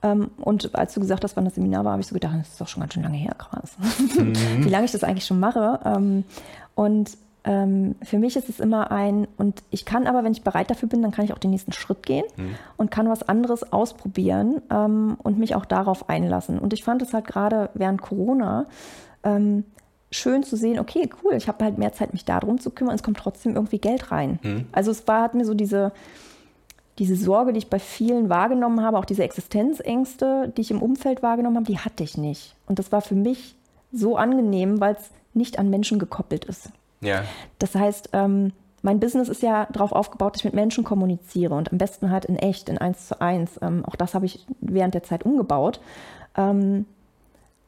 Ähm, 0.02 0.30
und 0.40 0.74
als 0.74 0.94
du 0.94 1.00
gesagt 1.00 1.24
hast, 1.24 1.36
wann 1.36 1.44
das 1.44 1.56
Seminar 1.56 1.84
war, 1.84 1.92
habe 1.92 2.00
ich 2.00 2.06
so 2.06 2.14
gedacht, 2.14 2.34
das 2.38 2.48
ist 2.48 2.60
doch 2.60 2.68
schon 2.68 2.80
ganz 2.80 2.94
schön 2.94 3.02
lange 3.02 3.18
her, 3.18 3.34
krass. 3.36 3.76
Mhm. 4.18 4.64
Wie 4.64 4.68
lange 4.68 4.84
ich 4.84 4.92
das 4.92 5.04
eigentlich 5.04 5.26
schon 5.26 5.40
mache. 5.40 6.24
Und 6.74 7.10
ähm, 7.44 7.94
für 8.02 8.18
mich 8.18 8.36
ist 8.36 8.48
es 8.48 8.60
immer 8.60 8.90
ein, 8.90 9.28
und 9.36 9.62
ich 9.70 9.84
kann 9.84 10.06
aber, 10.06 10.24
wenn 10.24 10.32
ich 10.32 10.42
bereit 10.42 10.70
dafür 10.70 10.88
bin, 10.88 11.02
dann 11.02 11.12
kann 11.12 11.24
ich 11.24 11.32
auch 11.32 11.38
den 11.38 11.50
nächsten 11.50 11.72
Schritt 11.72 12.04
gehen 12.04 12.24
mhm. 12.36 12.54
und 12.76 12.90
kann 12.90 13.08
was 13.08 13.28
anderes 13.28 13.72
ausprobieren 13.72 14.62
ähm, 14.70 15.16
und 15.22 15.38
mich 15.38 15.54
auch 15.54 15.64
darauf 15.64 16.08
einlassen. 16.08 16.58
Und 16.58 16.72
ich 16.72 16.84
fand 16.84 17.02
es 17.02 17.12
halt 17.12 17.26
gerade 17.26 17.70
während 17.74 18.02
Corona 18.02 18.66
ähm, 19.22 19.64
schön 20.10 20.42
zu 20.42 20.56
sehen, 20.56 20.78
okay, 20.78 21.08
cool, 21.22 21.34
ich 21.34 21.48
habe 21.48 21.64
halt 21.64 21.78
mehr 21.78 21.92
Zeit, 21.92 22.12
mich 22.12 22.24
darum 22.24 22.58
zu 22.58 22.70
kümmern, 22.70 22.94
es 22.94 23.02
kommt 23.02 23.18
trotzdem 23.18 23.54
irgendwie 23.54 23.78
Geld 23.78 24.10
rein. 24.10 24.38
Mhm. 24.42 24.66
Also 24.72 24.90
es 24.90 25.06
war, 25.06 25.22
hat 25.22 25.34
mir 25.34 25.44
so 25.44 25.54
diese, 25.54 25.92
diese 26.98 27.16
Sorge, 27.16 27.52
die 27.52 27.58
ich 27.58 27.70
bei 27.70 27.78
vielen 27.78 28.28
wahrgenommen 28.28 28.82
habe, 28.82 28.98
auch 28.98 29.04
diese 29.04 29.22
Existenzängste, 29.22 30.52
die 30.56 30.62
ich 30.62 30.70
im 30.70 30.82
Umfeld 30.82 31.22
wahrgenommen 31.22 31.56
habe, 31.56 31.66
die 31.66 31.78
hatte 31.78 32.02
ich 32.02 32.16
nicht. 32.18 32.56
Und 32.66 32.78
das 32.78 32.90
war 32.90 33.00
für 33.00 33.14
mich 33.14 33.54
so 33.92 34.16
angenehm, 34.16 34.80
weil 34.80 34.94
es 34.94 35.10
nicht 35.34 35.58
an 35.58 35.70
Menschen 35.70 35.98
gekoppelt 35.98 36.44
ist. 36.44 36.70
Ja. 37.00 37.24
Das 37.58 37.74
heißt, 37.74 38.10
ähm, 38.12 38.52
mein 38.82 39.00
Business 39.00 39.28
ist 39.28 39.42
ja 39.42 39.66
darauf 39.72 39.92
aufgebaut, 39.92 40.34
dass 40.34 40.40
ich 40.40 40.44
mit 40.44 40.54
Menschen 40.54 40.84
kommuniziere 40.84 41.54
und 41.54 41.72
am 41.72 41.78
besten 41.78 42.10
halt 42.10 42.24
in 42.24 42.36
echt, 42.36 42.68
in 42.68 42.78
eins 42.78 43.08
zu 43.08 43.20
eins. 43.20 43.58
Ähm, 43.60 43.84
auch 43.84 43.96
das 43.96 44.14
habe 44.14 44.26
ich 44.26 44.46
während 44.60 44.94
der 44.94 45.02
Zeit 45.02 45.24
umgebaut. 45.24 45.80
Ähm, 46.36 46.86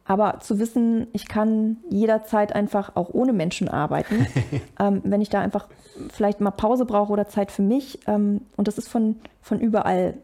aber 0.04 0.40
zu 0.40 0.58
wissen, 0.58 1.06
ich 1.12 1.28
kann 1.28 1.76
jederzeit 1.88 2.52
einfach 2.52 2.96
auch 2.96 3.10
ohne 3.12 3.32
Menschen 3.32 3.68
arbeiten, 3.68 4.26
ähm, 4.80 5.02
wenn 5.04 5.20
ich 5.20 5.30
da 5.30 5.40
einfach 5.40 5.68
vielleicht 6.12 6.40
mal 6.40 6.50
Pause 6.50 6.84
brauche 6.84 7.12
oder 7.12 7.28
Zeit 7.28 7.52
für 7.52 7.62
mich. 7.62 8.00
Ähm, 8.06 8.40
und 8.56 8.66
das 8.66 8.78
ist 8.78 8.88
von, 8.88 9.16
von 9.42 9.60
überall 9.60 10.14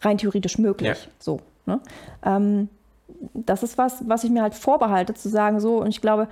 rein 0.00 0.18
theoretisch 0.18 0.58
möglich. 0.58 0.88
Ja. 0.88 1.10
So. 1.18 1.40
Ne? 1.66 1.80
Ähm, 2.24 2.68
das 3.34 3.62
ist 3.62 3.78
was, 3.78 4.08
was 4.08 4.24
ich 4.24 4.30
mir 4.30 4.42
halt 4.42 4.54
vorbehalte, 4.54 5.14
zu 5.14 5.28
sagen, 5.28 5.60
so, 5.60 5.76
und 5.80 5.88
ich 5.88 6.00
glaube, 6.00 6.28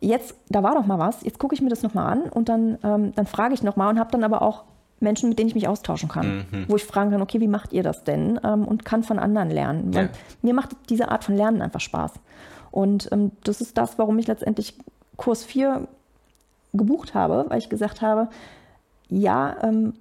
jetzt, 0.00 0.34
da 0.48 0.62
war 0.62 0.74
doch 0.74 0.86
mal 0.86 0.98
was, 0.98 1.22
jetzt 1.22 1.38
gucke 1.38 1.54
ich 1.54 1.60
mir 1.60 1.68
das 1.68 1.82
nochmal 1.82 2.12
an 2.12 2.22
und 2.22 2.48
dann, 2.48 2.78
ähm, 2.82 3.12
dann 3.14 3.26
frage 3.26 3.54
ich 3.54 3.62
nochmal 3.62 3.90
und 3.90 3.98
habe 3.98 4.10
dann 4.10 4.24
aber 4.24 4.42
auch 4.42 4.64
Menschen, 5.00 5.28
mit 5.28 5.38
denen 5.38 5.48
ich 5.48 5.54
mich 5.54 5.68
austauschen 5.68 6.08
kann, 6.08 6.46
mhm. 6.50 6.64
wo 6.68 6.76
ich 6.76 6.84
fragen 6.84 7.10
kann, 7.10 7.22
okay, 7.22 7.40
wie 7.40 7.48
macht 7.48 7.72
ihr 7.72 7.82
das 7.82 8.04
denn? 8.04 8.40
Ähm, 8.42 8.64
und 8.66 8.84
kann 8.84 9.02
von 9.04 9.18
anderen 9.18 9.50
lernen. 9.50 9.92
Ja. 9.92 10.08
Mir 10.42 10.54
macht 10.54 10.70
diese 10.88 11.10
Art 11.10 11.24
von 11.24 11.36
Lernen 11.36 11.62
einfach 11.62 11.80
Spaß. 11.80 12.12
Und 12.70 13.08
ähm, 13.12 13.32
das 13.44 13.60
ist 13.60 13.78
das, 13.78 13.98
warum 13.98 14.18
ich 14.18 14.26
letztendlich 14.26 14.74
Kurs 15.16 15.44
4 15.44 15.86
gebucht 16.74 17.14
habe, 17.14 17.46
weil 17.48 17.58
ich 17.58 17.68
gesagt 17.68 18.02
habe, 18.02 18.28
ja, 19.08 19.56
ähm, 19.62 19.94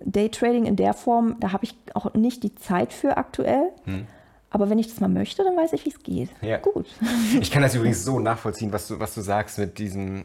Daytrading 0.00 0.64
in 0.64 0.76
der 0.76 0.94
Form, 0.94 1.36
da 1.40 1.52
habe 1.52 1.64
ich 1.64 1.74
auch 1.94 2.14
nicht 2.14 2.42
die 2.44 2.54
Zeit 2.54 2.92
für 2.92 3.16
aktuell. 3.16 3.70
Mhm. 3.84 4.06
Aber 4.50 4.70
wenn 4.70 4.78
ich 4.78 4.88
das 4.88 5.00
mal 5.00 5.08
möchte, 5.08 5.44
dann 5.44 5.56
weiß 5.56 5.74
ich, 5.74 5.84
wie 5.84 5.90
es 5.90 6.02
geht. 6.02 6.30
Ja. 6.40 6.58
Gut. 6.58 6.86
Ich 7.40 7.50
kann 7.50 7.62
das 7.62 7.74
übrigens 7.74 8.04
so 8.04 8.18
nachvollziehen, 8.18 8.72
was 8.72 8.88
du, 8.88 8.98
was 8.98 9.14
du 9.14 9.20
sagst 9.20 9.58
mit 9.58 9.78
diesem 9.78 10.24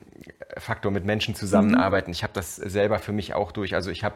Faktor, 0.58 0.92
mit 0.92 1.06
Menschen 1.06 1.36
zusammenarbeiten. 1.36 2.10
Mhm. 2.10 2.14
Ich 2.14 2.24
habe 2.24 2.34
das 2.34 2.56
selber 2.56 3.00
für 3.00 3.12
mich 3.12 3.34
auch 3.34 3.52
durch. 3.52 3.76
Also 3.76 3.92
ich 3.92 4.04
habe, 4.04 4.16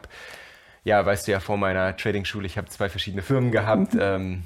ja, 0.84 1.04
weißt 1.04 1.28
du 1.28 1.32
ja, 1.32 1.40
vor 1.40 1.58
meiner 1.58 1.96
Trading-Schule, 1.96 2.46
ich 2.46 2.56
habe 2.56 2.68
zwei 2.68 2.88
verschiedene 2.88 3.22
Firmen 3.22 3.50
gehabt, 3.50 3.94
mhm. 3.94 4.00
ähm, 4.02 4.42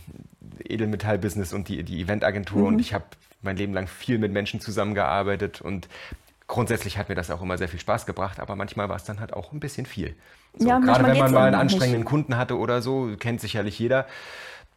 Edelmetall-Business 0.65 1.53
und 1.53 1.69
die, 1.69 1.83
die 1.85 2.01
Eventagentur. 2.01 2.63
Mhm. 2.63 2.67
Und 2.67 2.79
ich 2.81 2.95
habe 2.95 3.05
mein 3.43 3.57
Leben 3.57 3.73
lang 3.73 3.87
viel 3.87 4.19
mit 4.19 4.33
Menschen 4.33 4.61
zusammengearbeitet 4.61 5.61
und 5.61 5.89
grundsätzlich 6.47 6.99
hat 6.99 7.09
mir 7.09 7.15
das 7.15 7.31
auch 7.31 7.43
immer 7.43 7.59
sehr 7.59 7.69
viel 7.69 7.81
Spaß 7.81 8.07
gebracht, 8.07 8.41
aber 8.41 8.57
manchmal 8.57 8.89
war 8.89 8.97
es 8.97 9.05
dann 9.05 9.21
halt 9.21 9.33
auch 9.33 9.53
ein 9.53 9.61
bisschen 9.61 9.87
viel. 9.87 10.15
So, 10.57 10.69
ja, 10.69 10.79
gerade 10.79 11.07
wenn 11.07 11.19
man 11.19 11.33
mal 11.33 11.47
einen 11.47 11.55
anstrengenden 11.55 12.03
nicht. 12.03 12.09
Kunden 12.09 12.37
hatte 12.37 12.59
oder 12.59 12.83
so, 12.83 13.11
kennt 13.19 13.41
sicherlich 13.41 13.79
jeder 13.79 14.07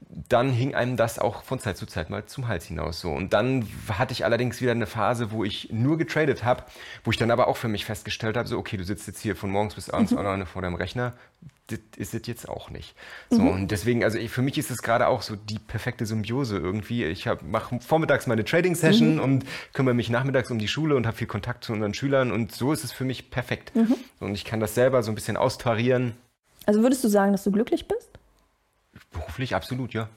dann 0.09 0.49
hing 0.51 0.75
einem 0.75 0.97
das 0.97 1.19
auch 1.19 1.43
von 1.43 1.59
Zeit 1.59 1.77
zu 1.77 1.85
Zeit 1.85 2.09
mal 2.09 2.25
zum 2.25 2.47
Hals 2.47 2.65
hinaus 2.65 2.99
so. 2.99 3.11
Und 3.11 3.33
dann 3.33 3.67
hatte 3.89 4.13
ich 4.13 4.25
allerdings 4.25 4.61
wieder 4.61 4.71
eine 4.71 4.85
Phase, 4.85 5.31
wo 5.31 5.43
ich 5.43 5.69
nur 5.71 5.97
getradet 5.97 6.43
habe, 6.43 6.63
wo 7.03 7.11
ich 7.11 7.17
dann 7.17 7.31
aber 7.31 7.47
auch 7.47 7.57
für 7.57 7.67
mich 7.67 7.85
festgestellt 7.85 8.37
habe, 8.37 8.47
so 8.47 8.57
okay, 8.57 8.77
du 8.77 8.83
sitzt 8.83 9.07
jetzt 9.07 9.19
hier 9.21 9.35
von 9.35 9.49
morgens 9.49 9.75
bis 9.75 9.89
abends 9.89 10.11
mhm. 10.11 10.19
alleine 10.19 10.45
vor 10.45 10.61
deinem 10.61 10.75
Rechner, 10.75 11.13
das 11.67 11.79
ist 11.97 12.13
es 12.13 12.27
jetzt 12.27 12.47
auch 12.47 12.69
nicht. 12.69 12.95
So, 13.29 13.41
mhm. 13.41 13.49
und 13.49 13.71
deswegen, 13.71 14.03
also 14.03 14.19
ich, 14.19 14.29
für 14.29 14.43
mich 14.43 14.57
ist 14.57 14.69
es 14.69 14.83
gerade 14.83 15.07
auch 15.07 15.23
so 15.23 15.35
die 15.35 15.57
perfekte 15.57 16.05
Symbiose 16.05 16.57
irgendwie. 16.57 17.03
Ich 17.05 17.27
mache 17.43 17.79
vormittags 17.79 18.27
meine 18.27 18.45
Trading-Session 18.45 19.15
mhm. 19.15 19.21
und 19.21 19.45
kümmere 19.73 19.95
mich 19.95 20.09
nachmittags 20.09 20.51
um 20.51 20.59
die 20.59 20.67
Schule 20.67 20.95
und 20.95 21.07
habe 21.07 21.17
viel 21.17 21.27
Kontakt 21.27 21.63
zu 21.63 21.73
unseren 21.73 21.93
Schülern 21.93 22.31
und 22.31 22.51
so 22.51 22.71
ist 22.71 22.83
es 22.83 22.91
für 22.91 23.05
mich 23.05 23.31
perfekt. 23.31 23.75
Mhm. 23.75 23.95
Und 24.19 24.35
ich 24.35 24.45
kann 24.45 24.59
das 24.59 24.75
selber 24.75 25.01
so 25.01 25.11
ein 25.11 25.15
bisschen 25.15 25.37
austarieren. 25.37 26.13
Also 26.67 26.81
würdest 26.81 27.03
du 27.03 27.07
sagen, 27.07 27.31
dass 27.31 27.43
du 27.43 27.51
glücklich 27.51 27.87
bist? 27.87 28.09
Beruflich 29.35 29.53
absolut, 29.53 29.93
ja. 29.93 30.07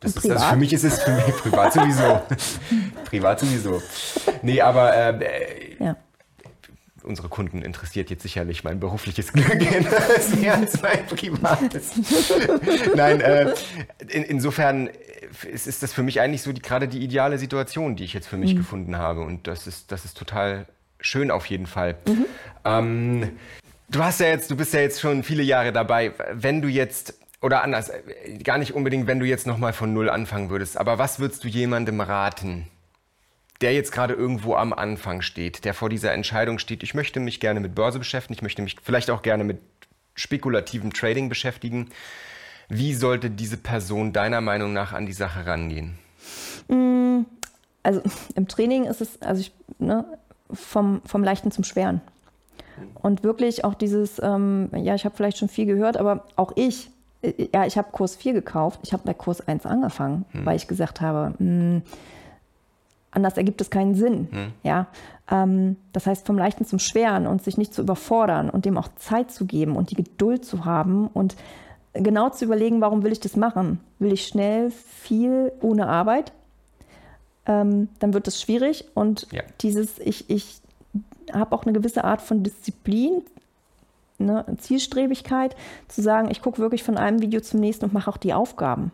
Das 0.00 0.16
ist, 0.16 0.30
also 0.30 0.44
für 0.44 0.56
mich 0.56 0.70
ist 0.70 0.84
es 0.84 1.02
für 1.02 1.10
mich, 1.10 1.24
privat 1.42 1.72
sowieso. 1.72 2.20
privat 3.06 3.40
sowieso. 3.40 3.82
Nee, 4.42 4.60
aber 4.60 4.94
äh, 4.94 5.76
ja. 5.82 5.96
unsere 7.02 7.30
Kunden 7.30 7.62
interessiert 7.62 8.10
jetzt 8.10 8.22
sicherlich 8.22 8.64
mein 8.64 8.78
berufliches 8.78 9.32
Glück 9.32 9.48
mehr 10.38 10.54
als 10.56 10.82
mein 10.82 11.06
privates. 11.06 11.92
Nein, 12.94 13.22
äh, 13.22 13.54
in, 14.08 14.24
insofern 14.24 14.90
ist, 15.50 15.66
ist, 15.66 15.82
das 15.82 15.94
für 15.94 16.02
mich 16.02 16.20
eigentlich 16.20 16.42
so 16.42 16.52
die, 16.52 16.60
gerade 16.60 16.86
die 16.86 17.02
ideale 17.02 17.38
Situation, 17.38 17.96
die 17.96 18.04
ich 18.04 18.12
jetzt 18.12 18.28
für 18.28 18.36
mich 18.36 18.52
mhm. 18.52 18.58
gefunden 18.58 18.98
habe. 18.98 19.22
Und 19.22 19.46
das 19.46 19.66
ist, 19.66 19.90
das 19.90 20.04
ist 20.04 20.18
total 20.18 20.66
schön 21.00 21.30
auf 21.30 21.46
jeden 21.46 21.66
Fall. 21.66 21.96
Mhm. 22.06 22.26
Ähm, 22.66 23.38
du 23.88 24.04
hast 24.04 24.20
ja 24.20 24.26
jetzt, 24.26 24.50
du 24.50 24.56
bist 24.56 24.74
ja 24.74 24.80
jetzt 24.80 25.00
schon 25.00 25.22
viele 25.22 25.42
Jahre 25.42 25.72
dabei. 25.72 26.12
Wenn 26.34 26.60
du 26.60 26.68
jetzt 26.68 27.14
oder 27.42 27.62
anders, 27.62 27.90
gar 28.42 28.58
nicht 28.58 28.74
unbedingt, 28.74 29.06
wenn 29.06 29.20
du 29.20 29.26
jetzt 29.26 29.46
nochmal 29.46 29.72
von 29.72 29.92
Null 29.92 30.08
anfangen 30.08 30.50
würdest, 30.50 30.78
aber 30.78 30.98
was 30.98 31.18
würdest 31.18 31.44
du 31.44 31.48
jemandem 31.48 32.00
raten, 32.00 32.66
der 33.60 33.72
jetzt 33.74 33.92
gerade 33.92 34.14
irgendwo 34.14 34.54
am 34.54 34.72
Anfang 34.72 35.22
steht, 35.22 35.64
der 35.64 35.74
vor 35.74 35.88
dieser 35.88 36.12
Entscheidung 36.12 36.58
steht, 36.58 36.82
ich 36.82 36.94
möchte 36.94 37.20
mich 37.20 37.40
gerne 37.40 37.60
mit 37.60 37.74
Börse 37.74 37.98
beschäftigen, 37.98 38.34
ich 38.34 38.42
möchte 38.42 38.62
mich 38.62 38.76
vielleicht 38.82 39.10
auch 39.10 39.22
gerne 39.22 39.44
mit 39.44 39.58
spekulativem 40.14 40.92
Trading 40.92 41.28
beschäftigen. 41.28 41.90
Wie 42.68 42.94
sollte 42.94 43.30
diese 43.30 43.56
Person 43.56 44.12
deiner 44.12 44.40
Meinung 44.40 44.72
nach 44.72 44.92
an 44.92 45.06
die 45.06 45.12
Sache 45.12 45.46
rangehen? 45.46 45.98
Mm, 46.68 47.20
also 47.82 48.02
im 48.34 48.48
Training 48.48 48.84
ist 48.84 49.00
es, 49.00 49.22
also 49.22 49.40
ich, 49.40 49.52
ne, 49.78 50.04
vom, 50.52 51.00
vom 51.04 51.22
Leichten 51.22 51.52
zum 51.52 51.64
Schweren. 51.64 52.00
Und 52.94 53.22
wirklich 53.22 53.64
auch 53.64 53.74
dieses, 53.74 54.20
ähm, 54.22 54.70
ja, 54.74 54.94
ich 54.94 55.04
habe 55.04 55.16
vielleicht 55.16 55.38
schon 55.38 55.48
viel 55.48 55.66
gehört, 55.66 55.96
aber 55.96 56.24
auch 56.34 56.52
ich 56.56 56.90
ja, 57.52 57.66
ich 57.66 57.78
habe 57.78 57.88
Kurs 57.92 58.16
4 58.16 58.32
gekauft. 58.32 58.80
Ich 58.82 58.92
habe 58.92 59.02
bei 59.04 59.14
Kurs 59.14 59.46
1 59.46 59.66
angefangen, 59.66 60.24
hm. 60.32 60.46
weil 60.46 60.56
ich 60.56 60.68
gesagt 60.68 61.00
habe, 61.00 61.34
mh, 61.38 61.38
hm, 61.38 61.82
anders 63.10 63.36
ergibt 63.36 63.60
es 63.60 63.70
keinen 63.70 63.94
Sinn. 63.94 64.28
Hm. 64.30 64.52
Ja, 64.62 64.86
ähm, 65.30 65.76
das 65.92 66.06
heißt, 66.06 66.26
vom 66.26 66.38
Leichten 66.38 66.64
zum 66.64 66.78
Schweren 66.78 67.26
und 67.26 67.42
sich 67.42 67.56
nicht 67.58 67.74
zu 67.74 67.82
überfordern 67.82 68.50
und 68.50 68.64
dem 68.64 68.78
auch 68.78 68.88
Zeit 68.96 69.30
zu 69.30 69.46
geben 69.46 69.76
und 69.76 69.90
die 69.90 69.96
Geduld 69.96 70.44
zu 70.44 70.64
haben 70.64 71.08
und 71.08 71.36
genau 71.94 72.28
zu 72.30 72.44
überlegen, 72.44 72.80
warum 72.80 73.02
will 73.02 73.12
ich 73.12 73.20
das 73.20 73.36
machen? 73.36 73.80
Will 73.98 74.12
ich 74.12 74.26
schnell 74.26 74.70
viel 74.70 75.52
ohne 75.60 75.88
Arbeit? 75.88 76.32
Ähm, 77.46 77.88
dann 78.00 78.12
wird 78.12 78.26
das 78.26 78.40
schwierig 78.40 78.86
und 78.94 79.26
Ja. 79.32 79.42
dieses, 79.60 79.98
ich, 79.98 80.28
ich 80.28 80.60
habe 81.32 81.54
auch 81.54 81.64
eine 81.64 81.72
gewisse 81.72 82.04
Art 82.04 82.20
von 82.20 82.42
Disziplin, 82.42 83.22
ne, 84.18 84.44
Zielstrebigkeit, 84.58 85.56
zu 85.88 86.02
sagen, 86.02 86.28
ich 86.30 86.42
gucke 86.42 86.58
wirklich 86.58 86.82
von 86.82 86.96
einem 86.96 87.20
Video 87.20 87.40
zum 87.40 87.60
nächsten 87.60 87.86
und 87.86 87.92
mache 87.92 88.10
auch 88.10 88.16
die 88.16 88.34
Aufgaben. 88.34 88.92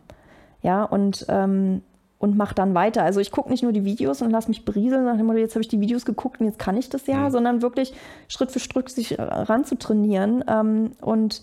Ja, 0.62 0.84
und, 0.84 1.26
ähm, 1.28 1.82
und 2.18 2.36
mache 2.36 2.54
dann 2.54 2.74
weiter. 2.74 3.02
Also 3.02 3.18
ich 3.18 3.32
gucke 3.32 3.50
nicht 3.50 3.64
nur 3.64 3.72
die 3.72 3.84
Videos 3.84 4.22
und 4.22 4.30
lasse 4.30 4.48
mich 4.48 4.64
berieseln 4.64 5.04
nach 5.04 5.16
dem 5.16 5.26
Motto, 5.26 5.38
jetzt 5.38 5.54
habe 5.54 5.62
ich 5.62 5.68
die 5.68 5.80
Videos 5.80 6.04
geguckt 6.04 6.40
und 6.40 6.46
jetzt 6.46 6.58
kann 6.58 6.76
ich 6.76 6.88
das 6.88 7.06
ja, 7.08 7.30
sondern 7.30 7.62
wirklich 7.62 7.94
Schritt 8.28 8.52
für 8.52 8.60
Schritt 8.60 8.88
sich 8.90 9.16
ranzutrainieren 9.18 10.44
ähm, 10.46 10.92
und 11.00 11.42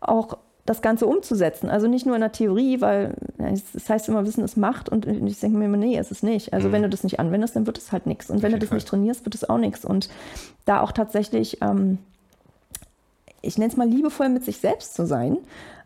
auch 0.00 0.36
das 0.68 0.82
Ganze 0.82 1.06
umzusetzen. 1.06 1.70
Also 1.70 1.88
nicht 1.88 2.04
nur 2.04 2.14
in 2.14 2.20
der 2.20 2.32
Theorie, 2.32 2.80
weil 2.82 3.14
es 3.38 3.72
das 3.72 3.88
heißt 3.88 4.08
immer, 4.08 4.26
Wissen 4.26 4.44
ist 4.44 4.56
Macht 4.56 4.90
und 4.90 5.06
ich 5.06 5.40
denke 5.40 5.56
mir 5.56 5.64
immer, 5.64 5.78
nee, 5.78 5.96
es 5.96 6.10
ist 6.10 6.22
nicht. 6.22 6.52
Also 6.52 6.72
wenn 6.72 6.82
du 6.82 6.90
das 6.90 7.04
nicht 7.04 7.18
anwendest, 7.18 7.56
dann 7.56 7.66
wird 7.66 7.78
es 7.78 7.90
halt 7.90 8.06
nichts. 8.06 8.28
Und 8.28 8.42
wenn 8.42 8.52
du 8.52 8.58
das 8.58 8.68
Fall. 8.68 8.76
nicht 8.76 8.88
trainierst, 8.88 9.24
wird 9.24 9.34
es 9.34 9.48
auch 9.48 9.56
nichts. 9.56 9.84
Und 9.84 10.10
da 10.66 10.82
auch 10.82 10.92
tatsächlich, 10.92 11.62
ähm, 11.62 11.98
ich 13.42 13.58
nenne 13.58 13.70
es 13.70 13.76
mal 13.76 13.88
liebevoll 13.88 14.28
mit 14.28 14.44
sich 14.44 14.58
selbst 14.58 14.94
zu 14.94 15.06
sein 15.06 15.38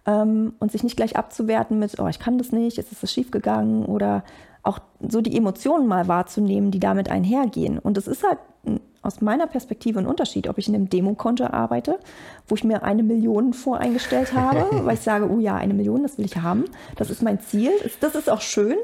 ähm, 0.06 0.54
und 0.58 0.72
sich 0.72 0.82
nicht 0.82 0.96
gleich 0.96 1.16
abzuwerten 1.16 1.78
mit, 1.78 1.98
oh, 1.98 2.08
ich 2.08 2.18
kann 2.18 2.38
das 2.38 2.52
nicht, 2.52 2.76
jetzt 2.76 2.92
ist 2.92 3.02
es 3.02 3.12
schief 3.12 3.30
gegangen 3.30 3.84
oder 3.84 4.24
auch 4.62 4.78
so 5.06 5.20
die 5.20 5.36
Emotionen 5.36 5.86
mal 5.86 6.08
wahrzunehmen, 6.08 6.70
die 6.70 6.80
damit 6.80 7.10
einhergehen. 7.10 7.78
Und 7.78 7.98
es 7.98 8.06
ist 8.06 8.22
halt 8.22 8.38
aus 9.02 9.20
meiner 9.20 9.48
Perspektive 9.48 9.98
ein 9.98 10.06
Unterschied, 10.06 10.48
ob 10.48 10.58
ich 10.58 10.68
in 10.68 10.74
einem 10.74 10.88
Demokonto 10.88 11.44
arbeite, 11.44 11.98
wo 12.46 12.54
ich 12.54 12.62
mir 12.62 12.84
eine 12.84 13.02
Million 13.02 13.52
voreingestellt 13.52 14.32
habe, 14.34 14.84
weil 14.84 14.94
ich 14.94 15.00
sage, 15.00 15.28
oh 15.28 15.40
ja, 15.40 15.56
eine 15.56 15.74
Million, 15.74 16.02
das 16.02 16.18
will 16.18 16.24
ich 16.24 16.36
haben, 16.36 16.64
das 16.96 17.10
ist 17.10 17.22
mein 17.22 17.40
Ziel, 17.40 17.72
das 18.00 18.14
ist 18.14 18.30
auch 18.30 18.40
schön. 18.40 18.76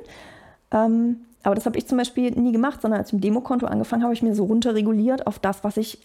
Ähm, 0.72 1.20
aber 1.44 1.54
das 1.54 1.66
habe 1.66 1.78
ich 1.78 1.86
zum 1.86 1.96
Beispiel 1.96 2.32
nie 2.32 2.52
gemacht, 2.52 2.82
sondern 2.82 2.98
als 2.98 3.10
ich 3.10 3.14
im 3.14 3.20
Demokonto 3.20 3.66
angefangen 3.66 4.02
habe, 4.02 4.08
habe 4.08 4.14
ich 4.14 4.22
mir 4.22 4.34
so 4.34 4.44
runterreguliert 4.44 5.26
auf 5.26 5.38
das, 5.38 5.62
was 5.62 5.76
ich 5.76 5.98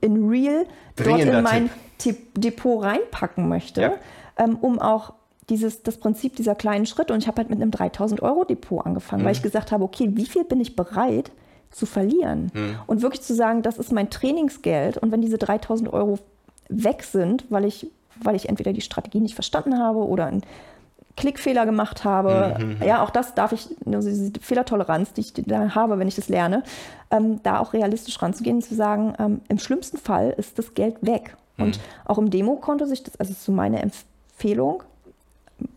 in 0.00 0.28
real 0.28 0.66
dort 0.96 1.20
in 1.20 1.42
mein 1.42 1.70
Te- 1.98 2.16
Depot 2.36 2.82
reinpacken 2.82 3.48
möchte, 3.48 3.80
Ja. 3.80 3.92
ähm, 4.38 4.56
um 4.60 4.78
auch 4.78 5.12
dieses, 5.48 5.82
das 5.82 5.96
Prinzip 5.98 6.34
dieser 6.36 6.54
kleinen 6.54 6.86
Schritte. 6.86 7.12
Und 7.12 7.20
ich 7.22 7.28
habe 7.28 7.38
halt 7.38 7.50
mit 7.50 7.60
einem 7.60 7.70
3000 7.70 8.20
Euro 8.22 8.44
Depot 8.44 8.84
angefangen, 8.84 9.22
Mhm. 9.22 9.26
weil 9.26 9.32
ich 9.32 9.42
gesagt 9.42 9.72
habe, 9.72 9.84
okay, 9.84 10.10
wie 10.14 10.26
viel 10.26 10.44
bin 10.44 10.60
ich 10.60 10.74
bereit 10.76 11.30
zu 11.70 11.86
verlieren? 11.86 12.50
Mhm. 12.52 12.76
Und 12.86 13.02
wirklich 13.02 13.22
zu 13.22 13.34
sagen, 13.34 13.62
das 13.62 13.78
ist 13.78 13.92
mein 13.92 14.10
Trainingsgeld. 14.10 14.98
Und 14.98 15.12
wenn 15.12 15.20
diese 15.22 15.38
3000 15.38 15.92
Euro 15.92 16.18
weg 16.68 17.04
sind, 17.04 17.44
weil 17.48 17.64
ich, 17.64 17.90
weil 18.20 18.34
ich 18.34 18.48
entweder 18.48 18.72
die 18.72 18.80
Strategie 18.80 19.20
nicht 19.20 19.34
verstanden 19.34 19.78
habe 19.78 20.00
oder 20.00 20.26
einen 20.26 20.42
Klickfehler 21.16 21.64
gemacht 21.64 22.04
habe, 22.04 22.76
ja, 22.84 23.02
auch 23.02 23.10
das 23.10 23.34
darf 23.34 23.52
ich, 23.52 23.68
also 23.86 24.08
diese 24.08 24.32
Fehlertoleranz, 24.40 25.14
die 25.14 25.22
ich 25.22 25.32
da 25.32 25.74
habe, 25.74 25.98
wenn 25.98 26.08
ich 26.08 26.14
das 26.14 26.28
lerne, 26.28 26.62
ähm, 27.10 27.42
da 27.42 27.58
auch 27.58 27.72
realistisch 27.72 28.20
ranzugehen 28.20 28.56
und 28.56 28.62
zu 28.62 28.74
sagen, 28.74 29.14
ähm, 29.18 29.40
im 29.48 29.58
schlimmsten 29.58 29.96
Fall 29.96 30.34
ist 30.36 30.58
das 30.58 30.74
Geld 30.74 30.96
weg. 31.00 31.36
Und 31.58 31.80
auch 32.04 32.18
im 32.18 32.28
Demokonto 32.28 32.84
sich 32.84 33.02
das, 33.02 33.16
also 33.16 33.32
so 33.32 33.50
meine 33.50 33.80
Empfehlung, 33.80 34.82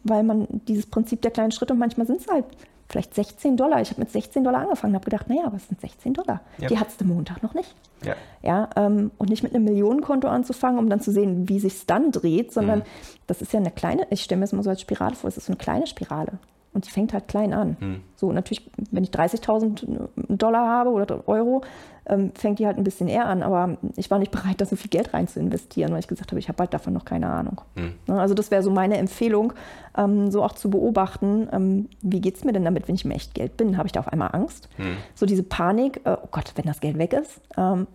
weil 0.04 0.23
man 0.23 0.47
dieses 0.67 0.86
Prinzip 0.86 1.21
der 1.21 1.32
kleinen 1.32 1.52
Schritte 1.52 1.73
und 1.73 1.80
manchmal 1.80 2.06
sind 2.06 2.19
es 2.19 2.28
halt 2.28 2.45
vielleicht 2.89 3.13
16 3.13 3.56
Dollar. 3.56 3.82
Ich 3.82 3.91
habe 3.91 4.02
mit 4.02 4.12
16 4.12 4.43
Dollar 4.43 4.62
angefangen, 4.62 4.95
habe 4.95 5.06
gedacht, 5.06 5.30
naja, 5.30 5.43
was 5.52 5.67
sind 5.67 5.80
16 5.80 6.13
Dollar? 6.13 6.41
Ja. 6.58 6.67
Die 6.67 6.80
hattest 6.80 6.99
du 7.02 7.06
Montag 7.06 7.43
noch 7.43 7.54
nicht. 7.54 7.73
Ja. 8.04 8.15
Ja, 8.41 8.69
ähm, 8.75 9.12
und 9.17 9.30
nicht 9.30 9.43
mit 9.43 9.54
einem 9.54 9.65
Millionenkonto 9.65 10.28
anzufangen, 10.28 10.80
um 10.80 10.89
dann 10.89 11.02
zu 11.02 11.12
sehen, 11.12 11.47
wie 11.49 11.60
sich 11.60 11.86
dann 11.86 12.12
dreht, 12.12 12.52
sondern 12.52 12.84
das 13.28 13.41
ist 13.41 13.54
ja 13.54 13.60
eine 13.60 13.71
kleine, 13.71 14.08
ich 14.10 14.23
stelle 14.23 14.39
mir 14.39 14.45
das 14.45 14.54
mal 14.54 14.63
so 14.63 14.69
als 14.69 14.82
Spirale 14.82 15.15
vor, 15.15 15.28
es 15.28 15.38
ist 15.38 15.45
so 15.45 15.52
eine 15.52 15.58
kleine 15.58 15.86
Spirale. 15.86 16.39
Und 16.71 16.86
die 16.86 16.91
fängt 16.91 17.13
halt 17.13 17.27
klein 17.27 17.51
an. 17.51 18.01
So, 18.15 18.32
natürlich, 18.32 18.69
wenn 18.91 19.03
ich 19.03 19.10
30.000 19.10 20.08
Dollar 20.29 20.67
habe 20.67 20.91
oder 20.91 21.27
Euro, 21.27 21.62
ähm, 22.05 22.32
fängt 22.36 22.60
die 22.60 22.67
halt 22.67 22.77
ein 22.77 22.84
bisschen 22.84 23.08
eher 23.08 23.25
an. 23.25 23.41
Aber 23.41 23.77
ich 23.95 24.12
war 24.12 24.19
nicht 24.19 24.32
bereit, 24.32 24.62
da 24.62 24.65
so 24.65 24.75
viel 24.75 24.89
Geld 24.89 25.13
rein 25.13 25.27
zu 25.27 25.39
investieren, 25.39 25.91
weil 25.91 25.99
ich 25.99 26.08
gesagt 26.08 26.32
habe, 26.32 26.39
ich 26.39 26.47
habe 26.47 26.60
halt 26.60 26.73
davon 26.73 26.93
noch 26.93 27.05
keine 27.05 27.27
Ahnung. 27.27 27.62
Ne, 28.08 28.21
Also 28.21 28.36
das 28.36 28.51
wäre 28.51 28.62
so 28.62 28.69
meine 28.69 28.97
Empfehlung, 28.97 29.53
ähm, 29.97 30.29
so 30.29 30.43
auch 30.43 30.51
zu 30.53 30.69
beobachten, 30.69 31.49
ähm, 31.51 31.89
wie 32.01 32.21
geht 32.21 32.36
es 32.38 32.43
mir 32.45 32.53
denn 32.53 32.65
damit, 32.65 32.88
wenn 32.88 32.95
ich 32.95 33.03
im 33.05 33.12
Echtgeld 33.12 33.58
bin? 33.58 33.75
Habe 33.77 33.88
ich 33.88 33.91
da 33.91 33.99
auf 34.01 34.08
einmal 34.08 34.29
Angst? 34.34 34.69
So 35.15 35.25
diese 35.25 35.43
Panik, 35.43 36.01
äh, 36.05 36.17
oh 36.21 36.27
Gott, 36.32 36.51
wenn 36.55 36.65
das 36.65 36.79
Geld 36.82 36.99
weg 36.99 37.13
ist, 37.13 37.41
ähm, 37.58 37.88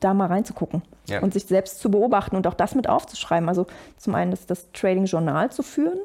da 0.00 0.14
mal 0.14 0.26
reinzugucken 0.26 0.82
Ja. 1.06 1.20
und 1.20 1.32
sich 1.34 1.44
selbst 1.44 1.80
zu 1.80 1.90
beobachten 1.90 2.34
und 2.36 2.46
auch 2.46 2.54
das 2.54 2.74
mit 2.74 2.88
aufzuschreiben. 2.88 3.48
Also 3.48 3.66
zum 3.98 4.14
einen 4.14 4.30
das, 4.30 4.46
das 4.46 4.72
Trading-Journal 4.72 5.50
zu 5.52 5.62
führen, 5.62 5.98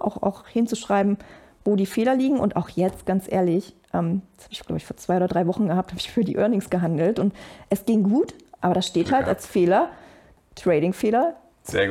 auch, 0.00 0.22
auch 0.22 0.46
hinzuschreiben, 0.46 1.18
wo 1.64 1.76
die 1.76 1.86
Fehler 1.86 2.14
liegen 2.14 2.38
und 2.38 2.56
auch 2.56 2.68
jetzt, 2.68 3.06
ganz 3.06 3.30
ehrlich, 3.30 3.74
ähm, 3.92 4.22
das 4.36 4.44
habe 4.44 4.52
ich, 4.52 4.60
glaube 4.60 4.76
ich, 4.78 4.86
vor 4.86 4.96
zwei 4.96 5.16
oder 5.16 5.28
drei 5.28 5.46
Wochen 5.46 5.66
gehabt, 5.68 5.90
habe 5.90 6.00
ich 6.00 6.10
für 6.10 6.24
die 6.24 6.36
Earnings 6.36 6.70
gehandelt 6.70 7.18
und 7.18 7.34
es 7.70 7.84
ging 7.84 8.02
gut, 8.04 8.34
aber 8.60 8.74
da 8.74 8.82
steht 8.82 9.10
halt 9.12 9.26
als 9.26 9.46
Fehler, 9.46 9.88
Trading-Fehler. 10.54 11.34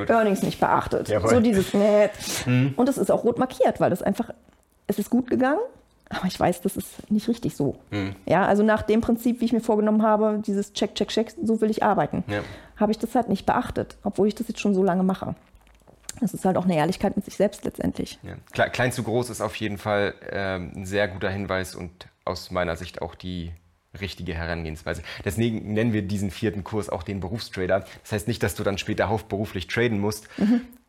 Earnings 0.09 0.41
nicht 0.43 0.59
beachtet. 0.59 1.09
Jawohl. 1.09 1.29
So 1.29 1.39
dieses 1.41 1.73
nee. 2.45 2.73
Und 2.75 2.87
es 2.89 2.97
ist 2.97 3.11
auch 3.11 3.23
rot 3.25 3.37
markiert, 3.37 3.79
weil 3.79 3.89
das 3.89 4.01
einfach, 4.01 4.29
es 4.87 4.97
ist 4.99 5.09
gut 5.09 5.29
gegangen, 5.29 5.59
aber 6.09 6.25
ich 6.27 6.39
weiß, 6.39 6.61
das 6.61 6.77
ist 6.77 7.11
nicht 7.11 7.27
richtig 7.27 7.55
so. 7.57 7.75
Ja, 8.25 8.45
also 8.45 8.63
nach 8.63 8.83
dem 8.83 9.01
Prinzip, 9.01 9.41
wie 9.41 9.45
ich 9.45 9.53
mir 9.53 9.59
vorgenommen 9.61 10.03
habe, 10.03 10.41
dieses 10.45 10.71
Check, 10.73 10.95
Check, 10.95 11.09
Check, 11.09 11.33
so 11.43 11.59
will 11.61 11.69
ich 11.69 11.83
arbeiten, 11.83 12.23
Ja. 12.27 12.39
habe 12.77 12.91
ich 12.93 12.99
das 12.99 13.13
halt 13.15 13.27
nicht 13.27 13.45
beachtet, 13.45 13.97
obwohl 14.03 14.27
ich 14.27 14.35
das 14.35 14.47
jetzt 14.47 14.59
schon 14.61 14.73
so 14.73 14.83
lange 14.83 15.03
mache. 15.03 15.35
Das 16.21 16.33
ist 16.33 16.45
halt 16.45 16.57
auch 16.57 16.65
eine 16.65 16.75
Ehrlichkeit 16.75 17.15
mit 17.15 17.25
sich 17.25 17.35
selbst 17.35 17.65
letztendlich. 17.65 18.19
Ja. 18.23 18.35
Kle- 18.53 18.69
Klein 18.69 18.91
zu 18.91 19.03
groß 19.03 19.29
ist 19.29 19.41
auf 19.41 19.55
jeden 19.57 19.77
Fall 19.77 20.13
ähm, 20.31 20.71
ein 20.75 20.85
sehr 20.85 21.07
guter 21.07 21.29
Hinweis 21.29 21.75
und 21.75 22.07
aus 22.23 22.51
meiner 22.51 22.75
Sicht 22.75 23.01
auch 23.01 23.15
die 23.15 23.51
richtige 23.99 24.33
Herangehensweise. 24.33 25.03
Deswegen 25.23 25.73
nennen 25.73 25.93
wir 25.93 26.01
diesen 26.01 26.29
vierten 26.31 26.63
Kurs 26.63 26.89
auch 26.89 27.03
den 27.03 27.19
Berufstrader. 27.21 27.85
Das 28.01 28.11
heißt 28.11 28.27
nicht, 28.27 28.43
dass 28.43 28.55
du 28.55 28.63
dann 28.63 28.77
später 28.77 29.07
hauptberuflich 29.09 29.67
traden 29.67 29.99
musst, 29.99 30.27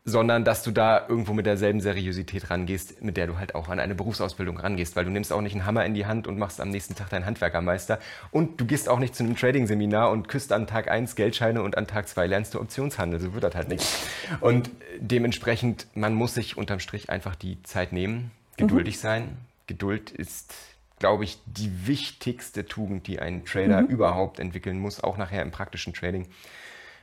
sondern 0.07 0.45
dass 0.45 0.63
du 0.63 0.71
da 0.71 1.05
irgendwo 1.09 1.33
mit 1.35 1.47
derselben 1.47 1.81
Seriosität 1.81 2.49
rangehst, 2.49 3.03
mit 3.03 3.17
der 3.17 3.27
du 3.27 3.39
halt 3.39 3.57
auch 3.57 3.69
an 3.69 3.81
eine 3.81 3.97
Berufsausbildung 3.97 4.57
rangehst, 4.57 4.95
weil 4.95 5.05
du 5.05 5.11
nimmst 5.11 5.33
auch 5.33 5.41
nicht 5.41 5.55
einen 5.55 5.67
Hammer 5.67 5.85
in 5.85 5.95
die 5.95 6.07
Hand 6.07 6.29
und 6.29 6.39
machst 6.39 6.61
am 6.61 6.71
nächsten 6.71 6.95
Tag 6.95 7.11
deinen 7.11 7.27
Handwerkermeister 7.27 7.99
und 8.31 8.61
du 8.61 8.67
gehst 8.67 8.89
auch 8.89 9.01
nicht 9.01 9.17
zu 9.17 9.25
einem 9.25 9.37
Trading-Seminar 9.37 10.13
und 10.13 10.29
küsst 10.29 10.53
an 10.53 10.69
Tag 10.69 10.89
1 10.89 11.17
Geldscheine 11.17 11.61
und 11.61 11.77
an 11.77 11.89
Tag 11.89 12.09
2 12.09 12.29
lernst 12.29 12.55
du 12.55 12.61
Optionshandel. 12.61 13.19
So 13.19 13.35
wird 13.35 13.43
das 13.43 13.57
halt 13.57 13.69
nichts. 13.69 14.07
Und 14.41 14.71
dementsprechend, 14.99 15.89
man 15.95 16.15
muss 16.15 16.35
sich 16.35 16.57
unterm 16.57 16.79
Strich 16.79 17.11
einfach 17.11 17.35
die 17.35 17.61
Zeit 17.65 17.93
nehmen, 17.93 18.31
geduldig 18.57 19.01
sein. 19.01 19.37
Geduld 19.67 20.13
ist, 20.13 20.55
glaube 21.01 21.25
ich, 21.25 21.39
die 21.47 21.89
wichtigste 21.89 22.65
Tugend, 22.65 23.09
die 23.09 23.19
ein 23.19 23.45
Trader 23.45 23.81
überhaupt 23.81 24.39
entwickeln 24.39 24.79
muss, 24.79 25.03
auch 25.03 25.17
nachher 25.17 25.43
im 25.43 25.51
praktischen 25.51 25.93
Trading. 25.93 26.29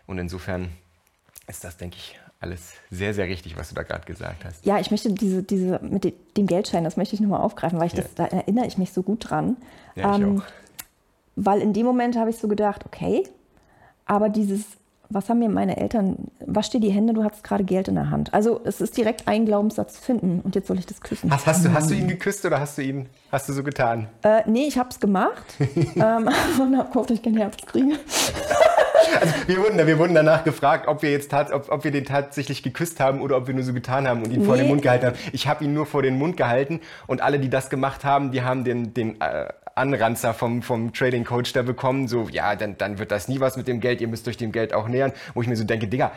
Und 0.08 0.20
insofern 0.20 0.70
ist 1.48 1.66
das, 1.66 1.76
denke 1.76 1.98
ich, 1.98 2.18
alles 2.43 2.73
sehr, 2.91 3.13
sehr 3.15 3.25
richtig, 3.27 3.58
was 3.58 3.69
du 3.69 3.75
da 3.75 3.82
gerade 3.84 4.06
gesagt 4.06 4.45
hast. 4.45 4.63
Ja, 4.65 4.79
ich 4.79 4.91
möchte 4.91 5.12
diese, 5.12 5.41
diese 5.41 5.79
mit 5.82 6.03
de- 6.03 6.13
dem 6.38 6.45
Geldschein, 6.45 6.84
das 6.84 6.95
möchte 6.97 7.15
ich 7.15 7.21
nochmal 7.21 7.41
aufgreifen, 7.41 7.79
weil 7.79 7.88
ich 7.88 7.93
Ja. 7.93 8.03
das, 8.03 8.13
da 8.13 8.25
erinnere 8.25 8.67
ich 8.67 8.77
mich 8.77 8.93
so 8.93 9.01
gut 9.01 9.29
dran. 9.29 9.58
Ja, 9.95 10.15
ich 10.15 10.21
Ähm, 10.21 10.39
auch. 10.39 10.43
Weil 11.36 11.62
in 11.62 11.73
dem 11.73 11.86
Moment 11.86 12.15
habe 12.17 12.29
ich 12.29 12.38
so 12.38 12.47
gedacht, 12.47 12.86
okay, 12.86 13.23
aber 14.06 14.29
dieses, 14.29 14.62
was 15.10 15.29
haben 15.29 15.39
mir 15.39 15.49
meine 15.49 15.77
Eltern, 15.77 16.27
wasch 16.45 16.69
dir 16.69 16.79
die 16.79 16.91
Hände, 16.91 17.13
du 17.13 17.23
hast 17.23 17.43
gerade 17.43 17.63
Geld 17.63 17.88
in 17.88 17.95
der 17.95 18.10
Hand. 18.12 18.34
Also 18.34 18.62
es 18.65 18.82
ist 18.82 18.95
direkt 18.97 19.27
ein 19.27 19.45
Glaubenssatz 19.45 19.97
finden 19.97 20.41
und 20.41 20.53
jetzt 20.56 20.67
soll 20.67 20.77
ich 20.77 20.86
das 20.86 21.01
küssen. 21.01 21.32
Hast, 21.32 21.47
hast, 21.47 21.65
du, 21.65 21.73
hast 21.73 21.89
du 21.89 21.95
ihn 21.95 22.08
geküsst 22.08 22.45
oder 22.45 22.60
hast 22.60 22.77
du 22.77 22.84
ihn, 22.84 23.08
hast 23.32 23.49
du 23.49 23.53
so 23.53 23.63
getan? 23.63 24.10
Äh, 24.23 24.41
nee, 24.47 24.65
ich 24.67 24.77
habe 24.77 24.89
es 24.89 24.99
gemacht 24.99 25.43
ähm, 25.60 26.29
und 26.62 26.77
habe 26.77 26.89
gehofft, 26.91 27.10
ich 27.12 27.21
keinen 27.23 27.38
Herz 27.38 27.58
kriege. 27.65 27.93
Wir 29.48 29.58
wurden, 29.58 29.86
wir 29.86 29.98
wurden 30.00 30.16
danach 30.16 30.44
gefragt, 30.44 30.88
ob 30.88 31.02
wir, 31.02 31.12
jetzt 31.12 31.32
tat, 31.32 31.52
ob, 31.52 31.70
ob 31.72 31.84
wir 31.84 31.92
den 31.92 32.06
tatsächlich 32.06 32.63
geküsst 32.63 33.00
haben 33.00 33.22
oder 33.22 33.38
ob 33.38 33.48
wir 33.48 33.54
nur 33.54 33.63
so 33.63 33.74
getan 33.74 34.08
haben 34.08 34.24
und 34.24 34.32
ihn 34.32 34.44
vor 34.46 34.56
Nee. 34.56 34.62
den 34.63 34.70
Mund 34.70 34.82
gehalten 34.82 35.06
haben. 35.08 35.16
Ich 35.32 35.48
habe 35.48 35.63
ihn 35.63 35.74
nur 35.74 35.86
vor 35.86 36.02
den 36.02 36.18
Mund 36.18 36.38
gehalten 36.38 36.80
und 37.08 37.22
alle, 37.22 37.39
die 37.39 37.50
das 37.50 37.70
gemacht 37.70 38.04
haben, 38.04 38.32
die 38.32 38.42
haben 38.42 38.63
den, 38.63 38.94
den 38.94 39.20
äh, 39.22 39.48
Anranzer 39.76 40.34
vom, 40.34 40.62
vom 40.62 40.94
Trading 40.94 41.24
Coach 41.26 41.54
da 41.54 41.62
bekommen. 41.63 42.08
So, 42.08 42.28
ja, 42.30 42.56
dann, 42.56 42.78
dann 42.78 43.00
wird 43.00 43.12
das 43.12 43.28
nie 43.28 43.39
was 43.39 43.58
mit 43.58 43.68
dem 43.68 43.80
Geld, 43.80 44.02
ihr 44.02 44.08
müsst 44.08 44.28
euch 44.28 44.38
dem 44.38 44.52
Geld 44.52 44.74
auch 44.74 44.88
nähern. 44.88 45.12
Wo 45.34 45.42
ich 45.42 45.48
mir 45.48 45.56
so 45.56 45.63
denke, 45.63 45.88
Digga, 45.88 46.12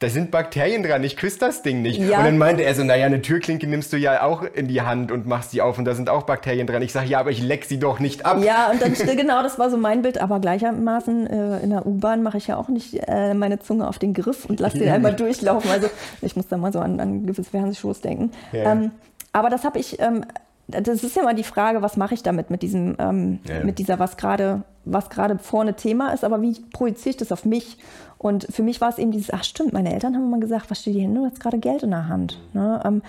da 0.00 0.08
sind 0.08 0.30
Bakterien 0.30 0.84
dran, 0.84 1.02
ich 1.02 1.16
küsse 1.16 1.40
das 1.40 1.62
Ding 1.62 1.82
nicht. 1.82 1.98
Ja. 1.98 2.18
Und 2.18 2.24
dann 2.24 2.38
meinte 2.38 2.62
er 2.62 2.72
so, 2.74 2.84
naja, 2.84 3.06
eine 3.06 3.20
Türklinke 3.20 3.66
nimmst 3.66 3.92
du 3.92 3.96
ja 3.96 4.22
auch 4.22 4.44
in 4.44 4.68
die 4.68 4.82
Hand 4.82 5.10
und 5.10 5.26
machst 5.26 5.52
die 5.52 5.60
auf 5.60 5.76
und 5.76 5.84
da 5.86 5.94
sind 5.96 6.08
auch 6.08 6.22
Bakterien 6.22 6.68
dran. 6.68 6.82
Ich 6.82 6.92
sage, 6.92 7.08
ja, 7.08 7.18
aber 7.18 7.32
ich 7.32 7.42
leck 7.42 7.64
sie 7.64 7.80
doch 7.80 7.98
nicht 7.98 8.24
ab. 8.24 8.38
Ja, 8.40 8.70
und 8.70 8.80
dann 8.80 8.94
genau, 9.16 9.42
das 9.42 9.58
war 9.58 9.70
so 9.70 9.76
mein 9.76 10.02
Bild, 10.02 10.20
aber 10.20 10.38
gleichermaßen 10.38 11.26
äh, 11.26 11.58
in 11.58 11.70
der 11.70 11.84
U-Bahn 11.84 12.22
mache 12.22 12.38
ich 12.38 12.46
ja 12.46 12.56
auch 12.56 12.68
nicht 12.68 12.94
äh, 13.08 13.34
meine 13.34 13.58
Zunge 13.58 13.88
auf 13.88 13.98
den 13.98 14.14
Griff 14.14 14.44
und 14.44 14.60
lasse 14.60 14.78
den 14.78 14.88
einmal 14.88 15.14
durchlaufen. 15.16 15.68
Also 15.68 15.88
ich 16.22 16.36
muss 16.36 16.46
da 16.46 16.56
mal 16.56 16.72
so 16.72 16.78
an, 16.78 17.00
an 17.00 17.26
gewisse 17.26 17.50
Fernsehshows 17.50 18.00
denken. 18.00 18.30
Ja. 18.52 18.70
Ähm, 18.70 18.92
aber 19.32 19.50
das 19.50 19.64
habe 19.64 19.80
ich, 19.80 20.00
ähm, 20.00 20.24
das 20.68 21.02
ist 21.02 21.16
ja 21.16 21.22
mal 21.22 21.34
die 21.34 21.42
Frage, 21.44 21.82
was 21.82 21.96
mache 21.96 22.14
ich 22.14 22.22
damit 22.22 22.50
mit 22.50 22.62
diesem, 22.62 22.96
ähm, 22.98 23.40
Ja. 23.48 23.64
mit 23.64 23.78
dieser, 23.78 23.98
was 23.98 24.16
gerade 24.16 24.62
was 24.90 25.10
gerade 25.10 25.38
vorne 25.38 25.74
Thema 25.74 26.12
ist, 26.14 26.24
aber 26.24 26.40
wie 26.40 26.58
projiziere 26.72 27.10
ich 27.10 27.16
das 27.18 27.30
auf 27.32 27.44
mich? 27.44 27.76
Und 28.16 28.46
für 28.50 28.62
mich 28.62 28.80
war 28.80 28.88
es 28.88 28.96
eben 28.98 29.10
dieses, 29.10 29.30
ach 29.30 29.44
stimmt, 29.44 29.74
meine 29.74 29.92
Eltern 29.92 30.14
haben 30.14 30.24
immer 30.24 30.40
gesagt, 30.40 30.70
was 30.70 30.80
steht 30.80 30.94
hier 30.94 31.02
hin, 31.02 31.14
du 31.14 31.26
hast 31.26 31.40
gerade 31.40 31.58
Geld 31.58 31.82
in 31.82 31.90
der 31.90 32.08
Hand. 32.08 32.38
Ne? 32.54 32.80
Ähm, 32.84 33.02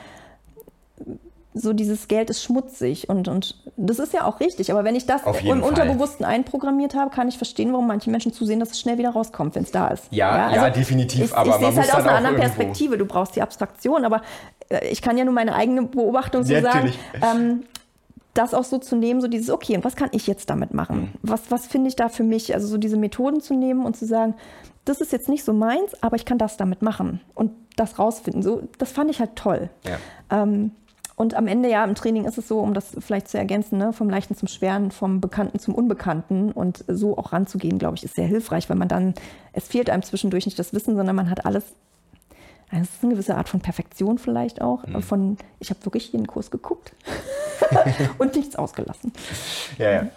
so 1.54 1.74
dieses 1.74 2.08
Geld 2.08 2.30
ist 2.30 2.44
schmutzig 2.44 3.10
und, 3.10 3.28
und 3.28 3.56
das 3.76 3.98
ist 3.98 4.14
ja 4.14 4.26
auch 4.26 4.40
richtig. 4.40 4.72
Aber 4.72 4.84
wenn 4.84 4.96
ich 4.96 5.08
das 5.08 5.24
im 5.26 5.34
Fall. 5.34 5.62
Unterbewussten 5.64 6.26
einprogrammiert 6.26 6.94
habe, 6.94 7.10
kann 7.10 7.28
ich 7.28 7.38
verstehen, 7.38 7.74
warum 7.74 7.88
manche 7.88 8.12
Menschen 8.12 8.32
zusehen, 8.32 8.60
dass 8.60 8.72
es 8.72 8.80
schnell 8.80 8.98
wieder 9.00 9.10
rauskommt, 9.10 9.56
wenn 9.56 9.64
es 9.64 9.72
da 9.72 9.88
ist. 9.88 10.06
Ja, 10.12 10.38
ja, 10.38 10.48
also 10.48 10.56
ja 10.58 10.70
definitiv. 10.70 11.26
Ich, 11.26 11.36
aber 11.36 11.50
ich 11.50 11.56
sehe 11.56 11.70
es 11.70 11.78
halt 11.78 11.96
aus 11.96 12.04
einer 12.04 12.12
anderen 12.12 12.36
irgendwo. 12.36 12.56
Perspektive. 12.56 12.98
Du 12.98 13.06
brauchst 13.06 13.36
die 13.36 13.42
Abstraktion, 13.42 14.06
aber 14.06 14.22
äh, 14.70 14.88
ich 14.90 15.02
kann 15.02 15.18
ja 15.18 15.26
nur 15.26 15.34
meine 15.34 15.56
eigene 15.56 15.84
Beobachtung 15.84 16.44
so 16.44 16.54
ja, 16.54 16.62
sagen. 16.62 16.94
Ähm, 17.22 17.64
das 18.36 18.54
auch 18.54 18.64
so 18.64 18.78
zu 18.78 18.96
nehmen, 18.96 19.20
so 19.22 19.28
dieses, 19.28 19.50
okay, 19.50 19.76
und 19.76 19.84
was 19.84 19.96
kann 19.96 20.10
ich 20.12 20.28
jetzt 20.28 20.50
damit 20.50 20.74
machen? 20.74 21.02
Mhm. 21.02 21.10
Was, 21.24 21.50
was 21.50 21.66
finde 21.66 21.90
ich 21.90 21.96
da 21.96 22.10
für 22.10 22.24
mich? 22.24 22.54
Also 22.54 22.68
so 22.68 22.78
diese 22.78 22.96
Methoden 22.96 23.42
zu 23.42 23.56
nehmen 23.56 23.86
und 23.86 23.98
zu 23.98 24.06
sagen, 24.06 24.36
das 24.86 25.02
ist 25.02 25.12
jetzt 25.12 25.30
nicht 25.30 25.44
so 25.44 25.52
meins, 25.52 26.02
aber 26.02 26.16
ich 26.16 26.26
kann 26.26 26.38
das 26.38 26.56
damit 26.56 26.82
machen 26.82 27.22
und 27.34 27.52
das 27.76 28.00
rausfinden. 28.00 28.44
So, 28.44 28.64
das 28.78 28.92
fand 28.92 29.10
ich 29.10 29.20
halt 29.20 29.36
toll. 29.36 29.70
Ja. 29.84 29.98
Ähm, 30.44 30.72
und 31.20 31.34
am 31.36 31.48
Ende 31.48 31.70
ja, 31.70 31.84
im 31.84 31.96
Training 31.96 32.24
ist 32.24 32.38
es 32.38 32.48
so, 32.48 32.62
um 32.62 32.74
das 32.74 32.96
vielleicht 32.98 33.28
zu 33.28 33.38
ergänzen, 33.38 33.78
ne, 33.78 33.92
vom 33.92 34.10
Leichten 34.10 34.38
zum 34.38 34.48
Schweren, 34.48 34.90
vom 34.90 35.20
Bekannten 35.20 35.60
zum 35.60 35.76
Unbekannten 35.76 36.54
und 36.54 36.86
so 36.88 37.18
auch 37.18 37.34
ranzugehen, 37.34 37.78
glaube 37.78 37.98
ich, 37.98 38.06
ist 38.06 38.16
sehr 38.16 38.26
hilfreich, 38.26 38.70
weil 38.70 38.78
man 38.78 38.88
dann, 38.88 39.14
es 39.52 39.68
fehlt 39.68 39.90
einem 39.90 40.02
zwischendurch 40.02 40.46
nicht 40.46 40.58
das 40.58 40.72
Wissen, 40.72 40.96
sondern 40.96 41.18
man 41.18 41.30
hat 41.30 41.46
alles. 41.46 41.66
Also 42.72 42.84
es 42.84 42.96
ist 42.96 43.04
eine 43.04 43.12
gewisse 43.12 43.36
Art 43.36 43.50
von 43.50 43.60
Perfektion 43.60 44.18
vielleicht 44.18 44.62
auch. 44.62 44.88
Mhm. 44.88 45.02
Von, 45.02 45.38
ich 45.60 45.72
habe 45.72 45.84
wirklich 45.84 46.14
jeden 46.14 46.26
Kurs 46.26 46.52
geguckt 46.52 46.94
und 48.18 48.38
nichts 48.38 48.56
ausgelassen. 48.56 49.12
Ja, 49.78 49.92
ja. 49.92 50.08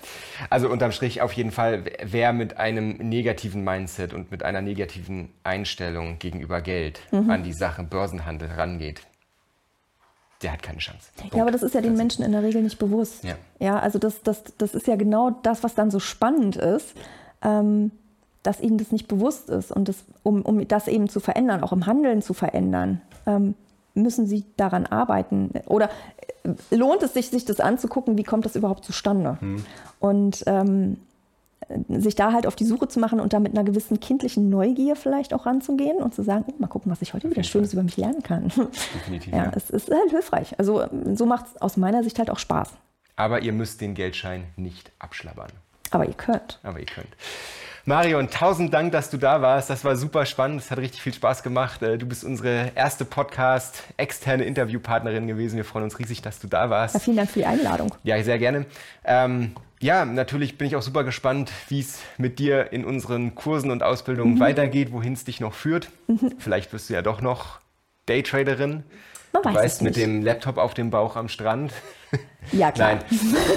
Also 0.50 0.68
unterm 0.68 0.92
Strich 0.92 1.20
auf 1.20 1.32
jeden 1.32 1.50
Fall, 1.50 1.82
wer 2.04 2.32
mit 2.32 2.58
einem 2.58 2.90
negativen 2.98 3.64
Mindset 3.64 4.14
und 4.14 4.30
mit 4.30 4.44
einer 4.44 4.60
negativen 4.60 5.30
Einstellung 5.42 6.20
gegenüber 6.20 6.60
Geld 6.60 7.00
mhm. 7.10 7.28
an 7.28 7.42
die 7.42 7.54
Sache 7.54 7.82
Börsenhandel 7.82 8.52
rangeht, 8.52 9.02
der 10.42 10.52
hat 10.52 10.62
keine 10.62 10.78
Chance. 10.78 11.10
Punkt. 11.16 11.34
Ja, 11.34 11.42
aber 11.42 11.50
das 11.50 11.62
ist 11.62 11.74
ja 11.74 11.80
den 11.80 11.96
Menschen 11.96 12.24
in 12.24 12.32
der 12.32 12.42
Regel 12.42 12.62
nicht 12.62 12.78
bewusst. 12.78 13.24
Ja, 13.24 13.34
ja 13.58 13.78
also 13.78 13.98
das, 13.98 14.22
das, 14.22 14.42
das 14.58 14.74
ist 14.74 14.86
ja 14.86 14.96
genau 14.96 15.30
das, 15.42 15.62
was 15.62 15.74
dann 15.74 15.90
so 15.90 16.00
spannend 16.00 16.56
ist, 16.56 16.94
ähm, 17.42 17.90
dass 18.42 18.60
ihnen 18.60 18.78
das 18.78 18.90
nicht 18.90 19.08
bewusst 19.08 19.48
ist. 19.48 19.70
Und 19.70 19.88
das, 19.88 20.04
um, 20.22 20.42
um 20.42 20.66
das 20.66 20.88
eben 20.88 21.08
zu 21.08 21.20
verändern, 21.20 21.62
auch 21.62 21.72
im 21.72 21.86
Handeln 21.86 22.22
zu 22.22 22.34
verändern, 22.34 23.00
ähm, 23.26 23.54
müssen 23.94 24.26
sie 24.26 24.44
daran 24.56 24.86
arbeiten. 24.86 25.50
Oder 25.66 25.90
äh, 26.44 26.74
lohnt 26.74 27.02
es 27.02 27.14
sich, 27.14 27.28
sich 27.28 27.44
das 27.44 27.60
anzugucken, 27.60 28.18
wie 28.18 28.24
kommt 28.24 28.44
das 28.44 28.56
überhaupt 28.56 28.84
zustande? 28.84 29.38
Hm. 29.40 29.64
Und 30.00 30.42
ähm, 30.46 30.96
sich 31.88 32.14
da 32.14 32.32
halt 32.32 32.46
auf 32.46 32.56
die 32.56 32.64
Suche 32.64 32.88
zu 32.88 33.00
machen 33.00 33.20
und 33.20 33.32
da 33.32 33.40
mit 33.40 33.52
einer 33.52 33.64
gewissen 33.64 34.00
kindlichen 34.00 34.48
Neugier 34.48 34.96
vielleicht 34.96 35.34
auch 35.34 35.46
ranzugehen 35.46 35.98
und 35.98 36.14
zu 36.14 36.22
sagen, 36.22 36.44
oh, 36.48 36.54
mal 36.58 36.66
gucken, 36.66 36.90
was 36.90 37.02
ich 37.02 37.14
heute 37.14 37.30
wieder 37.30 37.42
Schönes 37.42 37.72
über 37.72 37.82
mich 37.82 37.96
lernen 37.96 38.22
kann. 38.22 38.48
Definitiv. 38.94 39.32
Ja, 39.32 39.44
ja. 39.44 39.52
es 39.54 39.70
ist 39.70 39.90
halt 39.90 40.10
hilfreich. 40.10 40.58
Also 40.58 40.84
so 41.14 41.26
macht 41.26 41.46
es 41.46 41.62
aus 41.62 41.76
meiner 41.76 42.02
Sicht 42.02 42.18
halt 42.18 42.30
auch 42.30 42.38
Spaß. 42.38 42.70
Aber 43.16 43.42
ihr 43.42 43.52
müsst 43.52 43.80
den 43.80 43.94
Geldschein 43.94 44.44
nicht 44.56 44.90
abschlabbern. 44.98 45.50
Aber 45.90 46.06
ihr 46.06 46.14
könnt. 46.14 46.58
Aber 46.62 46.80
ihr 46.80 46.86
könnt. 46.86 47.14
Marion, 47.84 48.30
tausend 48.30 48.72
Dank, 48.72 48.92
dass 48.92 49.10
du 49.10 49.16
da 49.16 49.42
warst. 49.42 49.68
Das 49.68 49.84
war 49.84 49.96
super 49.96 50.24
spannend. 50.24 50.60
Es 50.60 50.70
hat 50.70 50.78
richtig 50.78 51.02
viel 51.02 51.12
Spaß 51.12 51.42
gemacht. 51.42 51.82
Äh, 51.82 51.98
du 51.98 52.06
bist 52.06 52.22
unsere 52.22 52.70
erste 52.76 53.04
Podcast 53.04 53.82
externe 53.96 54.44
Interviewpartnerin 54.44 55.26
gewesen. 55.26 55.56
Wir 55.56 55.64
freuen 55.64 55.84
uns 55.84 55.98
riesig, 55.98 56.22
dass 56.22 56.38
du 56.38 56.46
da 56.46 56.70
warst. 56.70 56.94
Ja, 56.94 57.00
vielen 57.00 57.16
Dank 57.16 57.30
für 57.30 57.40
die 57.40 57.46
Einladung. 57.46 57.92
Ja, 58.04 58.22
sehr 58.22 58.38
gerne. 58.38 58.66
Ähm, 59.04 59.56
ja, 59.80 60.04
natürlich 60.04 60.58
bin 60.58 60.68
ich 60.68 60.76
auch 60.76 60.82
super 60.82 61.02
gespannt, 61.02 61.50
wie 61.70 61.80
es 61.80 61.98
mit 62.18 62.38
dir 62.38 62.72
in 62.72 62.84
unseren 62.84 63.34
Kursen 63.34 63.72
und 63.72 63.82
Ausbildungen 63.82 64.34
mhm. 64.34 64.40
weitergeht, 64.40 64.92
wohin 64.92 65.14
es 65.14 65.24
dich 65.24 65.40
noch 65.40 65.54
führt. 65.54 65.88
Mhm. 66.06 66.34
Vielleicht 66.38 66.72
wirst 66.72 66.88
du 66.88 66.94
ja 66.94 67.02
doch 67.02 67.20
noch 67.20 67.58
Daytraderin. 68.06 68.84
Man 69.32 69.42
weiß 69.42 69.52
du 69.52 69.58
weißt, 69.58 69.82
mit 69.82 69.96
dem 69.96 70.22
Laptop 70.22 70.58
auf 70.58 70.74
dem 70.74 70.90
Bauch 70.90 71.16
am 71.16 71.28
Strand. 71.28 71.72
Ja, 72.52 72.70
klar. 72.72 73.00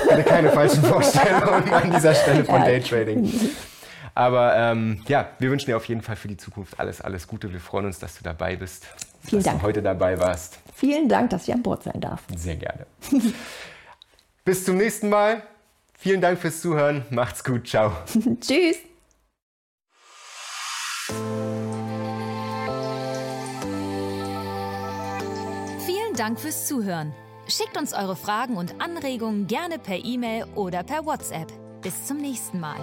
Nein, 0.09 0.25
keine 0.25 0.49
falschen 0.49 0.83
Vorstellungen 0.83 1.71
an 1.71 1.91
dieser 1.91 2.15
Stelle 2.15 2.43
von 2.43 2.61
ja. 2.61 2.65
Daytrading. 2.65 3.31
Aber 4.15 4.55
ähm, 4.55 5.03
ja, 5.07 5.29
wir 5.39 5.51
wünschen 5.51 5.65
dir 5.67 5.75
auf 5.75 5.85
jeden 5.85 6.01
Fall 6.01 6.15
für 6.15 6.29
die 6.29 6.37
Zukunft 6.37 6.79
alles, 6.79 7.01
alles 7.01 7.27
Gute. 7.27 7.51
Wir 7.51 7.59
freuen 7.59 7.85
uns, 7.85 7.99
dass 7.99 8.17
du 8.17 8.23
dabei 8.23 8.55
bist. 8.55 8.85
Vielen 9.23 9.43
dass 9.43 9.51
Dank. 9.51 9.59
du 9.59 9.67
heute 9.67 9.81
dabei 9.83 10.17
warst. 10.17 10.57
Vielen 10.73 11.09
Dank, 11.09 11.29
dass 11.31 11.47
ich 11.47 11.53
an 11.53 11.61
Bord 11.61 11.83
sein 11.83 11.99
darf. 11.99 12.23
Sehr 12.35 12.55
gerne. 12.55 12.85
Bis 14.45 14.63
zum 14.63 14.77
nächsten 14.77 15.09
Mal. 15.09 15.43
Vielen 15.97 16.21
Dank 16.21 16.39
fürs 16.39 16.61
Zuhören. 16.61 17.03
Macht's 17.09 17.43
gut. 17.43 17.67
Ciao. 17.67 17.91
Tschüss. 18.41 18.77
Vielen 25.85 26.13
Dank 26.15 26.39
fürs 26.39 26.67
Zuhören. 26.67 27.13
Schickt 27.47 27.77
uns 27.77 27.93
eure 27.93 28.15
Fragen 28.15 28.55
und 28.55 28.81
Anregungen 28.81 29.47
gerne 29.47 29.77
per 29.77 30.03
E-Mail 30.03 30.45
oder 30.55 30.83
per 30.83 31.05
WhatsApp. 31.05 31.51
Bis 31.81 32.05
zum 32.05 32.17
nächsten 32.17 32.59
Mal. 32.59 32.77